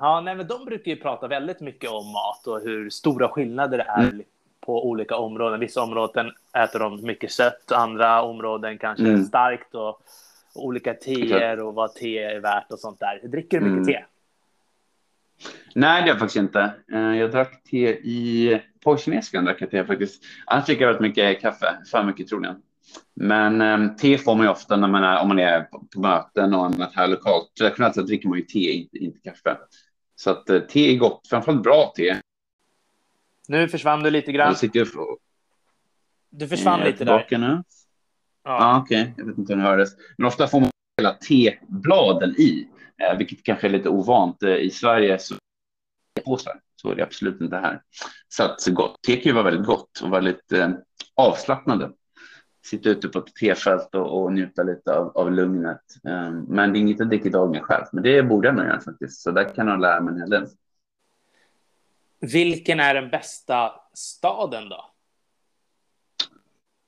Ja, 0.00 0.20
nej, 0.20 0.34
men 0.34 0.46
de 0.46 0.64
brukar 0.64 0.90
ju 0.90 0.96
prata 0.96 1.28
väldigt 1.28 1.60
mycket 1.60 1.90
om 1.90 2.12
mat 2.12 2.46
och 2.46 2.60
hur 2.60 2.90
stora 2.90 3.28
skillnader 3.28 3.78
det 3.78 3.84
är 3.84 4.10
mm. 4.10 4.22
på 4.60 4.88
olika 4.88 5.16
områden. 5.16 5.60
Vissa 5.60 5.82
områden 5.82 6.32
äter 6.56 6.78
de 6.78 7.02
mycket 7.02 7.32
sött, 7.32 7.72
andra 7.72 8.22
områden 8.22 8.78
kanske 8.78 9.08
mm. 9.08 9.24
starkt 9.24 9.74
och 9.74 10.00
olika 10.54 10.94
teer 10.94 11.60
och 11.60 11.74
vad 11.74 11.94
te 11.94 12.18
är 12.18 12.40
värt 12.40 12.72
och 12.72 12.78
sånt 12.78 13.00
där. 13.00 13.28
Dricker 13.28 13.60
du 13.60 13.66
mycket 13.66 13.88
mm. 13.88 14.02
te? 14.02 14.04
Nej, 15.74 16.02
det 16.02 16.06
gör 16.06 16.14
jag 16.14 16.18
faktiskt 16.18 16.36
inte. 16.36 16.74
Jag 16.88 17.30
drack 17.30 17.62
te 17.70 17.88
i 17.88 18.60
på 18.84 18.96
kinesiskan 18.96 19.44
drack 19.44 19.60
jag 19.60 19.70
te 19.70 19.84
faktiskt. 19.84 20.24
Annars 20.46 20.66
dricker 20.66 20.82
jag 20.82 20.92
väldigt 20.92 21.08
mycket 21.08 21.40
kaffe, 21.40 21.78
för 21.90 22.04
mycket 22.04 22.28
troligen. 22.28 22.56
Men 23.14 23.60
um, 23.60 23.96
te 23.96 24.18
får 24.18 24.34
man 24.34 24.46
ju 24.46 24.50
ofta 24.50 24.76
när 24.76 24.88
man 24.88 25.04
är, 25.04 25.22
om 25.22 25.28
man 25.28 25.38
är 25.38 25.60
på, 25.60 26.00
möten 26.00 26.54
och 26.54 26.66
annat 26.66 26.94
här 26.94 27.08
lokalt. 27.08 27.52
Traditionellt 27.58 27.94
så 27.94 28.02
dricker 28.02 28.28
man 28.28 28.38
ju 28.38 28.44
te, 28.44 28.72
inte, 28.72 28.98
inte 28.98 29.18
kaffe. 29.18 29.58
Så 30.16 30.30
att 30.30 30.50
uh, 30.50 30.60
te 30.60 30.94
är 30.94 30.98
gott, 30.98 31.26
framförallt 31.28 31.62
bra 31.62 31.92
te. 31.96 32.16
Nu 33.48 33.68
försvann 33.68 34.02
du 34.02 34.10
lite 34.10 34.32
grann. 34.32 34.48
Jag 34.48 34.58
du 36.30 36.48
försvann 36.48 36.80
lite 36.80 37.04
där. 37.04 37.38
Nu. 37.38 37.62
Ja, 38.44 38.50
ah, 38.50 38.78
okej. 38.78 39.02
Okay. 39.02 39.12
Jag 39.16 39.24
vet 39.24 39.38
inte 39.38 39.52
om 39.52 39.58
det 39.58 39.64
hördes. 39.64 39.88
Men 40.18 40.26
ofta 40.26 40.46
får 40.46 40.60
man 40.60 40.70
hela 41.00 41.12
tebladen 41.12 42.30
i, 42.30 42.68
eh, 43.02 43.18
vilket 43.18 43.44
kanske 43.44 43.66
är 43.66 43.70
lite 43.70 43.88
ovant. 43.88 44.42
Eh, 44.42 44.54
I 44.56 44.70
Sverige 44.70 45.18
så 45.18 45.34
påsar. 46.24 46.60
Så 46.76 46.90
är 46.90 46.94
det 46.94 47.02
absolut 47.02 47.40
inte 47.40 47.56
här. 47.56 47.82
Så 48.28 48.44
att 48.44 48.66
gott. 48.66 49.02
te 49.02 49.16
kan 49.16 49.22
ju 49.22 49.32
vara 49.32 49.44
väldigt 49.44 49.66
gott 49.66 50.00
och 50.02 50.12
väldigt 50.12 50.52
eh, 50.52 50.70
avslappnande. 51.14 51.90
Sitta 52.66 52.88
ute 52.88 53.08
på 53.08 53.18
ett 53.18 53.34
tefält 53.34 53.94
och, 53.94 54.22
och 54.22 54.32
njuta 54.32 54.62
lite 54.62 54.98
av, 54.98 55.16
av 55.16 55.32
lugnet. 55.32 55.82
Eh, 56.08 56.30
men 56.30 56.72
det 56.72 56.78
är 56.78 56.80
inget 56.80 56.98
jag 56.98 57.08
dricker 57.08 57.30
dagligen 57.30 57.64
själv. 57.64 57.84
Men 57.92 58.02
det 58.02 58.22
borde 58.22 58.48
jag 58.48 58.54
nog 58.54 58.64
göra 58.64 58.80
faktiskt. 58.80 59.20
Så 59.20 59.30
där 59.30 59.54
kan 59.54 59.68
jag 59.68 59.80
lära 59.80 60.00
mig 60.00 60.14
en 60.14 60.20
hel 60.20 60.30
del. 60.30 60.46
Vilken 62.20 62.80
är 62.80 62.94
den 62.94 63.10
bästa 63.10 63.72
staden 63.94 64.68
då? 64.68 64.95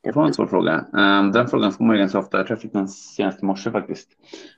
Det 0.02 0.12
var 0.12 0.26
en 0.26 0.34
svår 0.34 0.46
fråga. 0.46 0.84
Ehm, 0.96 1.32
den 1.32 1.48
frågan 1.48 1.72
får 1.72 1.84
man 1.84 1.96
ju 1.96 2.00
ganska 2.00 2.18
ofta. 2.18 2.36
Jag 2.36 2.46
tror 2.46 2.56
jag 2.56 2.62
fick 2.62 2.72
den 2.72 2.88
senast 2.88 3.42
i 3.42 3.46
morse 3.46 3.70
faktiskt. 3.70 4.08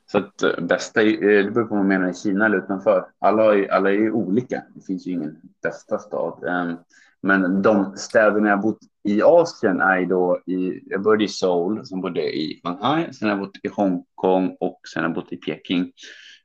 Så 0.06 0.18
att 0.18 0.42
eh, 0.42 0.60
bästa, 0.60 1.02
eh, 1.02 1.44
det 1.44 1.50
beror 1.50 1.64
på 1.64 1.74
vad 1.74 1.78
man 1.78 1.88
menar 1.88 2.08
i 2.08 2.14
Kina 2.14 2.46
eller 2.46 2.58
utanför. 2.58 3.04
Alla, 3.18 3.54
är, 3.54 3.72
alla 3.72 3.90
är 3.90 3.94
ju 3.94 4.12
olika. 4.12 4.62
Det 4.74 4.86
finns 4.86 5.06
ju 5.06 5.12
ingen 5.12 5.36
bästa 5.62 5.98
stad. 5.98 6.44
Ehm, 6.44 6.76
men 7.22 7.62
de 7.62 7.92
städerna 7.96 8.48
jag 8.48 8.60
bott 8.60 8.78
i 9.02 9.22
Asien 9.22 9.80
är 9.80 10.06
då 10.06 10.42
i, 10.46 10.80
jag 10.86 11.02
började 11.02 11.24
i 11.24 11.28
Seoul, 11.28 11.86
sen 11.86 12.00
bodde 12.00 12.20
jag 12.20 12.34
i 12.34 12.60
Shanghai, 12.64 13.12
sen 13.12 13.28
har 13.28 13.36
jag 13.36 13.46
bott 13.46 13.56
i 13.62 13.68
Hongkong 13.68 14.56
och 14.60 14.80
sen 14.94 15.02
har 15.02 15.10
jag 15.10 15.14
bott 15.14 15.32
i 15.32 15.36
Peking. 15.36 15.92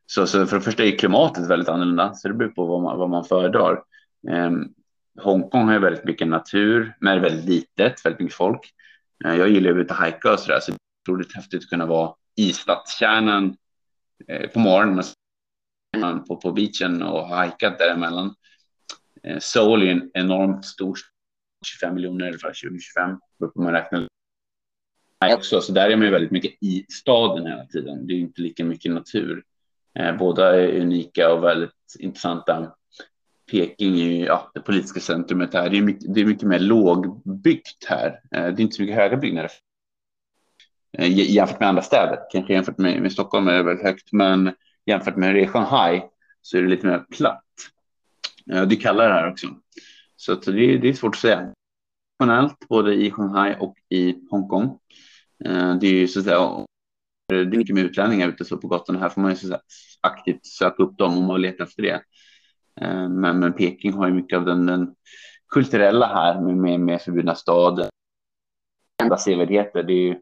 Så, 0.05 0.27
så 0.27 0.45
för 0.45 0.55
det 0.55 0.61
första 0.61 0.83
är 0.83 0.97
klimatet 0.97 1.49
väldigt 1.49 1.69
annorlunda, 1.69 2.13
så 2.13 2.27
det 2.27 2.33
beror 2.33 2.49
på 2.49 2.65
vad 2.65 2.81
man, 2.81 2.97
vad 2.97 3.09
man 3.09 3.23
föredrar. 3.25 3.83
Ehm, 4.29 4.67
Hongkong 5.21 5.65
har 5.65 5.73
ju 5.73 5.79
väldigt 5.79 6.05
mycket 6.05 6.27
natur, 6.27 6.95
men 6.99 7.17
är 7.17 7.21
väldigt 7.21 7.45
litet, 7.45 8.05
väldigt 8.05 8.19
mycket 8.19 8.37
folk. 8.37 8.73
Eh, 9.25 9.35
jag 9.35 9.49
gillar 9.49 9.71
att 9.71 9.77
ut 9.77 9.91
och 9.91 9.97
hajka 9.97 10.33
och 10.33 10.39
sådär, 10.39 10.59
så 10.59 10.71
det 10.71 10.75
är 10.75 11.13
otroligt 11.13 11.35
häftigt 11.35 11.63
att 11.63 11.69
kunna 11.69 11.85
vara 11.85 12.15
i 12.35 12.53
stadskärnan 12.53 13.57
eh, 14.27 14.49
på 14.49 14.59
morgonen 14.59 15.03
på, 16.27 16.37
på 16.37 16.51
beachen 16.51 17.03
och 17.03 17.27
hajkat 17.27 17.77
däremellan. 17.77 18.35
Eh, 19.23 19.39
Seoul 19.39 19.83
är 19.83 19.91
en 19.91 20.11
enormt 20.13 20.65
stor 20.65 20.97
25 21.65 21.95
miljoner 21.95 22.25
eller 22.25 22.37
2025, 22.37 23.19
beror 23.39 23.63
man 23.63 23.73
räknar. 23.73 24.07
Också, 25.33 25.61
så 25.61 25.71
där 25.71 25.89
är 25.89 25.95
man 25.95 26.05
ju 26.05 26.11
väldigt 26.11 26.31
mycket 26.31 26.63
i 26.63 26.85
staden 26.89 27.45
hela 27.45 27.65
tiden. 27.65 28.07
Det 28.07 28.13
är 28.13 28.17
inte 28.17 28.41
lika 28.41 28.65
mycket 28.65 28.91
natur. 28.91 29.43
Eh, 29.99 30.17
båda 30.17 30.61
är 30.61 30.81
unika 30.81 31.33
och 31.33 31.43
väldigt 31.43 31.95
intressanta. 31.99 32.75
Peking 33.51 33.99
är 33.99 34.05
ju 34.05 34.25
ja, 34.25 34.51
det 34.53 34.59
politiska 34.59 34.99
centrumet 34.99 35.53
här. 35.53 35.69
Det 35.69 35.77
är, 35.77 35.81
mycket, 35.81 36.13
det 36.13 36.21
är 36.21 36.25
mycket 36.25 36.47
mer 36.47 36.59
lågbyggt 36.59 37.85
här. 37.87 38.07
Eh, 38.07 38.43
det 38.43 38.59
är 38.59 38.61
inte 38.61 38.75
så 38.75 38.81
mycket 38.81 38.97
höga 38.97 39.17
byggnader. 39.17 39.51
Eh, 40.97 41.31
jämfört 41.31 41.59
med 41.59 41.69
andra 41.69 41.81
städer, 41.81 42.19
kanske 42.31 42.53
jämfört 42.53 42.77
med, 42.77 43.01
med 43.01 43.11
Stockholm 43.11 43.47
är 43.47 43.53
det 43.53 43.63
väldigt 43.63 43.85
högt, 43.85 44.11
men 44.11 44.53
jämfört 44.85 45.15
med 45.15 45.35
det 45.35 45.47
Shanghai 45.47 46.01
så 46.41 46.57
är 46.57 46.61
det 46.61 46.67
lite 46.67 46.87
mer 46.87 47.05
platt. 47.17 47.43
Eh, 48.51 48.63
det 48.63 48.75
är 48.75 48.79
kallare 48.79 49.13
här 49.13 49.31
också. 49.31 49.47
Så 50.15 50.35
det, 50.35 50.77
det 50.77 50.89
är 50.89 50.93
svårt 50.93 51.15
att 51.15 51.21
säga. 51.21 51.53
Generellt 52.19 52.67
både 52.69 52.93
i 52.93 53.11
Shanghai 53.11 53.55
och 53.59 53.75
i 53.89 54.15
Hongkong. 54.31 54.79
Det 55.79 55.87
är 55.87 55.93
ju 55.93 56.07
så 56.07 56.19
att 56.19 56.25
säga 56.25 56.65
det 57.27 57.35
är 57.35 57.45
mycket 57.45 57.75
med 57.75 57.83
utlänningar 57.83 58.29
ute 58.29 58.45
så 58.45 58.57
på 58.57 58.67
gatorna. 58.67 58.99
Här 58.99 59.09
får 59.09 59.21
man 59.21 59.31
ju 59.31 59.37
så 59.37 59.57
aktivt 60.01 60.45
söka 60.45 60.83
upp 60.83 60.97
dem 60.97 61.17
om 61.17 61.25
man 61.25 61.41
letar 61.41 61.63
efter 61.63 61.83
det. 61.83 62.01
Eh, 62.81 63.09
men, 63.09 63.39
men 63.39 63.53
Peking 63.53 63.93
har 63.93 64.07
ju 64.07 64.13
mycket 64.13 64.37
av 64.37 64.45
den, 64.45 64.65
den 64.65 64.95
kulturella 65.49 66.07
här 66.07 66.41
med, 66.41 66.57
med, 66.57 66.79
med 66.79 67.01
förbjudna 67.01 67.35
staden. 67.35 67.89
Enda 69.03 69.17
sevärdheter, 69.17 69.83
det 69.83 69.93
är 69.93 70.07
ju 70.07 70.15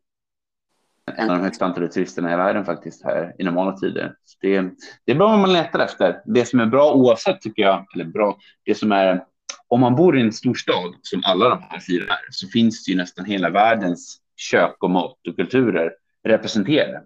en 1.18 1.30
av 1.30 1.38
de 1.38 1.44
högsta 1.44 1.66
antalet 1.66 1.92
turisterna 1.92 2.34
i 2.34 2.36
världen 2.36 2.66
faktiskt 2.66 3.04
här 3.04 3.36
i 3.40 3.44
normala 3.44 3.78
tider. 3.78 4.16
Så 4.24 4.38
det, 4.42 4.62
det 5.06 5.12
är 5.12 5.16
bra 5.16 5.34
om 5.34 5.42
man 5.42 5.54
letar 5.54 5.80
efter. 5.80 6.22
Det 6.26 6.46
som 6.46 6.60
är 6.60 6.66
bra 6.66 6.94
oavsett 6.94 7.42
tycker 7.42 7.62
jag, 7.62 7.86
eller 7.96 8.06
bra, 8.06 8.38
det 8.66 8.76
som 8.76 8.92
är 8.92 9.26
om 9.68 9.80
man 9.80 9.96
bor 9.96 10.18
i 10.18 10.22
en 10.22 10.34
storstad, 10.34 10.96
som 11.02 11.22
alla 11.26 11.50
de 11.50 11.62
här 11.62 11.80
fyra 11.80 12.04
är 12.04 12.32
så 12.32 12.48
finns 12.48 12.86
det 12.86 12.92
ju 12.92 12.98
nästan 12.98 13.26
hela 13.26 13.50
världens 13.50 14.18
kök 14.36 14.84
och 14.84 14.90
mat 14.90 15.28
och 15.28 15.36
kulturer 15.36 15.94
representerade. 16.24 17.04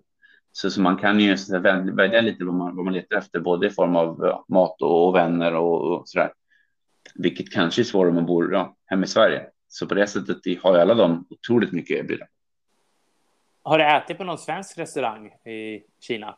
Så, 0.58 0.72
så 0.72 0.82
man 0.82 0.98
kan 0.98 1.20
ju 1.20 1.36
välja 1.94 2.22
lite 2.22 2.46
vad 2.46 2.56
man, 2.56 2.76
vad 2.76 2.86
man 2.86 2.94
letar 2.94 3.18
efter, 3.18 3.40
både 3.40 3.68
i 3.68 3.70
form 3.70 3.96
av 3.96 4.44
mat 4.48 4.82
och, 4.82 5.08
och 5.08 5.16
vänner 5.16 5.56
och, 5.56 5.82
och 5.82 6.06
där. 6.14 6.32
Vilket 7.16 7.52
kanske 7.52 7.82
är 7.82 7.84
svårare 7.84 8.10
om 8.10 8.16
man 8.16 8.26
bor 8.26 8.54
ja, 8.54 8.76
hemma 8.86 9.04
i 9.04 9.08
Sverige. 9.08 9.46
Så 9.68 9.88
på 9.88 9.94
det 9.94 10.08
sättet 10.08 10.38
har 10.64 10.76
ju 10.76 10.82
alla 10.82 10.94
de 10.94 11.28
otroligt 11.30 11.72
mycket 11.72 11.98
erbjuda. 11.98 12.26
Har 13.64 13.78
du 13.78 13.86
ätit 13.86 14.18
på 14.18 14.24
någon 14.24 14.38
svensk 14.38 14.78
restaurang 14.78 15.28
i 15.28 15.82
Kina? 16.00 16.38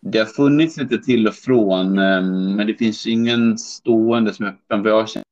Det 0.00 0.18
har 0.18 0.26
funnits 0.26 0.76
lite 0.76 0.98
till 0.98 1.28
och 1.28 1.34
från, 1.34 1.98
ehm, 1.98 2.56
men 2.56 2.66
det 2.66 2.74
finns 2.74 3.06
ingen 3.06 3.58
stående 3.58 4.32
som 4.32 4.46
är 4.46 4.50
öppen 4.50 4.82
vad 4.82 4.92
jag 4.92 5.08
känner 5.08 5.24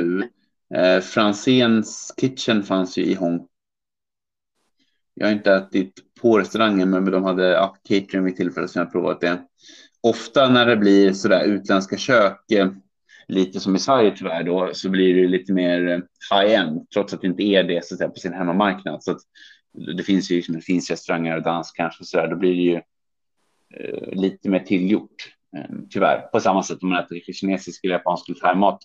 nu. 0.00 0.30
Eh, 0.74 1.00
Franzéns 1.00 2.14
Kitchen 2.20 2.62
fanns 2.62 2.98
ju 2.98 3.02
i 3.02 3.14
Hongkong 3.14 3.49
jag 5.20 5.26
har 5.26 5.32
inte 5.32 5.52
ätit 5.52 5.92
på 6.20 6.38
restaurangen, 6.38 6.90
men 6.90 7.04
de 7.04 7.24
hade 7.24 7.48
ja, 7.48 7.76
catering 7.88 8.24
vid 8.24 8.36
tillfället 8.36 8.70
som 8.70 8.80
jag 8.80 8.92
provat 8.92 9.20
det. 9.20 9.38
Ofta 10.02 10.48
när 10.48 10.66
det 10.66 10.76
blir 10.76 11.12
sådär 11.12 11.44
utländska 11.44 11.96
kök, 11.96 12.50
eh, 12.52 12.70
lite 13.28 13.60
som 13.60 13.76
i 13.76 13.78
Sverige 13.78 14.16
tyvärr 14.16 14.42
då, 14.42 14.70
så 14.72 14.88
blir 14.88 15.14
det 15.14 15.28
lite 15.28 15.52
mer 15.52 15.88
eh, 15.88 15.98
high-end, 16.36 16.90
trots 16.94 17.14
att 17.14 17.20
det 17.20 17.26
inte 17.26 17.42
är 17.42 17.64
det 17.64 17.84
så 17.84 17.94
att 17.94 17.98
säga, 17.98 18.10
på 18.10 18.20
sin 18.20 18.32
hemmamarknad. 18.32 19.02
Så 19.02 19.10
att 19.10 19.18
det 19.96 20.02
finns 20.02 20.30
ju 20.30 20.36
liksom, 20.36 20.54
det 20.54 20.60
finns 20.60 20.90
restauranger 20.90 21.36
och 21.36 21.42
dans 21.42 21.72
kanske 21.72 22.04
så 22.04 22.16
där, 22.16 22.28
då 22.28 22.36
blir 22.36 22.54
det 22.54 22.62
ju 22.62 22.80
eh, 23.76 24.12
lite 24.12 24.48
mer 24.48 24.60
tillgjort. 24.60 25.34
Eh, 25.56 25.76
tyvärr, 25.90 26.20
på 26.20 26.40
samma 26.40 26.62
sätt 26.62 26.82
om 26.82 26.88
man 26.88 27.04
äter 27.04 27.32
kinesisk 27.32 27.84
eller 27.84 27.94
japansk 27.94 28.28
eller 28.28 28.40
thaimat. 28.40 28.80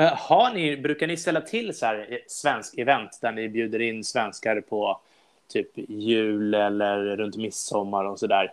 Eh, 0.00 0.12
har 0.16 0.54
ni, 0.54 0.76
brukar 0.76 1.06
ni 1.06 1.16
ställa 1.16 1.40
till 1.40 1.74
så 1.74 1.86
här 1.86 2.18
svensk 2.26 2.78
event 2.78 3.18
där 3.22 3.32
ni 3.32 3.48
bjuder 3.48 3.82
in 3.82 4.04
svenskar 4.04 4.60
på 4.60 5.00
typ 5.48 5.70
jul 5.88 6.54
eller 6.54 7.16
runt 7.16 7.36
midsommar 7.36 8.04
och 8.04 8.18
så 8.18 8.26
där. 8.26 8.52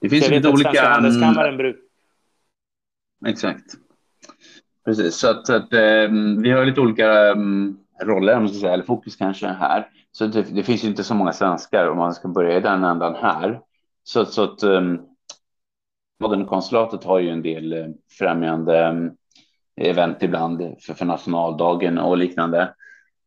Det 0.00 0.08
finns 0.08 0.30
lite 0.30 0.48
olika... 0.48 0.70
Svenska 0.70 0.88
handelskammaren 0.88 1.56
bruk... 1.56 1.76
Exakt. 3.26 3.64
Precis, 4.84 5.16
så 5.16 5.30
att, 5.30 5.46
så 5.46 5.52
att 5.52 5.72
um, 5.72 6.42
vi 6.42 6.50
har 6.50 6.64
lite 6.64 6.80
olika 6.80 7.32
um, 7.32 7.78
roller, 8.02 8.36
om 8.36 8.42
man 8.42 8.48
ska 8.48 8.60
säga, 8.60 8.72
eller 8.72 8.84
fokus 8.84 9.16
kanske 9.16 9.46
här. 9.46 9.88
Så 10.12 10.26
det, 10.26 10.42
det, 10.42 10.62
finns 10.62 10.84
ju 10.84 10.88
inte 10.88 11.04
så 11.04 11.14
många 11.14 11.32
svenskar 11.32 11.88
om 11.88 11.98
man 11.98 12.14
ska 12.14 12.28
börja 12.28 12.56
i 12.56 12.60
den 12.60 12.84
ändan 12.84 13.14
här. 13.14 13.60
Så, 14.04 14.24
så 14.24 14.44
att 14.44 14.62
um, 14.62 15.00
konsulatet 16.46 17.04
har 17.04 17.18
ju 17.18 17.28
en 17.28 17.42
del 17.42 17.72
uh, 17.72 17.86
främjande 18.18 19.10
event 19.76 20.22
ibland 20.22 20.76
för, 20.80 20.94
för 20.94 21.04
nationaldagen 21.04 21.98
och 21.98 22.18
liknande 22.18 22.74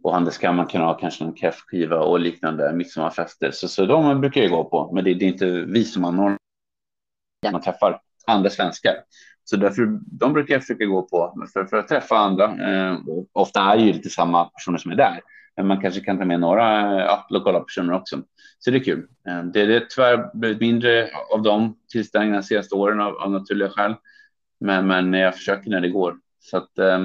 och 0.04 0.14
handelskammaren 0.14 0.70
kan 0.70 0.82
ha 0.82 0.94
kanske 0.94 1.24
någon 1.24 1.34
kräftskiva 1.34 2.00
och 2.00 2.20
liknande 2.20 2.74
midsommarfester. 2.74 3.52
Så, 3.52 3.68
så 3.68 3.86
de 3.86 4.22
brukar 4.22 4.42
jag 4.42 4.52
gå 4.52 4.64
på, 4.64 4.92
men 4.94 5.04
det, 5.04 5.14
det 5.14 5.26
är 5.26 5.30
inte 5.30 5.46
vi 5.46 5.84
som 5.84 6.06
anordnar 6.06 6.38
man 7.52 7.62
träffar 7.62 8.02
andra 8.28 8.50
svenskar. 8.50 8.94
Så 9.44 9.58
därför 9.58 10.00
de 10.02 10.34
brukar 10.34 10.54
jag 10.54 10.62
försöka 10.62 10.86
gå 10.86 11.02
på 11.02 11.48
för, 11.54 11.66
för 11.66 11.78
att 11.78 11.88
träffa 11.88 12.18
andra. 12.18 12.46
Eh, 12.46 12.98
ofta 13.34 13.62
är 13.62 13.78
ju 13.78 13.94
lite 13.94 14.10
samma 14.10 14.46
personer 14.46 14.78
som 14.78 14.92
är 14.92 14.96
där, 14.96 15.22
men 15.58 15.68
man 15.68 15.82
kanske 15.82 16.02
kan 16.02 16.18
ta 16.18 16.26
med 16.26 16.40
några 16.40 16.96
ja, 17.00 17.28
lokala 17.30 17.60
personer 17.60 17.94
också. 17.94 18.22
Så 18.60 18.72
det 18.72 18.78
är 18.78 18.84
kul. 18.84 19.08
Eh, 19.28 19.44
det, 19.44 19.66
det 19.66 19.76
är 19.76 19.86
tyvärr 19.90 20.38
blivit 20.38 20.60
mindre 20.60 21.10
av 21.34 21.42
de 21.42 21.78
tillställningarna 21.92 22.42
de 22.42 22.48
senaste 22.48 22.76
åren 22.76 23.02
av, 23.02 23.16
av 23.16 23.32
naturliga 23.32 23.70
skäl, 23.70 23.96
men, 24.60 24.88
men 24.88 25.14
jag 25.14 25.36
försöker 25.36 25.70
när 25.70 25.82
det 25.82 25.90
går. 25.90 26.16
Så 26.40 26.58
att, 26.58 26.78
eh, 26.80 27.00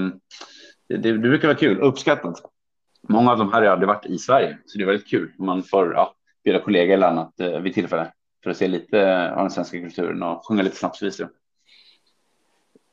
det, 0.88 0.96
det, 0.96 1.12
det 1.12 1.18
brukar 1.18 1.48
vara 1.48 1.58
kul, 1.58 1.80
uppskattat 1.80 2.51
många 3.12 3.30
av 3.30 3.38
de 3.38 3.52
här 3.52 3.62
har 3.62 3.68
aldrig 3.68 3.88
varit 3.88 4.06
i 4.06 4.18
Sverige, 4.18 4.58
så 4.66 4.78
det 4.78 4.84
är 4.84 4.86
väldigt 4.86 5.08
kul 5.08 5.32
man 5.38 5.62
får 5.62 5.94
ja, 5.94 6.14
bjuda 6.44 6.60
kollegor 6.60 6.94
eller 6.94 7.06
annat 7.06 7.40
eh, 7.40 7.60
vid 7.60 7.74
tillfälle 7.74 8.12
för 8.42 8.50
att 8.50 8.56
se 8.56 8.68
lite 8.68 9.30
av 9.30 9.38
den 9.38 9.50
svenska 9.50 9.78
kulturen 9.80 10.22
och 10.22 10.46
sjunga 10.46 10.62
lite 10.62 10.76
snapsvisor. 10.76 11.28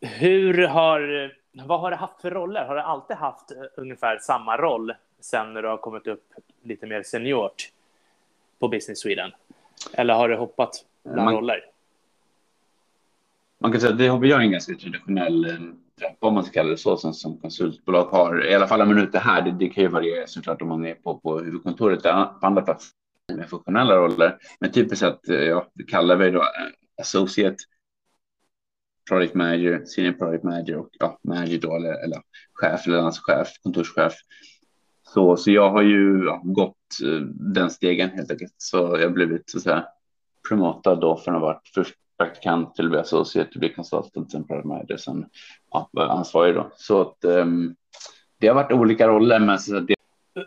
Hur 0.01 0.67
har, 0.67 1.31
vad 1.65 1.79
har 1.79 1.91
du 1.91 1.97
haft 1.97 2.21
för 2.21 2.31
roller? 2.31 2.65
Har 2.65 2.75
du 2.75 2.81
alltid 2.81 3.17
haft 3.17 3.51
eh, 3.51 3.57
ungefär 3.77 4.19
samma 4.21 4.57
roll 4.57 4.93
sen 5.19 5.53
när 5.53 5.61
du 5.61 5.67
har 5.67 5.77
kommit 5.77 6.07
upp 6.07 6.23
lite 6.63 6.87
mer 6.87 7.03
seniort 7.03 7.69
på 8.59 8.67
Business 8.67 8.99
Sweden? 8.99 9.31
Eller 9.93 10.13
har 10.13 10.29
du 10.29 10.35
hoppat 10.35 10.85
bland 11.03 11.25
man, 11.25 11.35
roller? 11.35 11.65
Man 13.59 13.71
kan 13.71 13.81
säga 13.81 13.91
att 13.91 13.97
det 13.97 14.07
har 14.07 14.19
vi 14.19 14.31
en 14.31 14.51
ganska 14.51 14.75
traditionell 14.75 15.73
eh, 16.01 16.09
om 16.19 16.33
man 16.33 16.43
ska 16.43 16.53
kalla 16.53 16.69
det 16.69 16.77
så, 16.77 16.97
som, 16.97 17.13
som 17.13 17.39
konsultbolag 17.39 18.05
har. 18.05 18.45
I 18.45 18.55
alla 18.55 18.67
fall 18.67 18.81
om 18.81 18.87
man 18.87 18.97
är 18.97 19.03
ute 19.03 19.19
här, 19.19 19.41
det, 19.41 19.51
det 19.51 19.69
kan 19.69 19.83
ju 19.83 19.89
variera 19.89 20.27
såklart 20.27 20.61
om 20.61 20.67
man 20.67 20.85
är 20.85 20.93
på, 20.93 21.19
på 21.19 21.39
huvudkontoret 21.39 22.03
på 22.03 22.09
andra 22.41 22.61
platser 22.61 22.91
med 23.35 23.49
funktionella 23.49 23.95
roller. 23.95 24.37
Men 24.59 24.71
typiskt 24.71 24.99
sett, 24.99 25.29
eh, 25.29 25.35
ja, 25.35 25.67
det 25.73 25.83
kallar 25.83 26.15
vi 26.15 26.31
då 26.31 26.39
eh, 26.39 26.45
associate 27.01 27.57
product 29.09 29.33
manager, 29.33 29.85
senior 29.85 30.13
product 30.13 30.43
manager 30.43 30.77
och 30.77 30.89
ja, 30.99 31.19
manager 31.23 31.59
då, 31.59 31.75
eller, 31.75 32.03
eller 32.03 32.21
chef, 32.53 32.87
leveranschef, 32.87 33.47
kontorschef. 33.63 34.13
Så, 35.03 35.37
så 35.37 35.51
jag 35.51 35.69
har 35.71 35.81
ju 35.81 36.25
ja, 36.25 36.41
gått 36.43 36.75
eh, 37.03 37.19
den 37.55 37.69
stegen 37.69 38.09
helt 38.09 38.31
enkelt. 38.31 38.53
Så 38.57 38.77
jag 38.77 39.07
har 39.07 39.09
blivit 39.09 39.49
så 39.49 39.57
att 39.57 39.63
säga 39.63 39.85
promotad 40.49 41.01
då 41.01 41.17
från 41.17 41.35
att 41.35 41.41
ha 41.41 41.47
varit 41.47 41.71
först 41.73 41.95
praktikant 42.19 42.75
till 42.75 42.85
att 42.85 42.91
bli 42.91 42.99
associate, 42.99 43.51
till 43.51 43.59
bli 43.59 43.73
consultant, 43.73 44.31
sen 44.31 44.45
manager, 44.49 44.97
sen 44.97 45.25
ja, 45.71 45.89
ansvarig 45.95 46.55
då. 46.55 46.71
Så 46.75 47.01
att 47.01 47.25
um, 47.25 47.75
det 48.37 48.47
har 48.47 48.55
varit 48.55 48.71
olika 48.71 49.07
roller. 49.07 49.39
Men 49.39 49.59
så 49.59 49.79
det... 49.79 49.95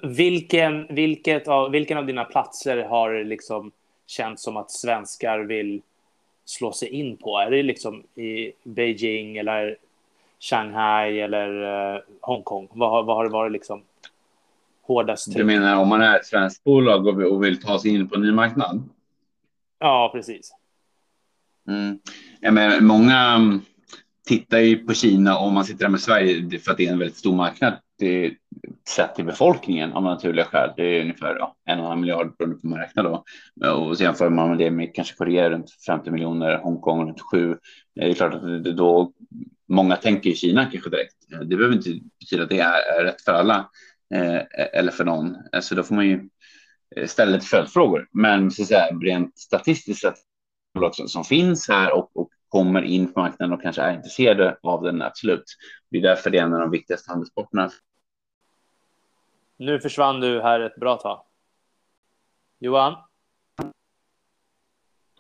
vilken, 0.03 0.95
vilket 0.95 1.49
av, 1.49 1.70
vilken 1.70 1.99
av 1.99 2.07
dina 2.07 2.25
platser 2.25 2.85
har 2.85 3.25
liksom 3.25 3.73
känts 4.07 4.43
som 4.43 4.57
att 4.57 4.70
svenskar 4.70 5.39
vill 5.39 5.83
slå 6.45 6.73
sig 6.73 6.89
in 6.89 7.16
på? 7.16 7.39
Är 7.39 7.51
det 7.51 7.62
liksom 7.62 8.03
i 8.14 8.53
Beijing 8.62 9.37
eller 9.37 9.77
Shanghai 10.41 11.20
eller 11.20 11.62
uh, 11.95 12.01
Hongkong? 12.20 12.68
Vad, 12.73 13.07
vad 13.07 13.16
har 13.16 13.25
det 13.25 13.31
varit 13.31 13.53
liksom 13.53 13.83
hårdast? 14.83 15.35
Du 15.35 15.45
menar 15.45 15.77
om 15.77 15.89
man 15.89 16.03
är 16.03 16.16
ett 16.16 16.27
svenskt 16.27 16.64
bolag 16.64 17.07
och 17.07 17.45
vill 17.45 17.62
ta 17.62 17.79
sig 17.79 17.95
in 17.95 18.09
på 18.09 18.14
en 18.14 18.23
ny 18.23 18.33
marknad? 18.33 18.89
Ja, 19.79 20.11
precis. 20.14 20.55
Mm. 21.69 21.99
Ja, 22.41 22.51
men 22.51 22.85
många 22.85 23.19
mm, 23.19 23.61
tittar 24.29 24.59
ju 24.59 24.77
på 24.77 24.95
Kina 24.95 25.39
om 25.39 25.55
man 25.55 25.65
sitter 25.65 25.85
där 25.85 25.91
med 25.91 26.01
Sverige 26.01 26.59
för 26.59 26.71
att 26.71 26.77
det 26.77 26.87
är 26.87 26.93
en 26.93 26.99
väldigt 26.99 27.17
stor 27.17 27.37
marknad. 27.37 27.75
Det 27.99 28.35
sett 28.89 29.15
till 29.15 29.25
befolkningen 29.25 29.93
av 29.93 30.03
naturliga 30.03 30.45
skäl. 30.45 30.71
Det 30.77 30.83
är 30.83 31.01
ungefär 31.01 31.37
ja, 31.39 31.57
en 31.67 31.79
och 31.79 31.85
en 31.85 31.89
halv 31.89 32.01
miljard 32.01 32.37
beroende 32.37 32.57
på 32.57 32.61
hur 32.63 32.71
man 32.71 32.79
räknar 32.79 33.03
då. 33.05 33.25
Och 33.71 33.97
så 33.97 34.03
jämför 34.03 34.31
man 34.31 34.49
med 34.49 34.59
det 34.59 34.71
med 34.71 34.95
kanske 34.95 35.15
Korea 35.15 35.51
runt 35.51 35.71
50 35.87 36.11
miljoner, 36.11 36.57
Hongkong 36.57 37.09
runt 37.09 37.21
7. 37.21 37.57
Det 37.95 38.01
är 38.01 38.15
klart 38.15 38.35
att 38.35 38.43
det 38.43 38.73
då 38.73 39.13
många 39.69 39.97
tänker 39.97 40.31
i 40.31 40.35
Kina 40.35 40.67
kanske 40.71 40.91
direkt. 40.91 41.15
Det 41.29 41.57
behöver 41.57 41.77
inte 41.77 41.91
betyda 42.21 42.43
att 42.43 42.49
det 42.49 42.61
är, 42.61 43.05
rätt 43.05 43.23
för 43.23 43.33
alla 43.33 43.71
eh, 44.15 44.41
eller 44.73 44.93
för 44.93 45.05
någon. 45.05 45.37
Så 45.61 45.75
då 45.75 45.83
får 45.83 45.95
man 45.95 46.07
ju 46.07 46.29
eh, 46.97 47.07
ställa 47.07 47.33
lite 47.33 47.47
följdfrågor. 47.47 48.09
Men 48.13 48.51
så 48.51 48.63
att 48.63 48.69
säga, 48.69 48.87
rent 49.03 49.39
statistiskt 49.39 50.01
sett 50.01 50.17
som 51.07 51.25
finns 51.25 51.68
här 51.68 51.93
och, 51.93 52.11
och 52.14 52.31
kommer 52.49 52.83
in 52.83 53.12
på 53.12 53.20
marknaden 53.20 53.53
och 53.53 53.62
kanske 53.62 53.83
är 53.83 53.95
intresserade 53.95 54.57
av 54.62 54.83
den, 54.83 55.03
absolut. 55.03 55.45
Det 55.91 55.99
är 55.99 56.03
därför 56.03 56.31
det 56.31 56.39
är 56.39 56.43
en 56.43 56.55
av 56.55 56.61
de 56.61 56.70
viktigaste 56.70 57.11
handelssporterna. 57.11 57.70
Nu 59.57 59.81
försvann 59.81 60.20
du 60.20 60.43
här 60.43 60.61
ett 60.61 60.77
bra 60.77 60.97
tag. 60.97 61.25
Johan? 62.59 62.97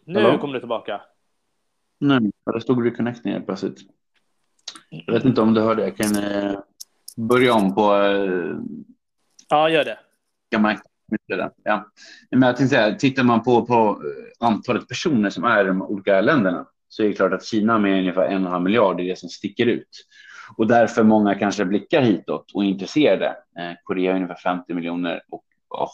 Nu 0.04 0.22
Hallå? 0.22 0.38
kommer 0.38 0.54
du 0.54 0.60
tillbaka. 0.60 1.00
Nej, 1.98 2.20
det 2.54 2.60
stod 2.60 2.86
reconnecting 2.86 3.32
helt 3.32 3.46
plötsligt. 3.46 3.78
Jag 4.88 5.14
vet 5.14 5.24
inte 5.24 5.40
om 5.40 5.54
du 5.54 5.60
hörde, 5.60 5.82
jag 5.82 5.96
kan 5.96 6.16
eh, 6.16 6.58
börja 7.16 7.54
om 7.54 7.74
på... 7.74 7.94
Eh, 7.94 8.56
ja, 9.48 9.68
gör 9.70 9.84
det. 9.84 9.98
Ja. 11.64 11.86
Men 12.30 12.42
jag 12.42 12.56
tänkte 12.56 12.76
säga, 12.76 12.94
tittar 12.94 13.22
man 13.22 13.42
på, 13.42 13.66
på 13.66 13.74
eh, 13.74 14.46
antalet 14.46 14.88
personer 14.88 15.30
som 15.30 15.44
är 15.44 15.64
i 15.64 15.66
de 15.66 15.82
olika 15.82 16.20
länderna 16.20 16.66
så 16.88 17.02
är 17.02 17.06
det 17.06 17.12
klart 17.12 17.32
att 17.32 17.44
Kina 17.44 17.78
med 17.78 17.98
ungefär 17.98 18.24
en 18.24 18.42
och 18.42 18.46
en 18.46 18.52
halv 18.52 18.64
miljard 18.64 19.00
är 19.00 19.04
det 19.04 19.18
som 19.18 19.28
sticker 19.28 19.66
ut. 19.66 20.06
Och 20.56 20.66
därför 20.66 21.02
många 21.02 21.34
kanske 21.34 21.64
blickar 21.64 22.02
hitåt 22.02 22.50
och 22.54 22.64
är 22.64 22.68
intresserade. 22.68 23.26
Eh, 23.26 23.72
Korea 23.82 24.12
är 24.12 24.16
ungefär 24.16 24.34
50 24.34 24.74
miljoner 24.74 25.22
och 25.30 25.42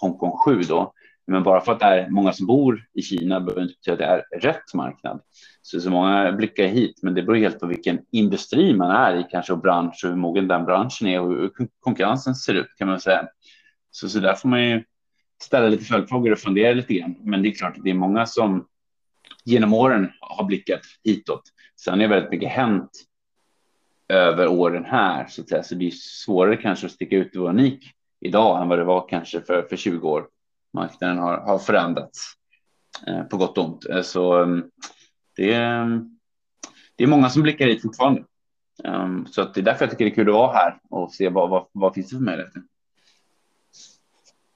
Hongkong 0.01 0.39
7 0.45 0.63
då. 0.63 0.93
Men 1.27 1.43
bara 1.43 1.61
för 1.61 1.73
att 1.73 1.81
det 1.81 1.87
är 1.87 2.09
många 2.09 2.33
som 2.33 2.47
bor 2.47 2.85
i 2.95 3.03
Kina 3.03 3.41
behöver 3.41 3.63
inte 3.63 3.75
betyda 3.75 4.15
att 4.15 4.23
det 4.31 4.37
är 4.37 4.41
rätt 4.41 4.75
marknad. 4.75 5.21
Så, 5.63 5.81
så 5.81 5.91
många 5.91 6.33
blickar 6.33 6.65
hit, 6.65 7.01
men 7.03 7.15
det 7.15 7.23
beror 7.23 7.37
helt 7.37 7.61
på 7.61 7.67
vilken 7.67 7.99
industri 8.13 8.75
man 8.75 8.91
är 8.91 9.17
i 9.17 9.27
kanske 9.31 9.53
och 9.53 9.61
bransch 9.61 10.01
och 10.05 10.11
hur 10.11 10.17
mogen 10.17 10.49
den 10.49 10.65
branschen 10.65 11.09
är 11.09 11.21
och 11.21 11.29
hur 11.29 11.51
konkurrensen 11.81 12.35
ser 12.35 12.55
ut 12.55 12.75
kan 12.79 12.89
man 12.89 13.01
säga. 13.01 13.29
Så, 13.91 14.09
så 14.09 14.21
där 14.21 14.35
får 14.35 14.49
man 14.49 14.65
ju 14.65 14.85
ställa 15.43 15.69
lite 15.69 15.85
följdfrågor 15.85 16.33
och 16.33 16.39
fundera 16.39 16.75
lite 16.75 16.95
grann. 16.95 17.15
Men 17.23 17.43
det 17.43 17.49
är 17.49 17.55
klart 17.55 17.77
att 17.77 17.85
det 17.85 17.91
är 17.91 17.95
många 17.95 18.27
som 18.27 18.67
genom 19.45 19.75
åren 19.75 20.13
har 20.21 20.45
blickat 20.45 20.81
hitåt. 21.05 21.43
Sen 21.77 22.01
är 22.01 22.09
väldigt 22.09 22.31
mycket 22.31 22.49
hänt 22.49 22.91
över 24.09 24.49
åren 24.49 24.85
här 24.85 25.27
så 25.27 25.43
att 25.43 25.49
säga, 25.49 25.63
så 25.63 25.75
det 25.75 25.87
är 25.87 25.91
svårare 25.91 26.57
kanske 26.57 26.87
att 26.87 26.93
sticka 26.93 27.17
ut 27.17 27.37
och 27.37 27.43
vara 27.43 27.53
unik 27.53 27.93
idag 28.21 28.63
än 28.63 28.69
vad 28.69 28.79
det 28.79 28.85
var 28.85 29.09
kanske 29.09 29.41
för, 29.41 29.63
för 29.63 29.77
20 29.77 30.09
år. 30.09 30.29
Marknaden 30.73 31.19
har, 31.19 31.39
har 31.39 31.59
förändrats 31.59 32.33
eh, 33.07 33.23
på 33.23 33.37
gott 33.37 33.59
och 33.59 33.65
ont, 33.65 33.87
eh, 33.87 34.03
så 34.03 34.43
mm, 34.43 34.71
det 35.37 35.53
är, 35.53 36.01
det 36.97 37.05
är 37.05 37.09
många 37.09 37.31
som 37.31 37.43
blickar 37.43 37.67
hit 37.67 37.83
fortfarande. 37.83 38.25
Um, 38.85 39.27
så 39.27 39.43
att 39.43 39.55
det 39.55 39.61
är 39.61 39.65
därför 39.65 39.85
jag 39.85 39.91
tycker 39.91 40.05
det 40.05 40.11
är 40.11 40.15
kul 40.15 40.29
att 40.29 40.35
vara 40.35 40.53
här 40.53 40.79
och 40.91 41.13
se 41.13 41.29
vad, 41.29 41.51
vad, 41.51 41.67
vad 41.73 41.95
finns 41.95 42.11
det 42.11 42.17
för 42.17 42.25
möjligheter. 42.25 42.63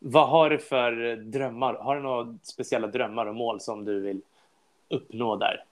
Vad 0.04 0.28
har 0.28 0.50
du 0.50 0.58
för 0.58 1.16
drömmar? 1.16 1.74
Har 1.74 1.96
du 1.96 2.02
några 2.02 2.38
speciella 2.42 2.86
drömmar 2.86 3.26
och 3.26 3.34
mål 3.34 3.60
som 3.60 3.84
du 3.84 4.00
vill 4.00 4.20
uppnå 4.90 5.36
där? 5.36 5.64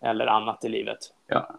Eller 0.00 0.26
annat 0.26 0.64
i 0.64 0.68
livet? 0.68 0.98
Ja, 1.26 1.58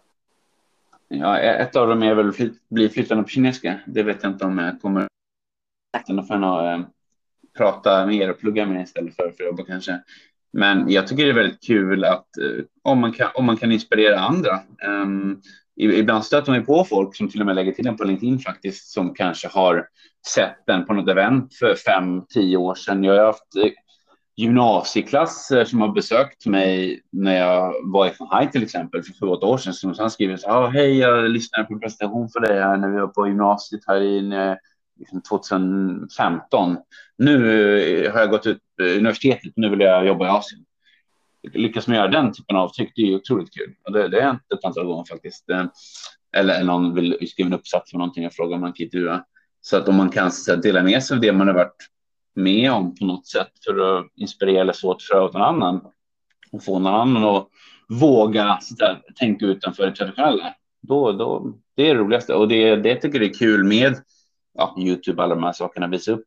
ja 1.08 1.38
ett 1.38 1.76
av 1.76 1.88
dem 1.88 2.02
är 2.02 2.14
väl 2.14 2.32
flyt, 2.32 2.68
bli 2.68 2.88
flyttande 2.88 3.22
på 3.22 3.28
kinesiska. 3.28 3.80
Det 3.86 4.02
vet 4.02 4.22
jag 4.22 4.32
inte 4.32 4.44
om 4.44 4.58
jag 4.58 4.80
kommer 4.80 5.08
att 5.92 6.28
få 6.28 6.34
äh, 6.34 6.80
prata 7.56 8.06
mer 8.06 8.30
och 8.30 8.38
plugga 8.38 8.66
mer 8.66 8.82
istället 8.82 9.16
för 9.16 9.26
att 9.26 9.40
jobba 9.40 9.64
kanske. 9.64 10.00
Men 10.52 10.90
jag 10.90 11.06
tycker 11.06 11.24
det 11.24 11.30
är 11.30 11.34
väldigt 11.34 11.66
kul 11.66 12.04
att 12.04 12.38
eh, 12.38 12.64
om, 12.82 12.98
man 13.00 13.12
kan, 13.12 13.30
om 13.34 13.44
man 13.44 13.56
kan 13.56 13.72
inspirera 13.72 14.20
andra. 14.20 14.60
Um, 14.86 15.42
Ibland 15.76 16.24
stöter 16.24 16.52
man 16.52 16.64
på 16.64 16.84
folk 16.84 17.16
som 17.16 17.28
till 17.28 17.40
och 17.40 17.46
med 17.46 17.54
lägger 17.54 17.72
till 17.72 17.86
en 17.86 17.96
på 17.96 18.04
LinkedIn 18.04 18.38
faktiskt, 18.38 18.92
som 18.92 19.14
kanske 19.14 19.48
har 19.48 19.88
sett 20.26 20.66
den 20.66 20.86
på 20.86 20.92
något 20.92 21.08
event 21.08 21.54
för 21.54 21.74
fem, 21.74 22.26
tio 22.28 22.56
år 22.56 22.74
sedan. 22.74 23.04
Jag 23.04 23.18
har 23.18 23.26
haft 23.26 23.56
eh, 23.56 23.70
gymnasieklasser 24.36 25.64
som 25.64 25.80
har 25.80 25.88
besökt 25.88 26.46
mig 26.46 27.02
när 27.12 27.38
jag 27.38 27.74
var 27.84 28.06
i 28.06 28.10
Shanghai 28.10 28.50
till 28.50 28.62
exempel 28.62 29.02
för 29.02 29.12
sju, 29.12 29.26
åtta 29.26 29.46
år 29.46 29.58
sedan. 29.58 29.72
Som 29.72 29.94
sen 29.94 30.10
skriver 30.10 30.36
så 30.36 30.48
här, 30.48 30.56
ah, 30.56 30.66
hej, 30.66 30.98
jag 30.98 31.30
lyssnade 31.30 31.64
på 31.64 31.74
en 31.74 31.80
presentation 31.80 32.28
för 32.28 32.40
dig 32.40 32.60
här 32.60 32.76
när 32.76 32.88
vi 32.88 33.00
var 33.00 33.08
på 33.08 33.26
gymnasiet 33.26 33.82
här 33.86 34.00
i 34.00 34.32
eh, 34.32 34.54
liksom 34.98 35.22
2015. 35.22 36.76
Nu 37.18 37.34
eh, 38.04 38.12
har 38.12 38.20
jag 38.20 38.30
gått 38.30 38.46
ut 38.46 38.60
universitetet, 38.82 39.52
nu 39.56 39.68
vill 39.68 39.80
jag 39.80 40.06
jobba 40.06 40.26
i 40.26 40.28
Asien 40.28 40.64
lyckas 41.42 41.86
man 41.86 41.96
göra 41.96 42.08
den 42.08 42.32
typen 42.32 42.56
av 42.56 42.62
avtryck, 42.62 42.92
det 42.96 43.02
är 43.02 43.06
ju 43.06 43.16
otroligt 43.16 43.54
kul. 43.54 43.74
Och 43.84 43.92
det, 43.92 44.08
det 44.08 44.16
har 44.16 44.26
hänt 44.26 44.52
ett 44.54 44.64
antal 44.64 44.86
gånger 44.86 45.04
faktiskt. 45.04 45.44
Eller, 46.36 46.64
någon 46.64 46.94
vill 46.94 47.28
skriva 47.28 47.46
en 47.46 47.52
uppsats 47.52 47.90
för 47.90 47.98
någonting 47.98 48.22
jag 48.22 48.34
frågar 48.34 48.54
om 48.54 48.60
man 48.60 48.72
kan 48.72 48.84
intervjua. 48.84 49.24
Så 49.64 49.76
att 49.76 49.88
om 49.88 49.96
man 49.96 50.10
kan 50.10 50.32
så 50.32 50.52
att, 50.52 50.62
dela 50.62 50.82
med 50.82 51.02
sig 51.02 51.14
av 51.14 51.20
det 51.20 51.32
man 51.32 51.46
har 51.46 51.54
varit 51.54 51.88
med 52.34 52.72
om 52.72 52.94
på 52.94 53.04
något 53.04 53.26
sätt 53.26 53.50
för 53.64 53.98
att 53.98 54.06
inspirera 54.16 54.60
eller 54.60 54.72
så 54.72 54.90
åt 54.90 55.02
för 55.02 55.38
någon 55.38 55.42
annan 55.42 55.80
och 56.52 56.64
få 56.64 56.78
någon 56.78 56.94
annan 56.94 57.24
att 57.24 57.48
våga 57.88 58.58
så 58.60 58.74
där, 58.74 59.02
tänka 59.14 59.46
utanför 59.46 59.86
det 59.86 59.96
traditionella. 59.96 60.54
Då, 60.82 61.12
då, 61.12 61.54
det 61.76 61.90
är 61.90 61.94
det 61.94 62.00
roligaste 62.00 62.34
och 62.34 62.48
det, 62.48 62.76
det 62.76 62.96
tycker 62.96 63.20
jag 63.20 63.30
är 63.30 63.34
kul 63.34 63.64
med 63.64 63.96
ja, 64.54 64.76
Youtube, 64.78 65.22
alla 65.22 65.34
de 65.34 65.44
här 65.44 65.52
sakerna, 65.52 65.86
visa 65.86 66.12
upp 66.12 66.26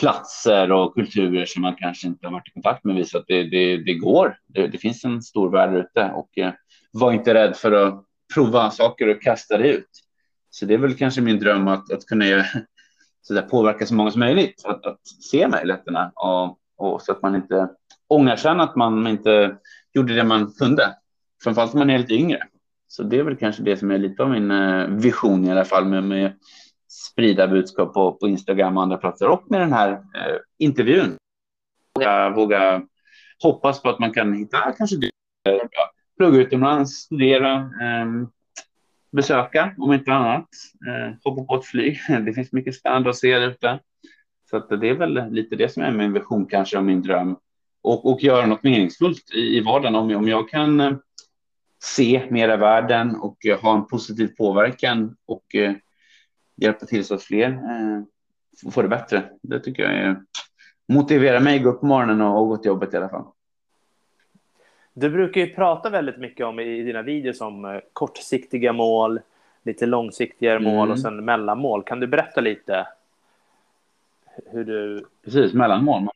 platser 0.00 0.72
och 0.72 0.94
kulturer 0.94 1.46
som 1.46 1.62
man 1.62 1.74
kanske 1.74 2.06
inte 2.06 2.26
har 2.26 2.32
varit 2.32 2.48
i 2.48 2.50
kontakt 2.50 2.84
med 2.84 2.96
visa 2.96 3.18
att 3.18 3.24
det, 3.26 3.42
det, 3.42 3.76
det 3.76 3.94
går. 3.94 4.36
Det, 4.46 4.66
det, 4.66 4.78
finns 4.78 5.04
en 5.04 5.22
stor 5.22 5.50
värld 5.50 5.74
ute 5.74 6.12
och 6.14 6.38
eh, 6.38 6.52
var 6.92 7.12
inte 7.12 7.34
rädd 7.34 7.56
för 7.56 7.72
att 7.72 8.04
prova 8.34 8.70
saker 8.70 9.08
och 9.08 9.22
kasta 9.22 9.58
det 9.58 9.68
ut. 9.68 10.01
Så 10.54 10.66
det 10.66 10.74
är 10.74 10.78
väl 10.78 10.94
kanske 10.94 11.20
min 11.20 11.38
dröm 11.38 11.68
att, 11.68 11.92
att 11.92 12.06
kunna 12.06 12.26
göra, 12.26 12.44
så 13.22 13.34
där, 13.34 13.42
påverka 13.42 13.86
så 13.86 13.94
många 13.94 14.10
som 14.10 14.20
möjligt 14.20 14.62
att, 14.64 14.86
att 14.86 15.06
se 15.06 15.48
möjligheterna 15.48 16.12
och, 16.14 16.58
och 16.76 17.02
så 17.02 17.12
att 17.12 17.22
man 17.22 17.34
inte 17.34 17.68
ångrar 18.08 18.36
sen 18.36 18.60
att 18.60 18.76
man 18.76 19.06
inte 19.06 19.56
gjorde 19.94 20.14
det 20.14 20.24
man 20.24 20.52
kunde. 20.52 20.94
Framförallt 21.44 21.74
när 21.74 21.78
man 21.78 21.90
är 21.90 21.98
lite 21.98 22.14
yngre. 22.14 22.38
Så 22.88 23.02
det 23.02 23.18
är 23.18 23.22
väl 23.22 23.36
kanske 23.36 23.62
det 23.62 23.76
som 23.76 23.90
är 23.90 23.98
lite 23.98 24.22
av 24.22 24.30
min 24.30 24.50
eh, 24.50 24.86
vision 24.86 25.44
i 25.44 25.50
alla 25.50 25.64
fall 25.64 25.84
med, 25.84 26.04
med 26.04 26.32
sprida 26.88 27.48
budskap 27.48 27.94
på, 27.94 28.12
på 28.12 28.28
Instagram 28.28 28.76
och 28.76 28.82
andra 28.82 28.96
platser 28.96 29.28
och 29.28 29.44
med 29.50 29.60
den 29.60 29.72
här 29.72 29.90
eh, 29.90 30.36
intervjun. 30.58 31.16
Våga, 31.94 32.30
våga 32.30 32.82
hoppas 33.42 33.82
på 33.82 33.88
att 33.88 33.98
man 33.98 34.12
kan 34.12 34.32
hitta 34.32 34.72
kanske 34.72 34.96
eh, 35.48 35.62
plugga 36.18 36.38
utomlands, 36.38 36.92
studera, 36.92 37.54
eh, 37.54 38.06
besöka 39.12 39.74
om 39.78 39.92
inte 39.92 40.12
annat, 40.12 40.48
eh, 40.86 41.14
hoppa 41.24 41.44
på 41.44 41.56
ett 41.56 41.64
flyg. 41.64 42.00
Det 42.26 42.32
finns 42.32 42.52
mycket 42.52 42.74
spännande 42.74 43.10
att 43.10 43.16
se 43.16 43.38
där 43.38 43.48
ute. 43.48 43.80
Så 44.50 44.56
att 44.56 44.68
det 44.68 44.88
är 44.88 44.94
väl 44.94 45.30
lite 45.30 45.56
det 45.56 45.72
som 45.72 45.82
är 45.82 45.92
min 45.92 46.12
vision 46.12 46.46
kanske 46.46 46.78
och 46.78 46.84
min 46.84 47.02
dröm 47.02 47.36
och, 47.82 48.12
och 48.12 48.22
göra 48.22 48.46
något 48.46 48.62
meningsfullt 48.62 49.30
i, 49.34 49.56
i 49.56 49.60
vardagen. 49.60 49.94
Om, 49.94 50.16
om 50.16 50.28
jag 50.28 50.48
kan 50.48 50.80
eh, 50.80 50.92
se 51.82 52.26
mera 52.30 52.56
världen 52.56 53.16
och 53.16 53.46
eh, 53.46 53.60
ha 53.60 53.76
en 53.76 53.86
positiv 53.86 54.28
påverkan 54.38 55.16
och 55.26 55.54
eh, 55.54 55.72
hjälpa 56.56 56.86
till 56.86 57.04
så 57.04 57.14
att 57.14 57.22
fler 57.22 57.48
eh, 57.50 58.70
får 58.70 58.82
det 58.82 58.88
bättre. 58.88 59.30
Det 59.42 59.60
tycker 59.60 59.82
jag 59.82 59.92
är, 59.92 60.22
motiverar 60.92 61.40
mig 61.40 61.56
att 61.56 61.62
gå 61.62 61.70
upp 61.70 61.80
på 61.80 61.86
morgonen 61.86 62.20
och, 62.20 62.40
och 62.40 62.48
gå 62.48 62.56
till 62.56 62.68
jobbet 62.68 62.94
i 62.94 62.96
alla 62.96 63.08
fall. 63.08 63.24
Du 64.94 65.10
brukar 65.10 65.40
ju 65.40 65.54
prata 65.54 65.90
väldigt 65.90 66.18
mycket 66.18 66.46
om 66.46 66.60
i 66.60 66.82
dina 66.82 67.02
videos 67.02 67.40
om 67.40 67.64
eh, 67.64 67.80
kortsiktiga 67.92 68.72
mål, 68.72 69.20
lite 69.62 69.86
långsiktigare 69.86 70.56
mm. 70.56 70.74
mål 70.74 70.90
och 70.90 71.00
sen 71.00 71.24
mellanmål. 71.24 71.82
Kan 71.82 72.00
du 72.00 72.06
berätta 72.06 72.40
lite 72.40 72.86
hur 74.52 74.64
du... 74.64 75.04
Precis, 75.24 75.54
mellanmål. 75.54 76.08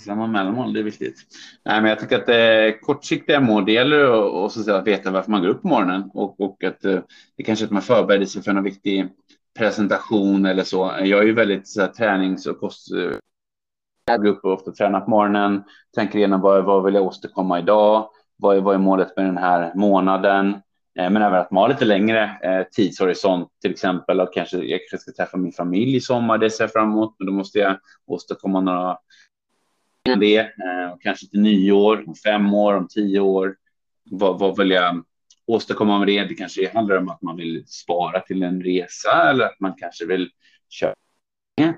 Samma 0.00 0.26
mellanmål, 0.26 0.72
det 0.72 0.80
är 0.80 0.84
viktigt. 0.84 1.16
Nej, 1.64 1.80
men 1.80 1.90
jag 1.90 2.00
tycker 2.00 2.16
att 2.16 2.28
eh, 2.28 2.80
kortsiktiga 2.80 3.40
mål, 3.40 3.64
det 3.64 3.72
gäller 3.72 4.00
att, 4.00 4.56
att, 4.56 4.68
att 4.68 4.86
veta 4.86 5.10
varför 5.10 5.30
man 5.30 5.42
går 5.42 5.48
upp 5.48 5.62
på 5.62 5.68
morgonen 5.68 6.10
och, 6.14 6.40
och 6.40 6.64
att 6.64 6.84
eh, 6.84 7.00
det 7.36 7.42
kanske 7.42 7.64
att 7.64 7.70
man 7.70 7.82
förbereder 7.82 8.26
sig 8.26 8.42
för 8.42 8.52
någon 8.52 8.64
viktig 8.64 9.08
presentation 9.58 10.46
eller 10.46 10.62
så. 10.62 10.92
Jag 11.02 11.20
är 11.20 11.26
ju 11.26 11.32
väldigt 11.32 11.68
så 11.68 11.80
här, 11.80 11.88
tränings 11.88 12.46
och 12.46 12.60
kost. 12.60 12.88
Jag 14.10 14.22
går 14.22 14.28
upp 14.28 14.44
och 14.44 14.52
ofta 14.52 14.72
tränar 14.72 15.00
på 15.00 15.10
morgonen, 15.10 15.62
tänker 15.94 16.18
igenom 16.18 16.40
vad, 16.40 16.64
vad 16.64 16.84
vill 16.84 16.94
jag 16.94 17.04
åstadkomma 17.04 17.58
idag? 17.58 18.08
vad 18.40 18.56
är, 18.56 18.60
vad 18.60 18.74
är 18.74 18.78
målet 18.78 19.16
med 19.16 19.24
den 19.26 19.36
här 19.36 19.74
månaden? 19.74 20.48
Eh, 20.98 21.10
men 21.10 21.16
även 21.16 21.40
att 21.40 21.50
man 21.50 21.62
har 21.62 21.68
lite 21.68 21.84
längre 21.84 22.38
eh, 22.42 22.66
tidshorisont, 22.72 23.48
till 23.62 23.70
exempel 23.70 24.20
att 24.20 24.32
kanske 24.32 24.56
jag 24.56 24.80
kanske 24.90 25.10
ska 25.10 25.22
träffa 25.22 25.36
min 25.36 25.52
familj 25.52 25.96
i 25.96 26.00
sommar, 26.00 26.38
det 26.38 26.50
ser 26.50 26.64
jag 26.64 26.72
fram 26.72 26.92
emot, 26.92 27.14
men 27.18 27.26
då 27.26 27.32
måste 27.32 27.58
jag 27.58 27.78
åstadkomma 28.06 28.60
några 28.60 28.98
det, 30.18 30.38
eh, 30.38 30.96
kanske 31.00 31.26
till 31.26 31.40
nyår, 31.40 32.04
om 32.06 32.14
fem 32.14 32.54
år, 32.54 32.74
om 32.74 32.88
tio 32.88 33.20
år. 33.20 33.56
Vad, 34.10 34.38
vad 34.38 34.58
vill 34.58 34.70
jag 34.70 35.04
åstadkomma 35.46 35.98
med 35.98 36.08
det? 36.08 36.24
Det 36.24 36.34
kanske 36.34 36.70
handlar 36.74 36.96
om 36.96 37.08
att 37.08 37.22
man 37.22 37.36
vill 37.36 37.64
spara 37.66 38.20
till 38.20 38.42
en 38.42 38.62
resa 38.62 39.30
eller 39.30 39.44
att 39.44 39.60
man 39.60 39.74
kanske 39.78 40.06
vill 40.06 40.30
köpa. 40.68 40.94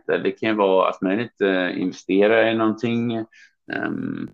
Det 0.07 0.31
kan 0.31 0.49
ju 0.49 0.55
vara 0.55 0.89
att 0.89 1.03
möjligt 1.03 1.41
eh, 1.41 1.81
investera 1.81 2.51
i 2.51 2.55
någonting. 2.55 3.25
Um, 3.73 4.31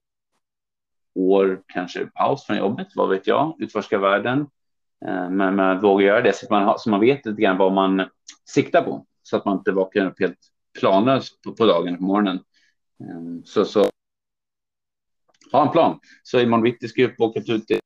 år, 1.14 1.62
kanske 1.66 2.07
paus 2.07 2.46
från 2.46 2.57
jobbet, 2.57 2.88
vad 2.94 3.09
vet 3.09 3.26
jag, 3.26 3.57
utforska 3.59 3.99
världen. 3.99 4.40
Uh, 5.07 5.30
men 5.30 5.57
man 5.57 5.80
vågar 5.80 6.07
göra 6.07 6.20
det 6.20 6.32
så 6.32 6.46
att 6.46 6.51
man, 6.51 6.62
har, 6.62 6.78
så 6.78 6.90
man 6.90 7.01
vet 7.01 7.26
lite 7.26 7.42
grann 7.42 7.59
vad 7.59 7.72
man 7.72 8.09
siktar 8.44 8.82
på 8.82 9.07
så 9.22 9.36
att 9.36 9.44
man 9.44 9.59
inte 9.59 9.72
vaknar 9.72 10.07
upp 10.07 10.20
helt 10.20 10.38
planlöst 10.78 11.42
på, 11.42 11.53
på 11.53 11.66
dagen 11.66 11.96
på 11.96 12.03
morgonen. 12.03 12.40
Um, 13.01 13.42
så, 13.44 13.64
så 13.64 13.90
ha 15.53 15.66
en 15.66 15.72
plan. 15.72 16.01
Så 16.22 16.40
imorgon 16.40 16.62
bitti 16.62 16.88
ska 16.88 17.01
jag 17.01 17.20
åka 17.20 17.40
ut 17.40 17.66
till 17.66 17.80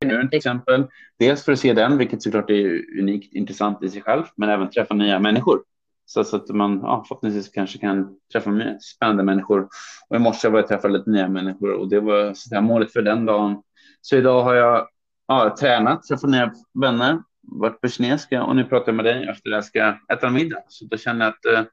till 0.00 0.36
exempel. 0.36 0.86
Dels 1.18 1.44
för 1.44 1.52
att 1.52 1.58
se 1.58 1.72
den, 1.72 1.98
vilket 1.98 2.22
såklart 2.22 2.50
är 2.50 2.98
unikt 3.00 3.34
intressant 3.34 3.82
i 3.82 3.88
sig 3.88 4.02
själv, 4.02 4.24
men 4.36 4.48
även 4.48 4.70
träffa 4.70 4.94
nya 4.94 5.18
människor. 5.18 5.62
Så, 6.10 6.24
så 6.24 6.36
att 6.36 6.48
man 6.48 6.80
ja, 6.82 7.04
förhoppningsvis 7.08 7.48
kanske 7.48 7.78
kan 7.78 8.16
träffa 8.32 8.50
spännande 8.80 9.22
människor. 9.22 9.68
Och 10.08 10.16
i 10.16 10.18
morse 10.18 10.48
var 10.48 10.58
jag 10.58 10.68
träffade 10.68 10.98
lite 10.98 11.10
nya 11.10 11.28
människor 11.28 11.72
och 11.72 11.88
det 11.88 12.00
var 12.00 12.34
så 12.34 12.54
där 12.54 12.60
målet 12.60 12.92
för 12.92 13.02
den 13.02 13.26
dagen. 13.26 13.62
Så 14.00 14.16
idag 14.16 14.42
har 14.42 14.54
jag 14.54 14.88
ja, 15.26 15.56
tränat, 15.60 16.02
träffat 16.02 16.30
nya 16.30 16.52
vänner, 16.74 17.22
varit 17.42 17.80
på 17.80 17.88
kinesiska 17.88 18.42
och 18.42 18.56
nu 18.56 18.64
pratar 18.64 18.92
jag 18.92 18.96
med 18.96 19.04
dig 19.04 19.28
efter 19.28 19.50
det 19.50 19.56
jag 19.56 19.64
ska 19.64 19.94
äta 20.12 20.30
middag. 20.30 20.62
Så 20.68 20.84
då 20.84 20.96
känner 20.96 21.24
jag 21.24 21.34
att 21.34 21.44
eh, 21.44 21.70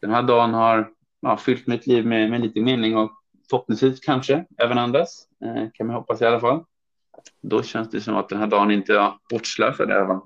den 0.00 0.10
här 0.10 0.22
dagen 0.22 0.54
har 0.54 0.88
ja, 1.20 1.36
fyllt 1.36 1.66
mitt 1.66 1.86
liv 1.86 2.06
med, 2.06 2.30
med 2.30 2.40
lite 2.40 2.60
mening 2.60 2.96
och 2.96 3.10
förhoppningsvis 3.50 4.00
kanske 4.00 4.44
även 4.58 4.78
andras. 4.78 5.26
Eh, 5.44 5.70
kan 5.74 5.86
man 5.86 5.96
hoppas 5.96 6.22
i 6.22 6.26
alla 6.26 6.40
fall. 6.40 6.64
Då 7.42 7.62
känns 7.62 7.90
det 7.90 8.00
som 8.00 8.16
att 8.16 8.28
den 8.28 8.38
här 8.38 8.46
dagen 8.46 8.70
inte 8.70 8.94
är 8.94 9.12
bortslösad 9.30 9.90
i 9.90 9.92
alla 9.92 10.06
fall. 10.06 10.20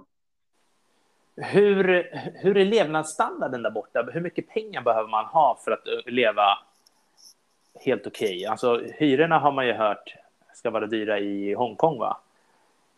Hur, 1.36 2.10
hur 2.34 2.56
är 2.56 2.64
levnadsstandarden 2.64 3.62
där 3.62 3.70
borta? 3.70 4.08
Hur 4.12 4.20
mycket 4.20 4.48
pengar 4.48 4.82
behöver 4.82 5.08
man 5.08 5.24
ha 5.24 5.60
för 5.64 5.70
att 5.70 5.86
eh, 5.86 6.12
leva 6.12 6.58
helt 7.84 8.06
okej? 8.06 8.36
Okay? 8.36 8.44
Alltså, 8.44 8.82
hyrorna 8.98 9.38
har 9.38 9.52
man 9.52 9.66
ju 9.66 9.72
hört 9.72 10.14
ska 10.64 10.70
vara 10.70 10.86
dyra 10.86 11.18
i 11.18 11.54
Hongkong, 11.54 11.98
va? 11.98 12.20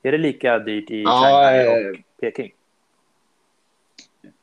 Är 0.02 0.12
det 0.12 0.18
lika 0.18 0.58
dyrt 0.58 0.90
i 0.90 1.04
Shanghai 1.04 1.64
ja, 1.64 1.90
och 1.90 1.96
Peking? 2.20 2.52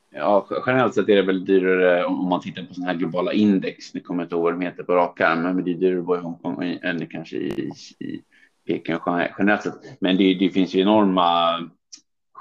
Ja, 0.09 0.47
generellt 0.65 0.95
sett 0.95 1.09
är 1.09 1.15
det 1.15 1.21
väl 1.21 1.45
dyrare 1.45 2.05
om 2.05 2.29
man 2.29 2.41
tittar 2.41 2.63
på 2.63 2.73
sådana 2.73 2.91
här 2.91 2.99
globala 2.99 3.33
index. 3.33 3.93
Nu 3.93 3.99
kommer 3.99 4.23
jag 4.23 4.25
inte 4.25 4.35
ihåg 4.35 4.43
vad 4.43 4.53
de 4.53 4.61
heter 4.61 4.83
på 4.83 4.93
rak 4.95 5.21
arm, 5.21 5.41
men 5.41 5.63
det 5.63 5.71
är 5.71 5.75
dyrare 5.75 5.99
att 5.99 6.05
bo 6.05 6.15
i 6.15 6.19
Hongkong 6.19 6.79
än 6.81 7.07
kanske 7.07 7.35
i, 7.37 7.71
i 7.99 8.21
Peking 8.67 8.95
generellt 9.37 9.63
sett. 9.63 10.01
Men 10.01 10.17
det, 10.17 10.33
det 10.33 10.49
finns 10.49 10.75
ju 10.75 10.81
enorma 10.81 11.59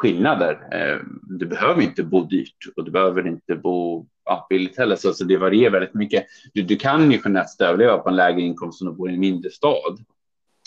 skillnader. 0.02 0.68
Eh, 0.72 0.98
du 1.22 1.46
behöver 1.46 1.82
inte 1.82 2.02
bo 2.02 2.24
dyrt 2.24 2.56
och 2.76 2.84
du 2.84 2.90
behöver 2.90 3.26
inte 3.26 3.54
bo 3.54 4.06
ja, 4.24 4.46
billigt 4.50 4.78
heller, 4.78 4.96
så, 4.96 5.12
så 5.12 5.24
det 5.24 5.36
varierar 5.36 5.70
väldigt 5.70 5.94
mycket. 5.94 6.26
Du, 6.54 6.62
du 6.62 6.76
kan 6.76 7.10
ju 7.12 7.20
generellt 7.24 7.60
överleva 7.60 7.98
på 7.98 8.08
en 8.08 8.16
lägre 8.16 8.40
inkomst 8.40 8.82
om 8.82 8.88
du 8.88 8.94
bor 8.94 9.10
i 9.10 9.14
en 9.14 9.20
mindre 9.20 9.50
stad. 9.50 10.04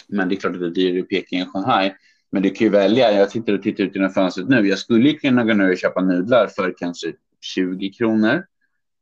Men 0.07 0.29
det 0.29 0.35
är 0.35 0.37
klart 0.37 0.53
att 0.53 0.59
det 0.59 0.65
är 0.65 0.69
dyrare 0.69 0.99
i 0.99 1.03
Peking 1.03 1.39
än 1.39 1.47
Shanghai. 1.47 1.93
Men 2.31 2.43
du 2.43 2.49
kan 2.49 2.65
ju 2.65 2.71
välja. 2.71 3.11
Jag 3.11 3.31
sitter 3.31 3.53
och 3.53 3.63
tittar 3.63 3.83
ut 3.83 3.95
genom 3.95 4.09
fönstret 4.09 4.49
nu. 4.49 4.67
Jag 4.67 4.79
skulle 4.79 5.13
kunna 5.13 5.43
gå 5.43 5.53
ner 5.53 5.71
och 5.71 5.77
köpa 5.77 6.01
nudlar 6.01 6.47
för 6.47 6.73
kanske 6.77 7.13
20 7.41 7.89
kronor. 7.89 8.45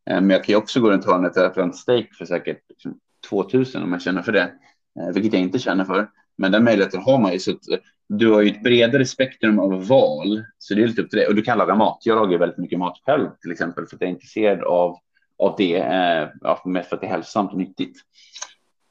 Eh, 0.09 0.21
men 0.21 0.29
jag 0.29 0.43
kan 0.43 0.53
ju 0.53 0.57
också 0.57 0.79
gå 0.79 0.91
runt 0.91 1.05
hörnet 1.05 1.37
och 1.37 1.43
äta 1.43 1.63
en 1.63 1.73
steak 1.73 2.13
för 2.17 2.25
säkert 2.25 2.59
liksom, 2.69 2.99
2000 3.29 3.83
om 3.83 3.91
jag 3.91 4.01
känner 4.01 4.21
för 4.21 4.31
det, 4.31 4.51
eh, 4.99 5.13
vilket 5.13 5.33
jag 5.33 5.41
inte 5.41 5.59
känner 5.59 5.85
för. 5.85 6.09
Men 6.37 6.51
den 6.51 6.63
möjligheten 6.63 7.01
har 7.01 7.19
man 7.19 7.33
ju. 7.33 7.39
Så 7.39 7.51
att 7.51 7.69
eh, 7.69 7.77
du 8.09 8.31
har 8.31 8.41
ju 8.41 8.49
ett 8.49 8.63
bredare 8.63 9.05
spektrum 9.05 9.59
av 9.59 9.87
val. 9.87 10.43
Så 10.57 10.73
det 10.73 10.83
är 10.83 10.87
lite 10.87 11.01
upp 11.01 11.09
till 11.09 11.19
det. 11.19 11.27
Och 11.27 11.35
du 11.35 11.41
kan 11.41 11.57
laga 11.57 11.75
mat. 11.75 12.01
Jag 12.03 12.15
lagar 12.15 12.37
väldigt 12.37 12.57
mycket 12.57 12.79
mat 12.79 12.97
själv 13.05 13.29
till 13.41 13.51
exempel 13.51 13.85
för 13.87 13.95
att 13.95 14.01
jag 14.01 14.07
är 14.07 14.13
intresserad 14.13 14.63
av, 14.63 14.97
av 15.37 15.55
det. 15.57 15.77
Eh, 15.77 16.57
mest 16.65 16.89
för 16.89 16.95
att 16.95 17.01
det 17.01 17.07
är 17.07 17.11
hälsosamt 17.11 17.51
och 17.51 17.57
nyttigt. 17.57 17.97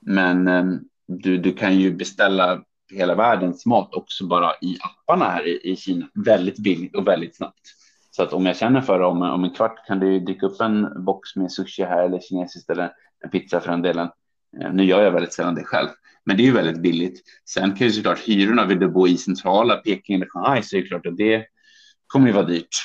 Men 0.00 0.48
eh, 0.48 0.64
du, 1.08 1.38
du 1.38 1.52
kan 1.52 1.78
ju 1.78 1.92
beställa 1.92 2.62
hela 2.92 3.14
världens 3.14 3.66
mat 3.66 3.94
också 3.94 4.26
bara 4.26 4.52
i 4.60 4.78
apparna 4.80 5.24
här 5.24 5.48
i, 5.48 5.60
i 5.72 5.76
Kina. 5.76 6.08
Väldigt 6.14 6.58
billigt 6.58 6.96
och 6.96 7.08
väldigt 7.08 7.36
snabbt. 7.36 7.60
Så 8.10 8.22
att 8.22 8.32
om 8.32 8.46
jag 8.46 8.56
känner 8.56 8.80
för 8.80 8.98
det 8.98 9.06
om, 9.06 9.22
om 9.22 9.44
en 9.44 9.50
kvart 9.50 9.86
kan 9.86 10.00
du 10.00 10.20
dyka 10.20 10.46
upp 10.46 10.60
en 10.60 11.04
box 11.04 11.36
med 11.36 11.52
sushi 11.52 11.82
här 11.82 12.02
eller 12.02 12.20
kinesiskt 12.20 12.70
eller 12.70 12.92
en 13.24 13.30
pizza 13.30 13.60
för 13.60 13.70
den 13.70 13.82
delen. 13.82 14.08
Eh, 14.60 14.72
nu 14.72 14.84
gör 14.84 15.02
jag 15.02 15.10
väldigt 15.10 15.32
sällan 15.32 15.54
det 15.54 15.64
själv, 15.64 15.88
men 16.24 16.36
det 16.36 16.42
är 16.42 16.44
ju 16.44 16.52
väldigt 16.52 16.82
billigt. 16.82 17.22
Sen 17.48 17.74
kan 17.74 17.86
ju 17.86 17.92
såklart 17.92 18.18
hyrorna, 18.18 18.66
vill 18.66 18.78
du 18.78 18.88
bo 18.88 19.08
i 19.08 19.16
centrala 19.16 19.76
Peking 19.76 20.16
eller 20.16 20.26
Shanghai 20.26 20.62
så 20.62 20.76
är 20.76 20.82
det 20.82 20.88
klart 20.88 21.06
att 21.06 21.16
det 21.16 21.46
kommer 22.06 22.26
ju 22.26 22.32
vara 22.32 22.46
dyrt. 22.46 22.76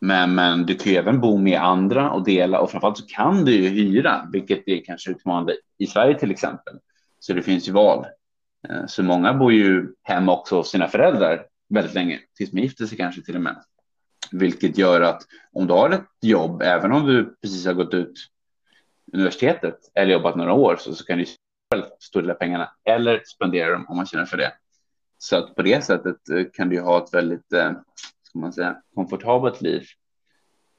Men, 0.00 0.34
men 0.34 0.66
du 0.66 0.74
kan 0.74 0.92
ju 0.92 0.98
även 0.98 1.20
bo 1.20 1.38
med 1.38 1.60
andra 1.60 2.10
och 2.10 2.24
dela 2.24 2.60
och 2.60 2.70
framförallt 2.70 2.98
så 2.98 3.06
kan 3.06 3.44
du 3.44 3.52
ju 3.52 3.68
hyra, 3.68 4.28
vilket 4.32 4.68
är 4.68 4.84
kanske 4.84 5.10
utmanande 5.10 5.56
i 5.78 5.86
Sverige 5.86 6.18
till 6.18 6.30
exempel. 6.30 6.74
Så 7.18 7.32
det 7.32 7.42
finns 7.42 7.68
ju 7.68 7.72
val. 7.72 8.06
Eh, 8.68 8.86
så 8.86 9.02
många 9.02 9.34
bor 9.34 9.52
ju 9.52 9.86
hemma 10.02 10.32
också 10.32 10.56
hos 10.56 10.70
sina 10.70 10.88
föräldrar 10.88 11.42
väldigt 11.68 11.94
länge, 11.94 12.20
tills 12.36 12.52
man 12.52 12.62
gifter 12.62 12.86
sig 12.86 12.98
kanske 12.98 13.22
till 13.22 13.36
och 13.36 13.42
med. 13.42 13.56
Vilket 14.32 14.78
gör 14.78 15.00
att 15.00 15.22
om 15.52 15.66
du 15.66 15.72
har 15.72 15.90
ett 15.90 16.08
jobb, 16.22 16.62
även 16.62 16.92
om 16.92 17.06
du 17.06 17.36
precis 17.42 17.66
har 17.66 17.72
gått 17.72 17.94
ut 17.94 18.12
universitetet 19.12 19.78
eller 19.94 20.12
jobbat 20.12 20.36
några 20.36 20.52
år 20.52 20.76
så, 20.76 20.94
så 20.94 21.04
kan 21.04 21.18
du 21.18 21.24
stor 22.00 22.22
del 22.22 22.30
av 22.30 22.34
pengarna 22.34 22.70
eller 22.84 23.22
spendera 23.24 23.72
dem 23.72 23.86
om 23.88 23.96
man 23.96 24.06
känner 24.06 24.26
för 24.26 24.36
det. 24.36 24.52
Så 25.18 25.36
att 25.36 25.54
på 25.54 25.62
det 25.62 25.84
sättet 25.84 26.28
eh, 26.28 26.44
kan 26.52 26.68
du 26.68 26.80
ha 26.80 27.04
ett 27.04 27.14
väldigt, 27.14 27.52
eh, 27.52 27.72
ska 28.22 28.38
man 28.38 28.52
säga, 28.52 28.82
komfortabelt 28.94 29.60
liv. 29.60 29.82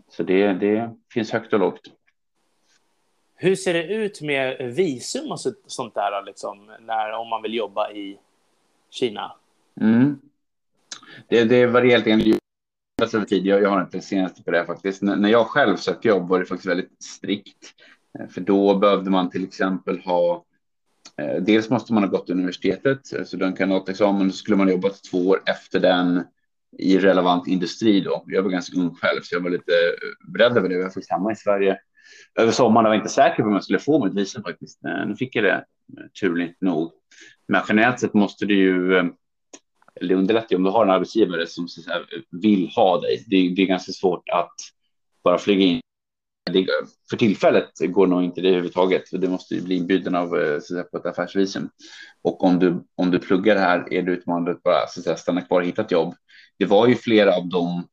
Så 0.09 0.23
det, 0.23 0.53
det 0.53 0.95
finns 1.13 1.31
högt 1.31 1.53
och 1.53 1.59
lågt. 1.59 1.81
Hur 3.35 3.55
ser 3.55 3.73
det 3.73 3.83
ut 3.83 4.21
med 4.21 4.73
visum 4.75 5.31
och 5.31 5.39
sånt 5.67 5.95
där, 5.95 6.25
liksom, 6.25 6.71
när, 6.79 7.11
om 7.11 7.29
man 7.29 7.41
vill 7.41 7.53
jobba 7.53 7.91
i 7.91 8.19
Kina? 8.89 9.35
Mm. 9.81 10.19
Det, 11.27 11.43
det 11.43 11.65
varierar 11.65 12.15
lite 12.15 12.41
över 13.01 13.25
tid. 13.25 13.45
Jag, 13.45 13.61
jag 13.61 13.69
har 13.69 13.81
inte 13.81 14.01
senaste 14.01 14.43
på 14.43 14.51
det 14.51 14.65
faktiskt. 14.65 15.01
N 15.01 15.21
när 15.21 15.29
jag 15.29 15.47
själv 15.47 15.77
sökte 15.77 16.07
jobb 16.07 16.29
var 16.29 16.39
det 16.39 16.45
faktiskt 16.45 16.69
väldigt 16.69 17.03
strikt. 17.03 17.73
Eh, 18.19 18.27
för 18.27 18.41
då 18.41 18.75
behövde 18.75 19.09
man 19.09 19.29
till 19.29 19.43
exempel 19.43 19.99
ha 19.99 20.45
Eh, 21.21 21.41
dels 21.41 21.69
måste 21.69 21.93
man 21.93 22.03
ha 22.03 22.09
gått 22.09 22.29
universitetet, 22.29 23.13
eh, 23.13 23.23
så 23.23 23.37
den 23.37 23.53
kandidatexamen, 23.53 24.31
så 24.31 24.37
skulle 24.37 24.57
man 24.57 24.69
jobbat 24.69 25.03
två 25.03 25.17
år 25.17 25.43
efter 25.45 25.79
den 25.79 26.23
i 26.77 26.97
relevant 26.97 27.47
industri 27.47 28.01
då. 28.01 28.23
Jag 28.27 28.43
var 28.43 28.49
ganska 28.49 28.79
ung 28.79 28.95
själv, 28.95 29.21
så 29.23 29.35
jag 29.35 29.41
var 29.41 29.49
lite 29.49 29.71
eh, 29.71 30.31
beredd 30.33 30.57
över 30.57 30.69
det. 30.69 30.75
Jag 30.75 30.93
fick 30.93 31.05
samma 31.05 31.19
hemma 31.19 31.31
i 31.31 31.35
Sverige 31.35 31.77
över 32.39 32.51
sommaren 32.51 32.85
och 32.85 32.89
var 32.89 32.95
inte 32.95 33.09
säker 33.09 33.43
på 33.43 33.49
om 33.49 33.53
jag 33.53 33.63
skulle 33.63 33.79
få 33.79 34.05
mitt 34.05 34.13
visum 34.13 34.43
faktiskt. 34.43 34.79
Nu 35.07 35.15
fick 35.15 35.35
jag 35.35 35.43
det, 35.43 35.65
turligt 36.19 36.61
nog. 36.61 36.91
Men 37.47 37.61
generellt 37.67 37.99
sett 37.99 38.13
måste 38.13 38.45
du 38.45 38.55
ju, 38.55 38.97
eller 40.01 40.15
underlättar 40.15 40.47
ju 40.51 40.55
om 40.55 40.63
du 40.63 40.69
har 40.69 40.85
en 40.85 40.91
arbetsgivare 40.91 41.47
som 41.47 41.67
vill 42.41 42.69
ha 42.75 43.01
dig. 43.01 43.23
Det 43.27 43.35
är, 43.35 43.55
det 43.55 43.61
är 43.61 43.65
ganska 43.65 43.91
svårt 43.91 44.29
att 44.29 44.53
bara 45.23 45.37
flyga 45.37 45.65
in 45.65 45.81
det, 46.43 46.67
för 47.09 47.17
tillfället 47.17 47.69
går 47.79 48.07
nog 48.07 48.23
inte 48.23 48.41
det 48.41 48.47
överhuvudtaget. 48.47 49.03
Det 49.11 49.29
måste 49.29 49.55
ju 49.55 49.61
bli 49.61 49.75
inbjuden 49.75 50.15
av 50.15 50.39
eh, 50.39 50.59
så 50.59 50.61
säga, 50.61 50.83
på 50.83 50.97
ett 50.97 51.05
affärsvisum. 51.05 51.69
Och 52.21 52.43
om 52.43 52.59
du, 52.59 52.83
om 52.95 53.11
du 53.11 53.19
pluggar 53.19 53.55
här 53.55 53.93
är 53.93 54.01
det 54.01 54.11
utmanande 54.11 54.51
att 54.51 54.63
bara 54.63 54.87
så 54.87 54.99
att 54.99 55.03
säga, 55.03 55.17
stanna 55.17 55.41
kvar 55.41 55.61
och 55.61 55.67
hitta 55.67 55.81
ett 55.81 55.91
jobb. 55.91 56.15
Det 56.59 56.65
var 56.65 56.87
ju 56.87 56.95
flera 56.95 57.35
av 57.35 57.49
dem 57.49 57.87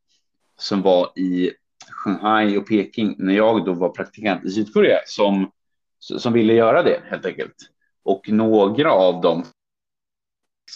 som 0.61 0.83
var 0.83 1.19
i 1.19 1.53
Shanghai 1.91 2.57
och 2.57 2.69
Peking 2.69 3.15
när 3.19 3.35
jag 3.35 3.65
då 3.65 3.73
var 3.73 3.89
praktikant 3.89 4.45
i 4.45 4.51
Sydkorea 4.51 4.99
som, 5.07 5.51
som 5.99 6.33
ville 6.33 6.53
göra 6.53 6.83
det 6.83 7.03
helt 7.05 7.27
enkelt. 7.27 7.57
Och 8.05 8.29
några 8.29 8.93
av 8.93 9.21
dem 9.21 9.45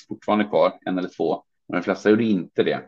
fortfarande 0.08 0.44
kvar, 0.44 0.78
en 0.86 0.98
eller 0.98 1.08
två, 1.08 1.44
men 1.68 1.80
de 1.80 1.84
flesta 1.84 2.10
gjorde 2.10 2.24
inte 2.24 2.62
det. 2.62 2.82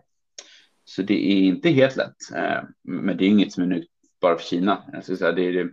Så 0.85 1.03
det 1.03 1.33
är 1.33 1.43
inte 1.43 1.71
helt 1.71 1.97
lätt, 1.97 2.17
eh, 2.37 2.63
men 2.83 3.17
det 3.17 3.25
är 3.25 3.29
inget 3.29 3.53
som 3.53 3.63
är 3.63 3.67
nytt 3.67 3.89
bara 4.25 4.39
för 4.39 4.45
Kina. 4.45 4.83
Jag 4.93 5.05
säga, 5.05 5.33
det, 5.33 5.53
det, 5.53 5.71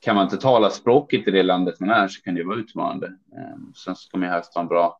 kan 0.00 0.16
man 0.16 0.24
inte 0.24 0.36
tala 0.36 0.70
språket 0.70 1.28
i 1.28 1.30
det 1.30 1.42
landet 1.42 1.80
man 1.80 1.90
är 1.90 2.08
så 2.08 2.22
kan 2.22 2.34
det 2.34 2.44
vara 2.44 2.56
utmanande. 2.56 3.06
Ehm, 3.06 3.72
sen 3.74 3.96
ska 3.96 4.18
man 4.18 4.28
helst 4.28 4.54
ha 4.54 4.62
en 4.62 4.68
bra 4.68 4.98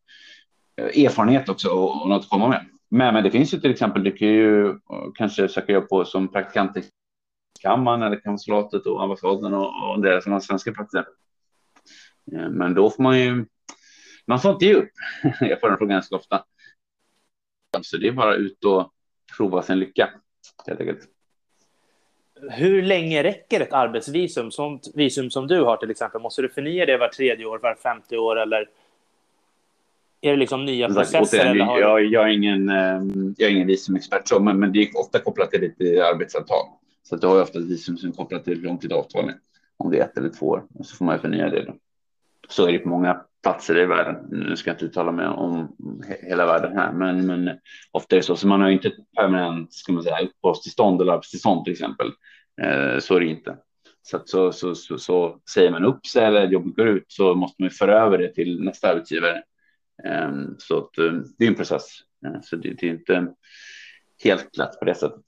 eh, 0.76 1.04
erfarenhet 1.04 1.48
också 1.48 1.68
och, 1.68 2.02
och 2.02 2.08
något 2.08 2.22
att 2.22 2.28
komma 2.28 2.48
med. 2.48 2.66
Men, 2.88 3.14
men 3.14 3.24
det 3.24 3.30
finns 3.30 3.54
ju 3.54 3.60
till 3.60 3.70
exempel, 3.70 4.04
du 4.04 4.12
kan 4.12 4.28
ju 4.28 4.68
eh, 4.68 4.76
kanske 5.14 5.48
söka 5.48 5.72
jobb 5.72 5.88
på 5.88 6.04
som 6.04 6.28
praktikant 6.28 6.76
i 6.76 6.84
kammaren 7.60 8.02
eller 8.02 8.20
konsulatet 8.20 8.86
och 8.86 9.02
ambassaden 9.02 9.54
och, 9.54 9.90
och 9.90 10.02
deras 10.02 10.46
svenska 10.46 10.72
platser. 10.72 11.04
Ehm, 12.32 12.52
men 12.52 12.74
då 12.74 12.90
får 12.90 13.02
man 13.02 13.20
ju 13.20 13.46
man 14.26 14.40
får 14.40 14.50
inte 14.50 14.64
ge 14.64 14.74
upp. 14.74 14.90
Jag 15.40 15.60
får 15.60 15.68
den 15.68 15.78
frågan 15.78 15.94
ganska 15.94 16.16
ofta. 16.16 16.44
Så 17.82 17.96
det 17.96 18.08
är 18.08 18.12
bara 18.12 18.34
ut 18.34 18.64
och 18.64 18.92
prova 19.36 19.62
sin 19.62 19.78
lycka. 19.78 20.10
Helt 20.66 20.80
enkelt. 20.80 21.13
Hur 22.50 22.82
länge 22.82 23.22
räcker 23.22 23.60
ett 23.60 23.72
arbetsvisum? 23.72 24.50
Sånt 24.50 24.92
visum 24.94 25.30
som 25.30 25.46
du 25.46 25.62
har 25.62 25.76
till 25.76 25.90
exempel. 25.90 26.20
Måste 26.20 26.42
du 26.42 26.48
förnya 26.48 26.86
det 26.86 26.96
var 26.96 27.08
tredje 27.08 27.46
år, 27.46 27.58
var 27.58 27.74
femte 27.74 28.18
år 28.18 28.40
eller 28.40 28.68
är 30.20 30.30
det 30.30 30.36
liksom 30.36 30.64
nya 30.64 30.88
processer? 30.88 31.20
återigen, 31.20 31.48
eller 31.48 31.64
har 31.64 31.78
jag, 31.78 32.04
jag, 32.04 32.24
är 32.24 32.32
ingen, 32.32 32.68
eh, 32.68 33.02
jag 33.36 33.50
är 33.50 33.54
ingen 33.54 33.66
visumexpert, 33.66 34.28
så, 34.28 34.40
men, 34.40 34.60
men 34.60 34.72
det 34.72 34.82
är 34.82 34.98
ofta 34.98 35.18
kopplat 35.18 35.50
till 35.50 35.60
ditt 35.60 35.80
arbetsavtal. 36.00 36.66
Så 37.02 37.14
att 37.14 37.20
du 37.20 37.26
har 37.26 37.42
ofta 37.42 37.58
ett 37.58 37.64
visum 37.64 37.96
som 37.96 38.08
är 38.08 38.12
kopplat 38.12 38.44
till 38.44 38.56
hur 38.56 38.62
långt 38.62 38.82
ditt 38.82 38.92
avtal 38.92 39.28
är. 39.28 39.34
Om 39.76 39.90
det 39.90 39.98
är 39.98 40.04
ett 40.04 40.18
eller 40.18 40.28
två 40.28 40.46
år. 40.46 40.64
Så 40.84 40.96
får 40.96 41.04
man 41.04 41.18
förnya 41.18 41.48
det. 41.48 41.64
Då. 41.64 41.74
Så 42.48 42.68
är 42.68 42.72
det 42.72 42.78
på 42.78 42.88
många 42.88 43.20
platser 43.44 43.78
i 43.78 43.86
världen. 43.86 44.16
Nu 44.30 44.56
ska 44.56 44.70
jag 44.70 44.74
inte 44.74 44.84
uttala 44.84 45.12
mig 45.12 45.26
om 45.26 45.76
hela 46.22 46.46
världen 46.46 46.76
här, 46.76 46.92
men, 46.92 47.26
men 47.26 47.58
ofta 47.92 48.16
är 48.16 48.20
det 48.20 48.22
så. 48.22 48.36
Så 48.36 48.46
man 48.46 48.60
har 48.60 48.68
inte 48.68 48.88
ett 48.88 49.12
permanent 49.16 49.72
ska 49.72 49.92
man 49.92 50.02
säga, 50.02 50.20
uppehållstillstånd 50.20 51.00
eller 51.00 51.12
arbetstillstånd 51.12 51.64
till 51.64 51.72
exempel. 51.72 52.06
Eh, 52.62 52.98
så 52.98 53.16
är 53.16 53.20
det 53.20 53.26
inte. 53.26 53.56
Så, 54.02 54.16
att 54.16 54.28
så, 54.28 54.52
så, 54.52 54.74
så, 54.74 54.98
så, 54.98 55.40
säger 55.54 55.70
man 55.70 55.84
upp 55.84 56.06
sig 56.06 56.24
eller 56.24 56.46
jobbet 56.46 56.76
går 56.76 56.88
ut 56.88 57.04
så 57.08 57.34
måste 57.34 57.62
man 57.62 57.70
föra 57.70 58.00
över 58.00 58.18
det 58.18 58.34
till 58.34 58.64
nästa 58.64 58.90
arbetsgivare. 58.90 59.42
Eh, 60.04 60.32
så 60.58 60.78
att, 60.78 60.98
eh, 60.98 61.12
det 61.38 61.44
är 61.44 61.48
en 61.48 61.54
process. 61.54 61.88
Eh, 62.26 62.40
så 62.42 62.56
det, 62.56 62.70
det 62.70 62.86
är 62.86 62.90
inte 62.90 63.34
helt 64.24 64.56
lätt 64.56 64.78
på 64.78 64.84
det 64.84 64.94
sättet. 64.94 65.20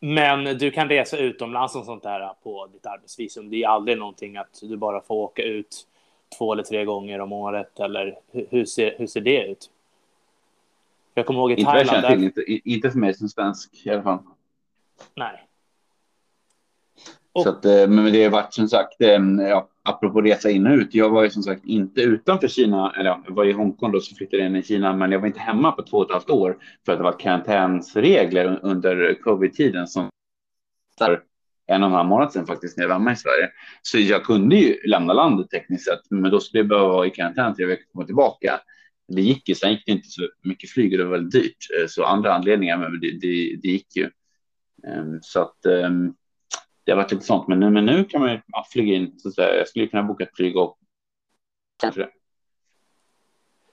Men 0.00 0.58
du 0.58 0.70
kan 0.70 0.88
resa 0.88 1.18
utomlands 1.18 1.76
och 1.76 1.84
sånt 1.84 2.02
där 2.02 2.32
på 2.42 2.66
ditt 2.72 2.86
arbetsvisum. 2.86 3.50
Det 3.50 3.62
är 3.62 3.68
aldrig 3.68 3.98
någonting 3.98 4.36
att 4.36 4.60
du 4.62 4.76
bara 4.76 5.00
får 5.00 5.14
åka 5.14 5.42
ut 5.42 5.86
två 6.38 6.52
eller 6.52 6.62
tre 6.62 6.84
gånger 6.84 7.20
om 7.20 7.32
året 7.32 7.80
eller 7.80 8.18
hur 8.32 8.64
ser, 8.64 8.94
hur 8.98 9.06
ser 9.06 9.20
det 9.20 9.46
ut? 9.46 9.70
Jag 11.14 11.26
kommer 11.26 11.40
ihåg 11.40 11.50
i 11.50 11.54
inte 11.54 11.70
Thailand. 11.70 12.02
Där... 12.02 12.24
Inte, 12.24 12.42
inte 12.46 12.90
för 12.90 12.98
mig 12.98 13.14
som 13.14 13.28
svensk 13.28 13.86
i 13.86 13.90
alla 13.90 14.02
fall. 14.02 14.18
Nej. 15.14 15.46
Och... 17.32 17.42
Så 17.42 17.48
att, 17.48 17.64
eh, 17.64 17.88
men 17.88 18.12
det 18.12 18.24
har 18.24 18.30
varit 18.30 18.54
som 18.54 18.68
sagt, 18.68 19.00
eh, 19.00 19.20
ja, 19.38 19.68
apropå 19.82 20.20
resa 20.20 20.50
in 20.50 20.66
och 20.66 20.72
ut. 20.72 20.94
Jag 20.94 21.10
var 21.10 21.22
ju 21.22 21.30
som 21.30 21.42
sagt 21.42 21.64
inte 21.64 22.00
utanför 22.00 22.48
Kina, 22.48 22.92
eller 22.98 23.10
jag 23.10 23.34
var 23.34 23.44
i 23.44 23.52
Hongkong 23.52 23.92
då 23.92 24.00
så 24.00 24.14
flyttade 24.14 24.42
jag 24.42 24.50
in 24.50 24.56
i 24.56 24.62
Kina, 24.62 24.96
men 24.96 25.12
jag 25.12 25.20
var 25.20 25.26
inte 25.26 25.40
hemma 25.40 25.72
på 25.72 25.82
två 25.82 25.96
och 25.96 26.04
ett 26.04 26.12
halvt 26.12 26.30
år 26.30 26.58
för 26.86 26.92
att 26.92 26.98
det 26.98 27.04
var 27.04 27.18
karantänsregler 27.18 28.58
under 28.62 29.22
covid-tiden 29.22 29.86
som 29.86 30.08
där 30.98 31.22
en 31.66 31.82
och 31.82 31.88
en 31.88 31.94
halv 31.94 32.08
månad 32.08 32.32
sedan 32.32 32.46
faktiskt 32.46 32.76
när 32.76 32.84
jag 32.84 32.88
var 32.88 32.94
hemma 32.94 33.12
i 33.12 33.16
Sverige. 33.16 33.50
Så 33.82 33.98
jag 33.98 34.24
kunde 34.24 34.56
ju 34.56 34.86
lämna 34.86 35.12
landet 35.12 35.50
tekniskt 35.50 35.84
sett, 35.84 36.10
men 36.10 36.30
då 36.30 36.40
skulle 36.40 36.60
jag 36.60 36.68
behöva 36.68 36.88
vara 36.88 37.06
i 37.06 37.10
karantän 37.10 37.54
tre 37.54 37.66
veckor 37.66 37.84
och 37.84 37.92
komma 37.92 38.06
tillbaka. 38.06 38.60
Det 39.08 39.22
gick 39.22 39.48
ju, 39.48 39.54
sen 39.54 39.70
gick 39.70 39.86
det 39.86 39.92
inte 39.92 40.08
så 40.08 40.28
mycket 40.42 40.70
flyg 40.70 40.92
och 40.92 40.98
det 40.98 41.04
var 41.04 41.12
väldigt 41.12 41.42
dyrt, 41.42 41.56
eh, 41.80 41.86
så 41.88 42.04
andra 42.04 42.34
anledningar, 42.34 42.78
men 42.78 43.00
det, 43.00 43.10
det, 43.10 43.56
det 43.62 43.68
gick 43.68 43.96
ju. 43.96 44.10
Ehm, 44.86 45.18
så 45.22 45.40
att 45.40 45.66
ehm, 45.66 46.14
det 46.84 46.92
har 46.92 46.96
varit 46.96 47.12
lite 47.12 47.24
sånt, 47.24 47.48
men 47.48 47.60
nu, 47.60 47.70
men 47.70 47.86
nu 47.86 48.04
kan 48.04 48.20
man 48.20 48.30
ju 48.30 48.40
ja, 48.46 48.66
flyga 48.72 48.94
in. 48.94 49.18
Så 49.18 49.28
att 49.28 49.34
säga. 49.34 49.56
Jag 49.56 49.68
skulle 49.68 49.86
kunna 49.86 50.02
boka 50.02 50.24
ett 50.24 50.36
flyg 50.36 50.56
och 50.56 50.78
kanske 51.80 52.00
det. 52.00 52.10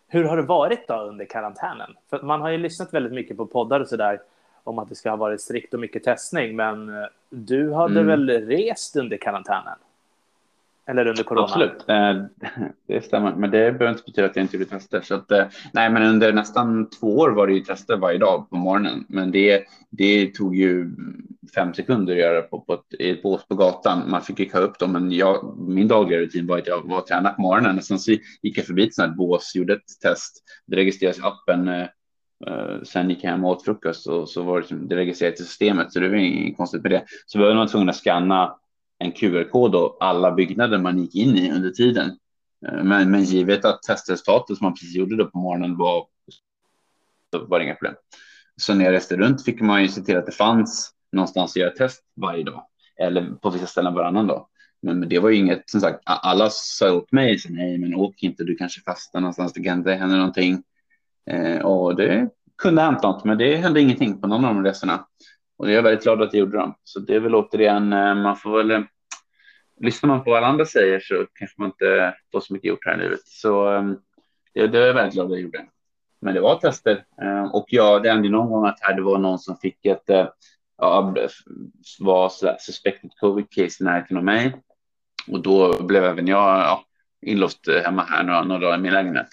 Hur 0.07 0.23
har 0.23 0.37
det 0.37 0.43
varit 0.43 0.87
då 0.87 1.01
under 1.01 1.25
karantänen? 1.25 1.95
För 2.09 2.21
man 2.21 2.41
har 2.41 2.49
ju 2.49 2.57
lyssnat 2.57 2.93
väldigt 2.93 3.13
mycket 3.13 3.37
på 3.37 3.47
poddar 3.47 3.79
och 3.79 3.87
så 3.87 3.97
där 3.97 4.19
om 4.63 4.79
att 4.79 4.89
det 4.89 4.95
ska 4.95 5.09
ha 5.09 5.17
varit 5.17 5.41
strikt 5.41 5.73
och 5.73 5.79
mycket 5.79 6.03
testning, 6.03 6.55
men 6.55 6.89
eh, 6.89 7.05
du 7.29 7.73
hade 7.73 7.99
mm. 7.99 8.07
väl 8.07 8.29
rest 8.29 8.95
under 8.95 9.17
karantänen? 9.17 9.77
Eller 10.85 11.07
under 11.07 11.23
corona? 11.23 11.43
Absolut, 11.43 11.89
eh, 11.89 12.23
det 12.87 13.01
stämmer. 13.01 13.35
Men 13.35 13.51
det 13.51 13.71
behöver 13.71 13.89
inte 13.89 14.03
betyda 14.05 14.27
att 14.27 14.35
jag 14.35 14.43
inte 14.43 14.57
gjorde 14.57 14.69
tester. 14.69 15.01
Så 15.01 15.15
att, 15.15 15.31
eh, 15.31 15.45
nej, 15.73 15.89
men 15.89 16.03
under 16.03 16.33
nästan 16.33 16.89
två 16.89 17.17
år 17.17 17.29
var 17.29 17.47
det 17.47 17.53
ju 17.53 17.59
tester 17.59 17.97
varje 17.97 18.17
dag 18.17 18.49
på 18.49 18.55
morgonen. 18.55 19.05
Men 19.09 19.31
det, 19.31 19.63
det 19.89 20.27
tog 20.27 20.55
ju 20.55 20.91
fem 21.55 21.73
sekunder 21.73 22.13
att 22.13 22.19
göra 22.19 22.41
på, 22.41 22.59
på 22.59 22.73
ett, 22.73 22.99
ett 22.99 23.23
bås 23.23 23.47
på 23.47 23.55
gatan. 23.55 24.09
Man 24.09 24.21
fick 24.21 24.39
ju 24.39 24.45
ta 24.45 24.57
upp 24.57 24.79
dem, 24.79 24.91
men 24.91 25.11
jag, 25.11 25.57
min 25.57 25.87
dagliga 25.87 26.19
rutin 26.19 26.47
var 26.47 26.57
att 26.57 26.67
jag 26.67 26.87
var 26.87 27.01
tränad 27.01 27.35
på 27.35 27.41
morgonen. 27.41 27.81
Sen 27.81 27.99
så 27.99 28.11
gick 28.41 28.57
jag 28.57 28.65
förbi 28.65 28.87
ett 28.87 28.95
sånt 28.95 29.09
här 29.09 29.15
bås, 29.15 29.55
gjorde 29.55 29.73
ett 29.73 29.99
test. 30.01 30.43
Det 30.65 30.75
registreras 30.75 31.19
i 31.19 31.21
appen. 31.21 31.69
Eh, 32.47 32.83
sen 32.83 33.09
gick 33.09 33.23
jag 33.23 33.31
hem 33.31 33.45
och 33.45 33.51
åt 33.51 33.65
frukost 33.65 34.07
och 34.07 34.29
så 34.29 34.43
var 34.43 34.53
det, 34.53 34.59
liksom, 34.59 34.87
det 34.87 34.95
registrerat 34.95 35.39
i 35.39 35.43
systemet. 35.43 35.93
Så 35.93 35.99
det 35.99 36.09
var 36.09 36.15
inget 36.15 36.57
konstigt 36.57 36.81
med 36.81 36.91
det. 36.91 37.03
Så 37.25 37.39
var 37.39 37.55
man 37.55 37.67
tvungen 37.67 37.89
att 37.89 37.95
scanna 37.95 38.55
en 38.99 39.11
QR-kod 39.11 39.75
och 39.75 39.97
alla 39.99 40.31
byggnader 40.31 40.77
man 40.77 40.99
gick 40.99 41.15
in 41.15 41.37
i 41.37 41.51
under 41.51 41.69
tiden. 41.69 42.17
Eh, 42.67 42.83
men, 42.83 43.11
men 43.11 43.23
givet 43.23 43.65
att 43.65 43.81
testresultatet 43.81 44.57
som 44.57 44.65
man 44.65 44.73
precis 44.73 44.95
gjorde 44.95 45.15
då 45.15 45.25
på 45.25 45.37
morgonen 45.37 45.77
var, 45.77 46.05
så 47.31 47.45
var 47.45 47.59
det 47.59 47.65
inga 47.65 47.75
problem. 47.75 47.95
Så 48.57 48.73
när 48.73 48.85
jag 48.85 48.91
reste 48.91 49.17
runt 49.17 49.45
fick 49.45 49.61
man 49.61 49.81
ju 49.81 49.87
se 49.87 50.01
till 50.01 50.17
att 50.17 50.25
det 50.25 50.31
fanns 50.31 50.91
någonstans 51.11 51.51
att 51.51 51.55
göra 51.55 51.71
test 51.71 52.03
varje 52.15 52.43
dag 52.43 52.63
eller 52.99 53.31
på 53.41 53.49
vissa 53.49 53.65
ställen 53.65 53.93
varannan 53.93 54.27
dag. 54.27 54.47
Men, 54.81 54.99
men 54.99 55.09
det 55.09 55.19
var 55.19 55.29
ju 55.29 55.35
inget, 55.35 55.69
som 55.69 55.81
sagt, 55.81 55.99
alla 56.05 56.49
sa 56.49 56.93
åt 56.93 57.11
mig, 57.11 57.39
så 57.39 57.49
nej, 57.49 57.77
men 57.77 57.95
åk 57.95 58.23
inte, 58.23 58.43
du 58.43 58.55
kanske 58.55 58.81
fastnar 58.81 59.21
någonstans, 59.21 59.53
det 59.53 59.63
kan 59.63 59.77
inte 59.77 59.93
hända 59.93 60.15
någonting. 60.15 60.63
Eh, 61.31 61.65
och 61.65 61.95
det 61.95 62.29
kunde 62.57 62.81
ha 62.81 62.89
hänt 62.91 63.03
något, 63.03 63.23
men 63.23 63.37
det 63.37 63.55
hände 63.55 63.81
ingenting 63.81 64.21
på 64.21 64.27
någon 64.27 64.45
av 64.45 64.53
de 64.53 64.63
resorna. 64.63 65.05
Och 65.57 65.69
jag 65.69 65.77
är 65.77 65.81
väldigt 65.81 66.03
glad 66.03 66.21
att 66.21 66.33
jag 66.33 66.39
gjorde 66.39 66.57
dem. 66.57 66.75
Så 66.83 66.99
det 66.99 67.15
är 67.15 67.19
väl 67.19 67.35
återigen, 67.35 67.93
eh, 67.93 68.15
man 68.15 68.35
får 68.35 68.57
väl, 68.57 68.71
eh, 68.71 68.81
lyssnar 69.81 70.07
man 70.07 70.23
på 70.23 70.29
vad 70.29 70.37
alla 70.37 70.47
andra 70.47 70.65
säger 70.65 70.99
så 70.99 71.25
kanske 71.33 71.61
man 71.61 71.69
inte 71.69 72.15
får 72.31 72.39
så 72.39 72.53
mycket 72.53 72.69
gjort 72.69 72.85
här 72.85 72.93
i 72.93 73.03
livet. 73.03 73.21
Så 73.23 73.67
ehm, 73.67 73.97
det, 74.53 74.67
det 74.67 74.79
är 74.79 74.87
jag 74.87 74.93
väldigt 74.93 75.13
glad 75.13 75.25
att 75.25 75.31
jag 75.31 75.41
gjorde. 75.41 75.65
Men 76.21 76.33
det 76.33 76.41
var 76.41 76.55
tester 76.55 77.05
ehm, 77.21 77.51
och 77.51 77.65
ja, 77.67 77.99
det 77.99 78.09
hände 78.09 78.29
någon 78.29 78.49
gång 78.49 78.65
att 78.65 78.79
här, 78.81 78.93
det 78.93 79.01
var 79.01 79.17
någon 79.17 79.39
som 79.39 79.57
fick 79.57 79.85
ett 79.85 80.09
eh, 80.09 80.27
ja, 80.77 81.15
var 81.99 82.57
suspected 82.59 83.11
covid 83.19 83.49
case 83.49 83.83
i 83.83 83.85
närheten 83.85 84.17
av 84.17 84.23
mig. 84.23 84.55
Och 85.27 85.41
då 85.41 85.83
blev 85.83 86.03
även 86.03 86.27
jag 86.27 86.59
ja, 86.59 86.83
inlåst 87.21 87.67
hemma 87.85 88.03
här 88.03 88.23
några, 88.23 88.43
några 88.43 88.61
dagar 88.61 88.77
i 88.77 88.81
min 88.81 88.93
lägenhet. 88.93 89.29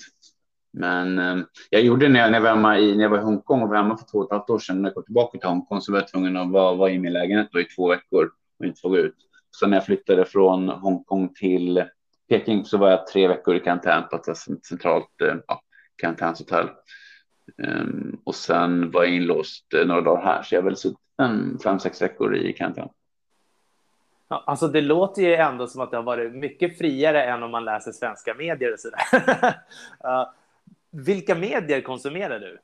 Men 0.72 1.18
eh, 1.18 1.44
jag 1.70 1.82
gjorde 1.82 2.08
när 2.08 2.20
jag, 2.20 2.30
när, 2.30 2.38
jag 2.38 2.42
var 2.42 2.50
hemma 2.50 2.78
i, 2.78 2.96
när 2.96 3.02
jag 3.02 3.10
var 3.10 3.18
i 3.18 3.22
Hongkong 3.22 3.62
och 3.62 3.68
var 3.68 3.76
hemma 3.76 3.96
för 3.96 4.06
två 4.06 4.18
och 4.18 4.24
ett 4.24 4.30
halvt 4.30 4.50
år 4.50 4.58
sedan. 4.58 4.82
När 4.82 4.88
jag 4.88 4.94
kom 4.94 5.04
tillbaka 5.04 5.38
till 5.38 5.48
Hongkong 5.48 5.80
så 5.80 5.92
var 5.92 5.98
jag 5.98 6.08
tvungen 6.08 6.36
att 6.36 6.50
vara, 6.50 6.74
vara 6.74 6.90
i 6.90 6.98
min 6.98 7.12
lägenhet 7.12 7.48
då 7.52 7.60
i 7.60 7.64
två 7.64 7.88
veckor 7.88 8.30
och 8.58 8.66
inte 8.66 8.80
få 8.80 8.88
gå 8.88 8.98
ut. 8.98 9.16
Så 9.50 9.66
när 9.66 9.76
jag 9.76 9.86
flyttade 9.86 10.24
från 10.24 10.68
Hongkong 10.68 11.34
till 11.34 11.84
Peking 12.28 12.64
så 12.64 12.78
var 12.78 12.90
jag 12.90 13.06
tre 13.06 13.28
veckor 13.28 13.56
i 13.56 13.60
karantän 13.60 14.02
på 14.10 14.16
ett 14.16 14.36
centralt 14.66 15.20
eh, 15.22 15.34
ja, 15.46 15.62
karantänshotell. 15.96 16.68
Um, 17.62 18.20
och 18.24 18.34
sen 18.34 18.90
var 18.90 19.04
jag 19.04 19.14
inlåst 19.14 19.74
eh, 19.74 19.86
några 19.86 20.00
dagar 20.00 20.22
här, 20.22 20.42
så 20.42 20.54
jag 20.54 20.62
har 20.62 20.64
väl 20.64 20.76
suttit 20.76 20.98
en 21.22 21.58
fem, 21.64 21.78
sex 21.78 22.02
veckor 22.02 22.36
i 22.36 22.52
karantän. 22.52 22.88
Ja, 24.28 24.44
alltså 24.46 24.68
det 24.68 24.80
låter 24.80 25.22
ju 25.22 25.34
ändå 25.34 25.66
som 25.66 25.80
att 25.80 25.90
det 25.90 25.96
har 25.96 26.04
varit 26.04 26.34
mycket 26.34 26.78
friare 26.78 27.24
än 27.24 27.42
om 27.42 27.50
man 27.50 27.64
läser 27.64 27.92
svenska 27.92 28.34
medier 28.34 28.72
och 28.72 28.80
sådär. 28.80 28.98
uh, 30.04 30.28
vilka 30.92 31.34
medier 31.34 31.80
konsumerar 31.80 32.40
du? 32.40 32.58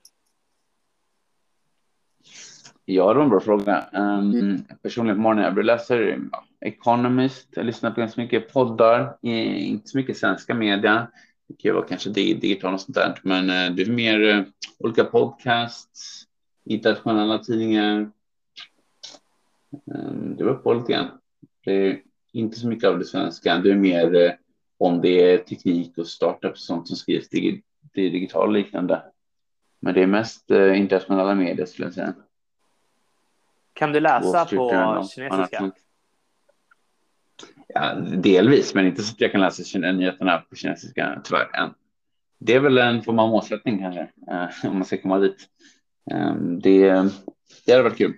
Ja, 2.85 3.09
det 3.09 3.15
var 3.15 3.25
en 3.25 3.31
bra 3.31 3.41
fråga. 3.41 3.89
Um, 3.93 4.65
personligen 4.83 5.17
på 5.17 5.23
morgonen, 5.23 5.45
jag 5.57 5.65
läser 5.65 6.21
Economist, 6.61 7.49
jag 7.51 7.67
lyssnar 7.67 7.91
på 7.91 8.01
ganska 8.01 8.21
mycket 8.21 8.53
poddar, 8.53 9.17
inte 9.23 9.89
så 9.89 9.99
mycket 9.99 10.17
svenska 10.17 10.55
media. 10.55 11.07
Det 11.49 11.55
kan 11.55 11.75
vara 11.75 11.87
kanske 11.87 12.11
digital 12.11 12.75
och 12.75 12.81
sånt 12.81 12.95
där, 12.95 13.19
men 13.23 13.51
uh, 13.51 13.77
det 13.77 13.83
är 13.83 13.91
mer 13.91 14.21
uh, 14.21 14.45
olika 14.79 15.05
podcasts, 15.05 16.25
internationella 16.65 17.39
tidningar. 17.39 18.11
Um, 19.85 20.37
det 20.37 20.45
var 20.45 20.55
på 20.55 20.75
lite 20.75 20.93
grann. 20.93 21.09
Det 21.65 21.73
är 21.73 22.03
inte 22.33 22.59
så 22.59 22.69
mycket 22.69 22.89
av 22.89 22.99
det 22.99 23.05
svenska. 23.05 23.59
Det 23.59 23.71
är 23.71 23.77
mer 23.77 24.15
uh, 24.15 24.31
om 24.79 25.01
det 25.01 25.33
är 25.33 25.39
teknik 25.39 25.99
och 25.99 26.07
startups 26.07 26.61
och 26.61 26.67
sånt 26.67 26.89
som 26.89 26.97
skrivs 26.97 27.29
dig 27.29 27.63
digital 27.97 28.53
liknande. 28.53 29.03
Men 29.81 29.95
det 29.95 30.03
är 30.03 30.07
mest 30.07 30.51
internationella 30.51 31.35
medier 31.35 31.67
skulle 31.67 31.87
jag 31.87 31.95
säga. 31.95 32.15
Kan 33.73 33.93
du 33.93 34.01
läsa 34.01 34.45
på 34.45 34.71
kinesiska? 35.15 35.73
Ja, 37.69 37.95
delvis, 37.95 38.75
men 38.75 38.87
inte 38.87 39.03
så 39.03 39.13
att 39.13 39.21
jag 39.21 39.33
kan 39.33 39.41
läsa 39.41 39.79
nyheterna 39.79 40.39
på 40.39 40.57
kinesiska 40.57 41.21
tyvärr 41.25 41.57
än. 41.57 41.75
Det 42.39 42.55
är 42.55 42.61
väl 42.61 42.79
en 42.79 43.03
form 43.03 43.19
av 43.19 43.29
målsättning 43.29 43.79
kanske, 43.79 44.09
eh, 44.31 44.71
om 44.71 44.75
man 44.75 44.85
ska 44.85 44.97
komma 44.97 45.19
dit. 45.19 45.47
Eh, 46.11 46.35
det, 46.35 47.11
det 47.67 47.73
hade 47.73 47.83
varit 47.83 47.99
kul. 47.99 48.15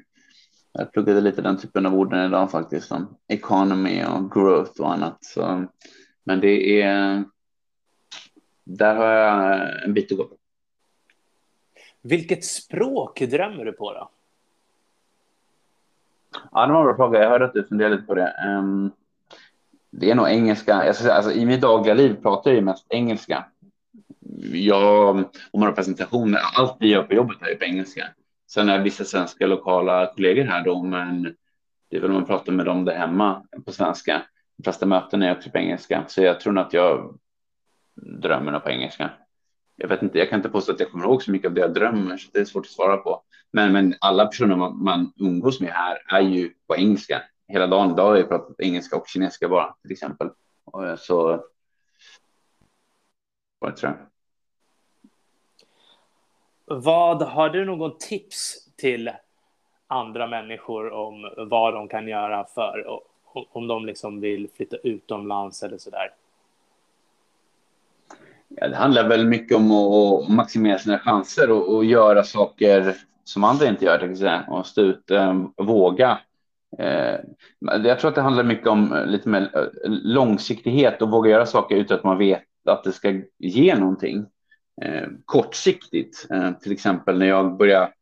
Jag 0.73 0.93
pluggade 0.93 1.21
lite 1.21 1.43
den 1.43 1.59
typen 1.59 1.87
av 1.87 1.95
orden 1.95 2.27
idag 2.27 2.51
faktiskt, 2.51 2.89
som 2.89 3.17
economy 3.29 4.05
och 4.05 4.33
growth 4.33 4.81
och 4.81 4.93
annat. 4.93 5.25
Så, 5.25 5.67
men 6.25 6.41
det 6.41 6.83
är, 6.83 7.25
där 8.69 8.95
har 8.95 9.07
jag 9.07 9.85
en 9.85 9.95
bit 9.95 10.13
att 10.13 10.19
gå. 10.19 10.29
Vilket 12.03 12.45
språk 12.45 13.21
drömmer 13.21 13.65
du 13.65 13.73
på 13.73 13.93
då? 13.93 14.11
Ja, 16.53 16.67
det 16.67 16.73
var 16.73 16.81
en 16.81 16.87
bra 16.87 16.97
fråga. 16.97 17.23
Jag 17.23 17.31
hörde 17.31 17.45
att 17.45 17.53
du 17.53 17.65
funderade 17.65 17.95
lite 17.95 18.07
på 18.07 18.15
det. 18.15 18.35
Um, 18.47 18.91
det 19.91 20.11
är 20.11 20.15
nog 20.15 20.29
engelska. 20.29 20.87
Jag 20.87 20.95
ska 20.95 21.03
säga, 21.03 21.15
alltså, 21.15 21.33
I 21.33 21.47
mitt 21.47 21.61
dagliga 21.61 21.95
liv 21.95 22.17
pratar 22.23 22.51
jag 22.51 22.57
ju 22.57 22.65
mest 22.65 22.87
engelska. 22.89 23.45
Jag, 24.53 25.17
om 25.51 25.61
man 25.61 25.63
har 25.63 25.73
presentationer, 25.73 26.41
allt 26.57 26.77
vi 26.81 26.89
gör 26.89 27.03
på 27.03 27.15
jobbet 27.15 27.43
är 27.43 27.55
på 27.55 27.65
engelska. 27.65 28.09
Sen 28.47 28.69
är 28.69 28.79
vissa 28.79 29.05
svenska 29.05 29.47
lokala 29.47 30.07
kollegor 30.07 30.45
här 30.45 30.65
då, 30.65 30.83
men 30.83 31.23
det 31.91 31.97
är 31.97 32.01
väl 32.01 32.11
om 32.11 32.17
man 32.17 32.27
pratar 32.27 32.53
med 32.53 32.67
dem 32.67 32.85
där 32.85 32.95
hemma 32.95 33.43
på 33.67 33.73
svenska. 33.73 34.23
De 34.57 34.63
flesta 34.63 34.87
möten 34.87 35.23
är 35.23 35.37
också 35.37 35.51
på 35.51 35.59
engelska, 35.59 36.05
så 36.07 36.23
jag 36.23 36.41
tror 36.41 36.53
nog 36.53 36.65
att 36.65 36.73
jag 36.73 37.19
drömmarna 38.03 38.61
på 38.61 38.71
engelska. 38.71 39.11
Jag 39.77 39.89
vet 39.89 40.03
inte, 40.03 40.19
jag 40.19 40.31
kan 40.31 40.39
inte 40.39 40.49
påstå 40.49 40.73
att 40.73 40.81
jag 40.81 40.91
kommer 40.91 41.05
ihåg 41.05 41.23
så 41.23 41.31
mycket 41.31 41.49
av 41.49 41.55
det 41.55 41.61
jag 41.61 41.75
drömmer, 41.75 42.17
så 42.17 42.31
det 42.33 42.39
är 42.39 42.45
svårt 42.45 42.67
att 42.67 42.73
svara 42.73 42.97
på. 42.97 43.23
Men, 43.51 43.73
men 43.73 43.95
alla 44.01 44.27
personer 44.27 44.57
man, 44.57 44.85
man 44.85 45.13
umgås 45.17 45.61
med 45.61 45.71
här 45.71 45.99
är 46.09 46.21
ju 46.21 46.55
på 46.67 46.77
engelska. 46.77 47.23
Hela 47.49 47.67
dagen 47.67 47.91
idag 47.91 48.05
har 48.05 48.17
jag 48.17 48.29
pratat 48.29 48.61
engelska 48.61 48.97
och 48.97 49.09
kinesiska 49.09 49.49
bara, 49.49 49.75
till 49.83 49.93
exempel. 49.93 50.31
Och 50.65 50.99
så. 50.99 51.45
Vad 53.59 53.77
tror 53.77 53.93
jag. 53.93 53.99
Vad 56.77 57.23
har 57.23 57.49
du 57.49 57.65
någon 57.65 57.99
tips 57.99 58.69
till 58.77 59.11
andra 59.87 60.27
människor 60.27 60.93
om 60.93 61.35
vad 61.37 61.75
de 61.75 61.89
kan 61.89 62.09
göra 62.09 62.45
för 62.45 63.01
om 63.33 63.67
de 63.67 63.87
liksom 63.87 64.21
vill 64.21 64.49
flytta 64.57 64.77
utomlands 64.77 65.63
eller 65.63 65.79
så 65.79 65.91
där? 65.91 66.11
Ja, 68.61 68.69
det 68.69 68.77
handlar 68.77 69.09
väl 69.09 69.27
mycket 69.27 69.57
om 69.57 69.73
att 69.73 70.29
maximera 70.29 70.79
sina 70.79 70.99
chanser 70.99 71.51
och, 71.51 71.77
och 71.77 71.85
göra 71.85 72.23
saker 72.23 72.97
som 73.25 73.45
andra 73.45 73.69
inte 73.69 73.85
gör, 73.85 74.07
jag 74.07 74.19
säga, 74.19 74.45
och 74.49 74.67
stå 74.67 74.83
ut, 74.83 75.11
eh, 75.11 75.45
våga. 75.57 76.19
Eh, 76.79 77.17
jag 77.85 77.99
tror 77.99 78.09
att 78.09 78.15
det 78.15 78.21
handlar 78.21 78.45
mycket 78.45 78.67
om 78.67 78.93
eh, 78.93 79.07
lite 79.07 79.29
mer 79.29 79.51
eh, 79.55 79.91
långsiktighet 79.91 81.03
och 81.03 81.11
våga 81.11 81.31
göra 81.31 81.47
saker 81.47 81.77
utan 81.77 81.99
att 81.99 82.05
man 82.05 82.19
vet 82.19 82.43
att 82.69 82.85
det 82.85 82.93
ska 82.93 83.21
ge 83.39 83.75
någonting. 83.75 84.27
Eh, 84.83 85.09
kortsiktigt, 85.25 86.27
eh, 86.31 86.53
till 86.53 86.73
exempel 86.73 87.19
när 87.19 87.27
jag 87.27 87.57
började 87.57 87.93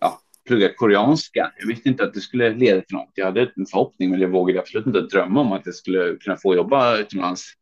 ja, 0.00 0.20
plugga 0.46 0.74
koreanska. 0.76 1.52
Jag 1.58 1.66
visste 1.66 1.88
inte 1.88 2.04
att 2.04 2.14
det 2.14 2.20
skulle 2.20 2.54
leda 2.54 2.80
till 2.80 2.96
något. 2.96 3.12
Jag 3.14 3.24
hade 3.24 3.40
en 3.56 3.66
förhoppning, 3.66 4.10
men 4.10 4.20
jag 4.20 4.28
vågade 4.28 4.60
absolut 4.60 4.86
inte 4.86 5.00
drömma 5.00 5.40
om 5.40 5.52
att 5.52 5.66
jag 5.66 5.74
skulle 5.74 6.16
kunna 6.16 6.36
få 6.36 6.54
jobba 6.54 6.96
utomlands. 6.96 7.56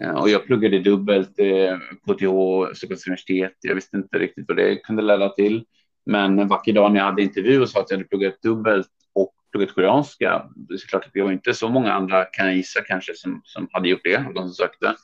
Eh, 0.00 0.14
och 0.14 0.30
jag 0.30 0.46
pluggade 0.46 0.78
dubbelt 0.78 1.38
eh, 1.38 1.78
KTH, 1.78 2.74
Stockholms 2.74 3.06
universitet. 3.06 3.56
Jag 3.60 3.74
visste 3.74 3.96
inte 3.96 4.18
riktigt 4.18 4.44
vad 4.48 4.56
det 4.56 4.76
kunde 4.76 5.02
leda 5.02 5.28
till. 5.28 5.64
Men 6.06 6.38
en 6.38 6.48
vacker 6.48 6.72
dag 6.72 6.92
när 6.92 7.00
jag 7.00 7.06
hade 7.06 7.22
intervju 7.22 7.60
och 7.60 7.68
sa 7.68 7.80
att 7.80 7.90
jag 7.90 7.96
hade 7.96 8.08
pluggat 8.08 8.42
dubbelt 8.42 8.90
och 9.12 9.34
pluggat 9.52 9.74
koreanska, 9.74 10.50
det 10.56 10.74
är 10.74 10.78
klart 10.88 11.04
att 11.04 11.12
det 11.12 11.22
var 11.22 11.32
inte 11.32 11.54
så 11.54 11.68
många 11.68 11.92
andra, 11.92 12.24
kan 12.24 12.46
jag 12.46 12.56
gissa 12.56 12.80
kanske, 12.80 13.14
som, 13.14 13.40
som 13.44 13.68
hade 13.72 13.88
gjort 13.88 14.04
det, 14.04 14.24
de 14.34 14.34
som 14.34 14.52
sökte. 14.52 14.94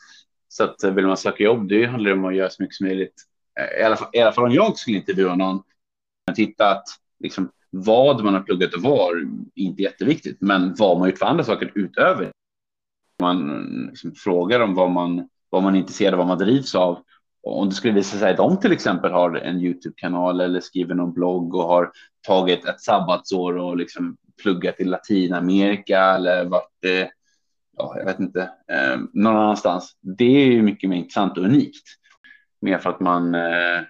Så 0.48 0.64
att 0.64 0.84
eh, 0.84 0.94
vill 0.94 1.06
man 1.06 1.16
söka 1.16 1.44
jobb, 1.44 1.68
det 1.68 1.86
handlar 1.86 2.12
om 2.12 2.24
att 2.24 2.34
göra 2.34 2.50
så 2.50 2.62
mycket 2.62 2.76
som 2.76 2.86
möjligt. 2.86 3.14
I 3.80 3.82
alla 3.82 3.96
fall, 3.96 4.08
i 4.12 4.20
alla 4.20 4.32
fall 4.32 4.44
om 4.44 4.52
jag 4.52 4.76
skulle 4.76 4.96
intervjua 4.96 5.34
någon, 5.34 5.62
titta 6.34 6.70
att 6.70 6.84
liksom, 7.20 7.50
vad 7.70 8.24
man 8.24 8.34
har 8.34 8.40
pluggat 8.40 8.74
och 8.74 8.82
var, 8.82 9.28
inte 9.54 9.82
jätteviktigt, 9.82 10.36
men 10.40 10.74
vad 10.74 10.98
man 10.98 11.08
gjort 11.08 11.18
för 11.18 11.26
andra 11.26 11.44
saker 11.44 11.72
utöver 11.74 12.32
man 13.20 13.64
liksom 13.90 14.14
frågar 14.14 14.60
om 14.60 14.74
vad 14.74 14.90
man, 14.90 15.28
vad 15.50 15.62
man 15.62 15.74
är 15.74 15.78
intresserad 15.78 16.14
av, 16.14 16.18
vad 16.18 16.26
man 16.26 16.38
drivs 16.38 16.74
av. 16.74 16.98
Om 17.42 17.68
det 17.68 17.74
skulle 17.74 17.94
visa 17.94 18.18
sig 18.18 18.30
att 18.30 18.36
de 18.36 18.60
till 18.60 18.72
exempel 18.72 19.12
har 19.12 19.34
en 19.34 19.60
Youtube-kanal 19.60 20.40
eller 20.40 20.60
skriver 20.60 20.94
någon 20.94 21.12
blogg 21.12 21.54
och 21.54 21.64
har 21.64 21.90
tagit 22.26 22.64
ett 22.64 22.80
sabbatsår 22.80 23.56
och 23.56 23.76
liksom 23.76 24.16
pluggat 24.42 24.80
i 24.80 24.84
Latinamerika 24.84 26.00
eller 26.00 26.44
varit, 26.44 26.84
eh, 26.84 27.08
ja, 27.76 27.94
jag 27.96 28.04
vet 28.04 28.20
inte, 28.20 28.42
eh, 28.42 29.00
någon 29.12 29.36
annanstans. 29.36 29.96
Det 30.00 30.42
är 30.42 30.46
ju 30.46 30.62
mycket 30.62 30.90
mer 30.90 30.96
intressant 30.96 31.38
och 31.38 31.44
unikt. 31.44 31.88
Mer 32.60 32.78
för 32.78 32.90
att 32.90 33.00
man 33.00 33.34
eh, 33.34 33.82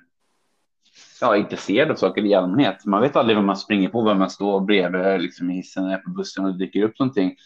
ja, 1.20 1.34
är 1.34 1.40
intresserad 1.40 1.90
av 1.90 1.94
saker 1.94 2.24
i 2.24 2.34
allmänhet. 2.34 2.84
Man 2.84 3.02
vet 3.02 3.16
aldrig 3.16 3.36
vad 3.36 3.46
man 3.46 3.56
springer 3.56 3.88
på, 3.88 4.02
vem 4.02 4.18
man 4.18 4.30
står 4.30 4.60
bredvid 4.60 5.20
liksom, 5.20 5.50
i 5.50 5.54
hissen 5.54 6.00
på 6.04 6.10
bussen 6.10 6.44
och 6.44 6.52
det 6.52 6.58
dyker 6.58 6.82
upp 6.82 6.98
någonting. 6.98 7.36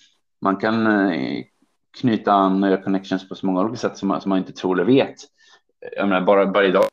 Man 0.41 0.57
kan 0.57 0.87
eh, 0.87 1.45
knyta 2.01 2.33
an 2.33 2.63
och 2.63 2.71
göra 2.71 2.83
connections 2.83 3.29
på 3.29 3.35
så 3.35 3.47
många 3.47 3.61
olika 3.61 3.77
sätt 3.77 3.99
som 3.99 4.09
man, 4.09 4.21
som 4.21 4.29
man 4.29 4.39
inte 4.39 4.53
tror 4.53 4.75
eller 4.75 4.93
vet. 4.93 5.17
Jag 5.97 6.09
menar, 6.09 6.21
bara, 6.21 6.47
bara 6.47 6.67
idag 6.67 6.85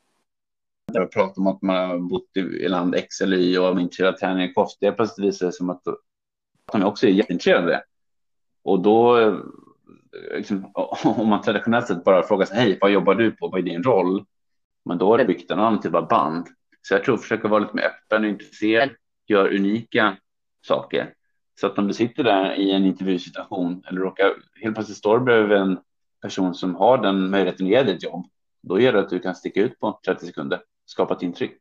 vi 1.00 1.06
pratar 1.06 1.40
om 1.40 1.46
att 1.46 1.62
man 1.62 1.76
har 1.76 1.98
bott 1.98 2.36
i 2.36 2.68
land 2.68 2.94
X 2.94 3.20
eller 3.20 3.36
Y 3.36 3.58
och 3.58 3.66
är 3.66 3.80
intresserad 3.80 4.14
av 4.14 4.18
träning 4.18 4.48
och 4.48 4.54
kost. 4.54 4.78
Det 4.80 4.92
plötsligt 4.92 5.28
visar 5.28 5.46
sig 5.46 5.52
som 5.52 5.70
att 5.70 5.82
de 6.72 6.84
också 6.84 7.06
är 7.06 7.10
jätteintresserade 7.10 7.62
av 7.62 7.68
det. 7.68 7.82
Och 8.62 8.82
då, 8.82 9.18
liksom, 10.36 10.70
om 11.04 11.28
man 11.28 11.42
traditionellt 11.42 11.86
sett 11.86 12.04
bara 12.04 12.22
frågar 12.22 12.46
sig, 12.46 12.56
hej, 12.56 12.78
vad 12.80 12.90
jobbar 12.90 13.14
du 13.14 13.30
på? 13.30 13.48
Vad 13.48 13.60
är 13.60 13.64
din 13.64 13.82
roll? 13.82 14.24
Men 14.84 14.98
då 14.98 15.06
har 15.06 15.18
det 15.18 15.24
byggt 15.24 15.50
en 15.50 15.58
annan 15.58 15.80
typ 15.80 15.94
av 15.94 16.08
band. 16.08 16.46
Så 16.82 16.94
jag 16.94 17.04
tror 17.04 17.16
försöka 17.16 17.48
vara 17.48 17.60
lite 17.60 17.76
mer 17.76 17.84
öppen 17.84 18.24
och 18.24 18.30
intresserad, 18.30 18.90
gör 19.26 19.54
unika 19.54 20.16
saker. 20.66 21.14
Så 21.60 21.66
att 21.66 21.78
om 21.78 21.88
du 21.88 21.94
sitter 21.94 22.24
där 22.24 22.54
i 22.54 22.70
en 22.70 22.84
intervjusituation 22.84 23.84
eller 23.88 24.00
råkar 24.00 24.32
helt 24.62 24.74
plötsligt 24.74 24.98
står 24.98 25.18
bredvid 25.18 25.58
en 25.58 25.78
person 26.22 26.54
som 26.54 26.74
har 26.74 26.98
den 26.98 27.30
möjligheten 27.30 27.66
att 27.66 27.70
ge 27.70 27.82
dig 27.82 27.94
ett 27.94 28.02
jobb, 28.02 28.26
då 28.62 28.80
gör 28.80 28.92
det 28.92 29.00
att 29.00 29.08
du 29.08 29.18
kan 29.18 29.34
sticka 29.34 29.60
ut 29.60 29.80
på 29.80 30.00
30 30.06 30.26
sekunder, 30.26 30.60
skapa 30.86 31.14
ett 31.14 31.22
intryck. 31.22 31.58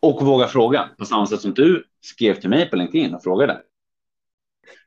Och 0.00 0.22
våga 0.22 0.46
fråga 0.46 0.88
på 0.98 1.04
samma 1.04 1.26
sätt 1.26 1.40
som 1.40 1.54
du 1.54 1.84
skrev 2.00 2.34
till 2.34 2.50
mig 2.50 2.70
på 2.70 2.76
LinkedIn 2.76 3.14
och 3.14 3.22
frågade. 3.22 3.62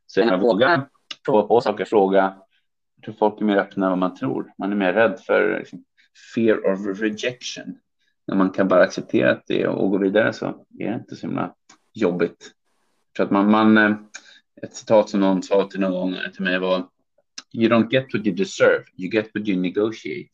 Så 0.05 0.19
jag 0.19 0.39
våga 0.39 0.87
prova 1.25 1.47
på 1.47 1.61
saker, 1.61 1.85
fråga. 1.85 2.37
Jag 2.95 3.03
tror 3.03 3.15
folk 3.15 3.41
är 3.41 3.45
mer 3.45 3.57
öppna 3.57 3.85
än 3.85 3.91
vad 3.91 3.99
man 3.99 4.15
tror. 4.15 4.53
Man 4.57 4.71
är 4.71 4.75
mer 4.75 4.93
rädd 4.93 5.19
för 5.19 5.59
liksom, 5.59 5.83
fear 6.35 6.73
of 6.73 6.99
rejection. 7.01 7.77
När 8.27 8.35
man 8.35 8.49
kan 8.49 8.67
bara 8.67 8.83
acceptera 8.83 9.41
det 9.47 9.67
och 9.67 9.91
gå 9.91 9.97
vidare 9.97 10.33
så 10.33 10.45
är 10.79 10.89
det 10.89 10.95
inte 10.95 11.15
så 11.15 11.27
himla 11.27 11.55
jobbigt. 11.93 12.51
Så 13.19 13.23
att 13.23 13.31
man, 13.31 13.51
man, 13.51 13.77
eh, 13.77 13.95
ett 14.61 14.75
citat 14.75 15.09
som 15.09 15.19
någon 15.19 15.43
sa 15.43 15.67
till 15.67 15.79
någon 15.79 15.91
gång 15.91 16.13
eh, 16.13 16.31
till 16.31 16.43
mig 16.43 16.59
var 16.59 16.87
You 17.53 17.69
don't 17.69 17.91
get 17.91 18.05
what 18.13 18.25
you 18.25 18.35
deserve, 18.35 18.83
you 18.97 19.11
get 19.11 19.29
what 19.33 19.47
you 19.47 19.59
negotiate. 19.61 20.29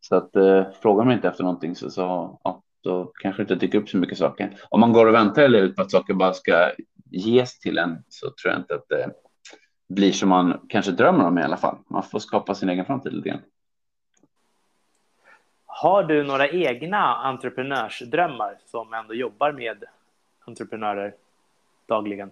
Så 0.00 0.16
att 0.16 0.36
eh, 0.36 0.66
frågar 0.82 1.04
man 1.04 1.14
inte 1.14 1.28
efter 1.28 1.44
någonting 1.44 1.76
så, 1.76 1.90
så 1.90 2.02
ja, 2.44 2.62
då 2.82 3.12
kanske 3.22 3.42
det 3.42 3.54
inte 3.54 3.66
dyker 3.66 3.78
upp 3.78 3.88
så 3.88 3.96
mycket 3.96 4.18
saker. 4.18 4.56
Om 4.68 4.80
man 4.80 4.92
går 4.92 5.06
och 5.06 5.14
väntar 5.14 5.42
eller 5.42 5.58
ut 5.58 5.76
på 5.76 5.82
att 5.82 5.90
saker 5.90 6.14
bara 6.14 6.32
ska 6.32 6.70
ges 7.10 7.58
till 7.58 7.78
en 7.78 8.04
så 8.08 8.26
tror 8.26 8.52
jag 8.52 8.60
inte 8.60 8.74
att 8.74 8.88
det 8.88 9.10
blir 9.88 10.12
som 10.12 10.28
man 10.28 10.60
kanske 10.68 10.92
drömmer 10.92 11.24
om 11.24 11.38
i 11.38 11.42
alla 11.42 11.56
fall. 11.56 11.76
Man 11.90 12.02
får 12.02 12.18
skapa 12.18 12.54
sin 12.54 12.68
egen 12.68 12.84
framtid 12.84 13.12
lite 13.12 13.28
grann. 13.28 13.42
Har 15.66 16.02
du 16.02 16.24
några 16.24 16.48
egna 16.48 17.16
entreprenörsdrömmar 17.16 18.58
som 18.66 18.94
ändå 18.94 19.14
jobbar 19.14 19.52
med 19.52 19.84
entreprenörer? 20.46 21.14
Dagligen? 21.88 22.30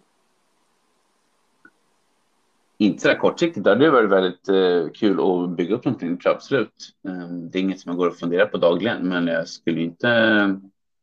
Inte 2.79 3.03
så 3.03 3.09
där 3.09 3.15
kortsiktigt. 3.15 3.65
Det 3.65 3.71
hade 3.71 3.91
varit 3.91 4.11
väldigt 4.11 4.49
eh, 4.49 4.93
kul 4.95 5.21
att 5.21 5.57
bygga 5.57 5.75
upp 5.75 5.85
någonting, 5.85 6.19
absolut. 6.25 6.95
Eh, 7.09 7.29
det 7.29 7.59
är 7.59 7.63
inget 7.63 7.81
som 7.81 7.91
jag 7.91 7.99
går 7.99 8.09
och 8.09 8.17
funderar 8.17 8.47
på 8.47 8.57
dagligen, 8.57 9.09
men 9.09 9.27
jag 9.27 9.49
skulle 9.49 9.81
inte. 9.81 10.09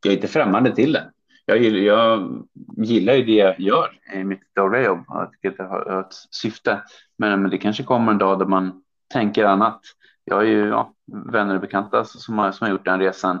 Jag 0.04 0.12
är 0.12 0.16
inte 0.16 0.28
främmande 0.28 0.74
till 0.74 0.92
det. 0.92 1.10
Jag, 1.46 1.58
jag 1.62 2.42
gillar 2.76 3.14
ju 3.14 3.24
det 3.24 3.32
jag 3.32 3.60
gör 3.60 4.00
i 4.14 4.24
mitt 4.24 4.54
dagliga 4.54 4.84
jobb. 4.84 5.04
Jag 5.08 5.32
tycker 5.32 5.50
att 5.50 5.56
det 5.56 5.64
har 5.64 6.00
ett 6.00 6.14
syfte. 6.30 6.82
Men, 7.16 7.42
men 7.42 7.50
det 7.50 7.58
kanske 7.58 7.82
kommer 7.82 8.12
en 8.12 8.18
dag 8.18 8.38
där 8.38 8.46
man 8.46 8.82
tänker 9.12 9.44
annat. 9.44 9.80
Jag 10.24 10.36
har 10.36 10.42
ju 10.42 10.68
ja, 10.68 10.94
vänner 11.06 11.54
och 11.54 11.60
bekanta 11.60 12.04
som 12.04 12.38
har, 12.38 12.52
som 12.52 12.64
har 12.64 12.72
gjort 12.72 12.84
den 12.84 13.00
resan. 13.00 13.40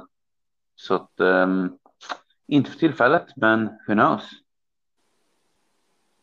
Så 0.76 0.94
att, 0.94 1.12
um, 1.16 1.78
inte 2.48 2.70
för 2.70 2.78
tillfället, 2.78 3.26
men 3.36 3.66
who 3.66 3.94
knows? 3.94 4.30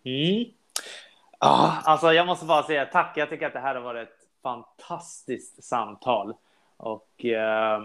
Mm. 0.03 0.45
Ah, 1.39 1.71
alltså 1.83 2.13
jag 2.13 2.27
måste 2.27 2.45
bara 2.45 2.63
säga 2.63 2.85
tack. 2.85 3.13
Jag 3.15 3.29
tycker 3.29 3.47
att 3.47 3.53
det 3.53 3.59
här 3.59 3.75
har 3.75 3.81
varit 3.81 4.09
ett 4.09 4.27
fantastiskt 4.43 5.63
samtal. 5.63 6.33
Och 6.77 7.25
eh, 7.25 7.83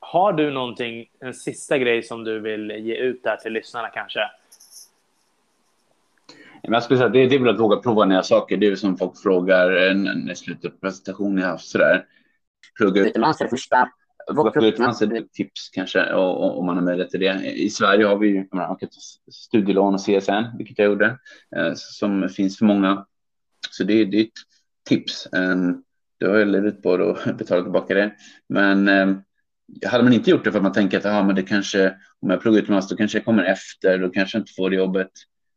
har 0.00 0.32
du 0.32 0.50
någonting, 0.50 1.06
en 1.20 1.34
sista 1.34 1.78
grej 1.78 2.02
som 2.02 2.24
du 2.24 2.40
vill 2.40 2.70
ge 2.70 2.94
ut 2.94 3.22
där 3.22 3.36
till 3.36 3.52
lyssnarna 3.52 3.88
kanske? 3.88 4.20
Jag 6.62 6.82
skulle 6.82 6.98
säga 6.98 7.08
det, 7.08 7.26
det 7.26 7.34
är 7.34 7.38
väl 7.38 7.54
att 7.54 7.60
våga 7.60 7.76
prova 7.76 8.04
nya 8.04 8.22
saker. 8.22 8.56
Det 8.56 8.66
är 8.66 8.76
som 8.76 8.96
folk 8.96 9.22
frågar 9.22 9.94
när 9.94 10.34
slutet 10.34 10.72
på 10.72 10.78
presentationen 10.80 11.38
jag 11.38 11.48
haft 11.48 11.68
sådär. 11.68 12.06
Plugga 12.76 13.02
utomlands 13.02 13.38
det 13.38 13.48
första 13.48 13.88
Absolut, 14.30 14.76
det 14.76 14.84
fanns 14.84 15.02
ett 15.02 15.32
tips 15.32 15.68
kanske 15.72 16.12
om 16.14 16.66
man 16.66 16.76
har 16.76 16.84
möjlighet 16.84 17.10
till 17.10 17.20
det. 17.20 17.52
I 17.52 17.70
Sverige 17.70 18.06
har 18.06 18.18
vi 18.18 18.28
ju 18.28 18.46
studielån 19.32 19.94
och 19.94 20.00
CSN, 20.00 20.56
vilket 20.58 20.78
jag 20.78 20.86
gjorde, 20.86 21.18
eh, 21.56 21.72
som 21.74 22.28
finns 22.28 22.58
för 22.58 22.64
många. 22.64 23.06
Så 23.70 23.84
det, 23.84 24.04
det 24.04 24.16
är 24.16 24.24
ett 24.24 24.30
tips. 24.88 25.28
Du 25.30 26.26
det 26.26 26.26
har 26.26 26.38
jag 26.38 26.48
levt 26.48 26.82
på 26.82 26.92
att 26.92 27.36
betala 27.38 27.62
tillbaka 27.62 27.94
det. 27.94 28.12
Men 28.48 28.88
ehm, 28.88 29.22
hade 29.86 30.04
man 30.04 30.12
inte 30.12 30.30
gjort 30.30 30.44
det 30.44 30.52
för 30.52 30.58
att 30.58 30.62
man 30.62 30.72
tänker 30.72 30.98
att 30.98 31.06
ah, 31.06 31.22
men 31.22 31.34
det 31.34 31.42
kanske, 31.42 31.96
om 32.20 32.30
jag 32.30 32.40
pluggar 32.40 32.58
utomlands 32.58 32.88
då 32.88 32.96
kanske 32.96 33.18
jag 33.18 33.24
kommer 33.24 33.44
efter, 33.44 33.98
då 33.98 34.10
kanske 34.10 34.38
jag 34.38 34.42
inte 34.42 34.52
får 34.56 34.70
det 34.70 34.76
jobbet. 34.76 35.10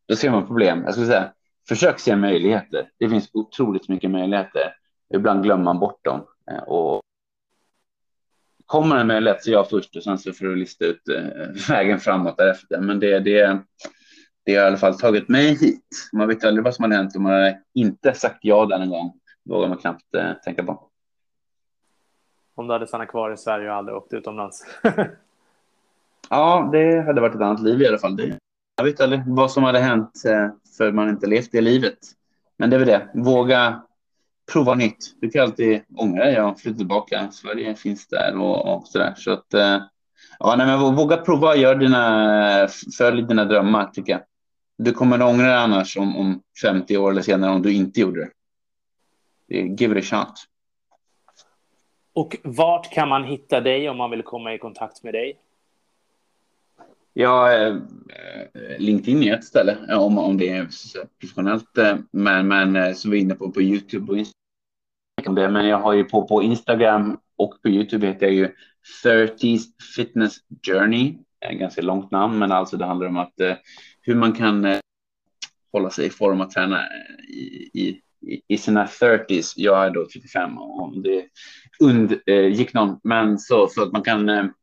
Då 0.08 0.16
ser 0.16 0.32
man 0.32 0.48
problem. 0.48 0.82
Jag 0.86 0.94
skulle 0.94 1.08
säga, 1.08 1.32
försök 1.68 2.00
se 2.00 2.16
möjligheter. 2.16 2.90
Det 3.00 3.10
finns 3.10 3.30
otroligt 3.34 3.90
mycket 3.90 4.12
möjligheter. 4.12 4.74
Ibland 5.14 5.44
glömmer 5.44 5.64
man 5.64 5.80
bort 5.80 6.06
dem. 6.06 6.26
Eh, 6.52 6.64
och 6.64 7.02
kommer 8.66 8.96
en 8.98 9.08
möjlighet 9.08 9.44
så 9.44 9.52
jag 9.52 9.70
först 9.70 9.96
och 9.96 10.04
sen 10.04 10.18
så 10.18 10.34
får 10.34 10.46
du 10.46 10.56
lista 10.56 10.86
ut 10.86 11.10
eh, 11.10 11.70
vägen 11.70 12.00
framåt 12.00 12.38
därefter. 12.38 12.80
Men 12.80 13.00
det, 13.00 13.20
det, 13.20 13.62
det 14.46 14.56
har 14.56 14.64
i 14.64 14.68
alla 14.68 14.78
fall 14.78 15.00
tagit 15.00 15.30
mig 15.30 15.56
hit. 15.56 16.10
Man 16.14 16.28
vet 16.28 16.46
aldrig 16.46 16.64
vad 16.64 16.76
som 16.76 16.84
hade 16.84 16.96
hänt 16.96 17.16
om 17.16 17.24
man 17.24 17.54
inte 17.74 18.14
sagt 18.14 18.40
ja 18.42 18.66
den 18.66 18.82
en 18.82 18.90
gång. 18.90 19.14
vågar 19.46 19.70
man 19.70 19.78
knappt 19.78 20.16
eh, 20.16 20.34
tänka 20.34 20.64
på. 20.64 20.90
Om 22.56 22.68
du 22.68 22.74
hade 22.74 22.88
stannat 22.88 23.08
kvar 23.08 23.32
i 23.32 23.38
Sverige 23.38 23.70
och 23.70 23.76
aldrig 23.76 23.98
åkt 23.98 24.14
utomlands? 24.14 24.66
ja, 26.30 26.70
det 26.72 27.02
hade 27.02 27.22
varit 27.22 27.36
ett 27.36 27.42
annat 27.42 27.62
liv 27.62 27.82
i 27.82 27.88
alla 27.88 27.98
fall. 27.98 28.16
Det, 28.16 28.38
jag 28.78 28.84
vet 28.84 29.02
aldrig 29.02 29.22
vad 29.28 29.52
som 29.52 29.64
hade 29.64 29.80
hänt 29.80 30.24
eh, 30.26 30.50
för 30.78 30.92
man 30.92 31.10
inte 31.10 31.28
levt 31.28 31.52
det 31.52 31.62
livet. 31.62 31.98
Men 32.58 32.70
det 32.70 32.76
är 32.76 32.80
väl 32.80 32.88
det. 32.88 33.10
Våga 33.14 33.82
prova 34.52 34.76
nytt. 34.76 35.22
Du 35.22 35.30
kan 35.30 35.42
alltid 35.42 35.82
ångra 35.98 36.26
dig 36.26 36.42
och 36.42 36.60
flytta 36.60 36.78
tillbaka. 36.78 37.32
Sverige 37.32 37.76
finns 37.76 38.08
där 38.08 38.38
och, 38.38 38.76
och 38.76 38.88
så 38.88 38.98
där. 38.98 39.14
Så 39.18 39.32
att, 39.32 39.54
eh, 39.54 39.82
ja, 40.40 40.56
nej, 40.56 40.68
men 40.68 40.96
våga 40.96 41.18
prova. 41.18 41.56
Gör 41.56 41.76
dina, 41.76 42.68
följ 42.98 43.24
dina 43.24 43.46
drömmar 43.46 43.86
tycker 43.86 44.12
jag. 44.12 44.22
Du 44.78 44.92
kommer 44.92 45.20
att 45.20 45.34
ångra 45.34 45.48
dig 45.48 45.56
annars 45.56 45.98
om, 45.98 46.18
om 46.18 46.42
50 46.62 46.98
år 46.98 47.12
eller 47.12 47.22
senare 47.22 47.52
om 47.52 47.62
du 47.62 47.74
inte 47.74 48.00
gjorde 48.00 48.30
det. 49.48 49.58
Give 49.58 50.00
it 50.00 50.14
a 50.14 50.18
shot. 50.18 50.34
Och 52.16 52.38
vart 52.44 52.92
kan 52.92 53.10
man 53.10 53.24
hitta 53.24 53.62
dig 53.62 53.90
om 53.90 53.98
man 53.98 54.12
vill 54.12 54.24
komma 54.24 54.54
i 54.54 54.58
kontakt 54.58 55.04
med 55.04 55.14
dig? 55.14 55.38
Ja, 57.14 57.54
eh, 57.54 57.78
LinkedIn 58.80 59.24
är 59.24 59.34
ett 59.34 59.44
ställe 59.44 59.78
eh, 59.90 59.98
om, 59.98 60.18
om 60.18 60.38
det 60.38 60.50
är 60.50 60.68
professionellt. 61.20 61.78
Eh, 61.78 61.98
men, 62.12 62.48
men 62.48 62.96
som 62.96 63.12
vi 63.12 63.18
är 63.18 63.22
inne 63.22 63.36
på 63.36 63.52
på 63.52 63.62
Youtube 63.62 64.12
och 64.12 64.18
Instagram. 64.18 65.54
Men 65.54 65.68
jag 65.68 65.78
har 65.78 65.94
ju 65.94 66.04
på, 66.04 66.28
på 66.28 66.44
Instagram 66.44 67.18
och 67.38 67.62
på 67.62 67.70
Youtube 67.70 68.08
heter 68.08 68.26
jag 68.26 68.36
ju 68.36 68.50
30s 69.04 69.64
Fitness 69.96 70.36
Journey. 70.68 71.18
Ett 71.46 71.60
ganska 71.60 71.82
långt 71.82 72.12
namn, 72.12 72.40
men 72.40 72.52
alltså 72.52 72.78
det 72.78 72.86
handlar 72.86 73.08
om 73.08 73.18
att 73.18 73.34
hur 74.02 74.16
man 74.16 74.34
kan 74.34 74.80
hålla 75.72 75.90
sig 75.90 76.06
i 76.06 76.10
form 76.10 76.42
att 76.42 76.52
träna 76.52 76.80
i, 77.30 77.70
i, 77.74 78.02
i 78.48 78.58
sina 78.58 78.86
30s. 78.86 79.54
Jag 79.56 79.86
är 79.86 79.90
då 79.90 80.06
35 80.14 80.58
om 80.58 81.04
det 81.04 81.26
undgick 81.80 82.74
någon, 82.74 83.00
men 83.04 83.40
så, 83.40 83.68
så 83.68 83.84
att 83.84 83.92
man 83.92 84.04
kan 84.04 84.54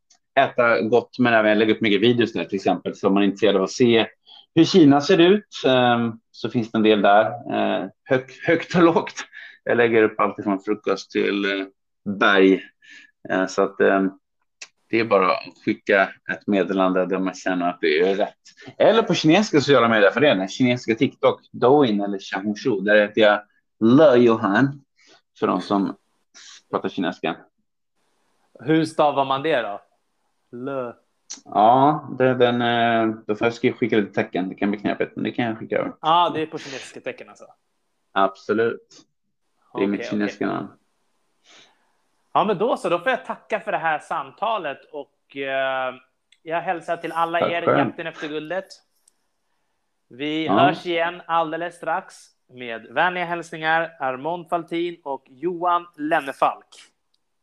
äta 0.44 0.80
gott 0.80 1.18
men 1.18 1.34
även 1.34 1.58
lägga 1.58 1.74
upp 1.74 1.80
mycket 1.80 2.00
videos 2.00 2.32
där 2.32 2.44
till 2.44 2.56
exempel. 2.56 2.94
Så 2.94 3.06
om 3.06 3.14
man 3.14 3.22
är 3.22 3.26
intresserad 3.26 3.56
av 3.56 3.62
att 3.62 3.70
se 3.70 4.06
hur 4.54 4.64
Kina 4.64 5.00
ser 5.00 5.18
ut 5.18 5.62
ehm, 5.66 6.12
så 6.30 6.50
finns 6.50 6.70
det 6.72 6.78
en 6.78 6.82
del 6.82 7.02
där. 7.02 7.26
Eh, 7.26 7.88
hög, 8.04 8.22
högt 8.46 8.74
och 8.74 8.82
lågt. 8.82 9.24
Jag 9.64 9.76
lägger 9.76 10.02
upp 10.02 10.20
allt 10.20 10.44
från 10.44 10.60
frukost 10.60 11.10
till 11.10 11.44
eh, 11.44 11.66
berg. 12.04 12.62
Eh, 13.30 13.46
så 13.46 13.62
att 13.62 13.80
ehm, 13.80 14.10
det 14.90 15.00
är 15.00 15.04
bara 15.04 15.32
att 15.32 15.64
skicka 15.64 16.08
ett 16.32 16.46
meddelande 16.46 17.06
där 17.06 17.18
man 17.18 17.34
känner 17.34 17.68
att 17.68 17.78
det 17.80 18.00
är 18.00 18.14
rätt. 18.14 18.34
Eller 18.78 19.02
på 19.02 19.14
kinesiska 19.14 19.60
sociala 19.60 19.88
medier 19.88 20.10
för 20.10 20.20
det. 20.20 20.34
Den 20.34 20.48
kinesiska 20.48 20.94
TikTok, 20.94 21.40
Douyin 21.52 22.00
eller 22.00 22.18
Xiaohongshu. 22.18 22.80
Där 22.80 23.00
heter 23.00 23.20
jag 23.20 23.42
Le 23.80 24.16
Johan 24.16 24.80
för 25.38 25.46
de 25.46 25.60
som 25.60 25.96
pratar 26.70 26.88
kinesiska. 26.88 27.36
Hur 28.60 28.84
stavar 28.84 29.24
man 29.24 29.42
det 29.42 29.62
då? 29.62 29.80
Lö. 30.52 30.92
Ja, 31.44 32.08
det, 32.18 32.34
den, 32.34 32.62
eh, 32.62 33.16
då 33.26 33.34
får 33.34 33.46
jag 33.46 33.76
skicka 33.78 33.96
lite 33.96 34.12
tecken. 34.12 34.48
Det 34.48 34.54
kan 34.54 34.70
bli 34.70 34.80
knepigt, 34.80 35.16
men 35.16 35.24
det 35.24 35.30
kan 35.30 35.44
jag 35.44 35.58
skicka 35.58 35.78
över. 35.78 35.88
Ja, 35.88 35.96
ah, 36.00 36.30
det 36.30 36.42
är 36.42 36.46
på 36.46 36.58
kinesiska 36.58 37.00
tecken 37.00 37.28
alltså? 37.28 37.44
Absolut. 38.12 39.06
Det 39.72 39.78
är 39.78 39.82
okay, 39.82 39.86
mitt 39.86 40.10
kinesiska 40.10 40.44
okay. 40.44 40.56
namn. 40.56 40.68
Ja, 42.32 42.44
men 42.44 42.58
då 42.58 42.76
så. 42.76 42.88
Då 42.88 42.98
får 42.98 43.10
jag 43.10 43.24
tacka 43.24 43.60
för 43.60 43.72
det 43.72 43.78
här 43.78 43.98
samtalet 43.98 44.78
och 44.92 45.36
eh, 45.36 45.94
jag 46.42 46.60
hälsar 46.60 46.96
till 46.96 47.12
alla 47.12 47.40
Tack 47.40 47.52
er 47.52 47.62
i 47.62 47.78
Jakten 47.78 48.06
efter 48.06 48.28
guldet. 48.28 48.66
Vi 50.08 50.46
ja. 50.46 50.52
hörs 50.52 50.86
igen 50.86 51.22
alldeles 51.26 51.74
strax 51.74 52.14
med 52.48 52.86
vänliga 52.86 53.24
hälsningar 53.24 53.96
Armond 53.98 54.48
Faltin 54.48 55.00
och 55.04 55.24
Johan 55.28 55.86
Lennefalk. 55.96 56.66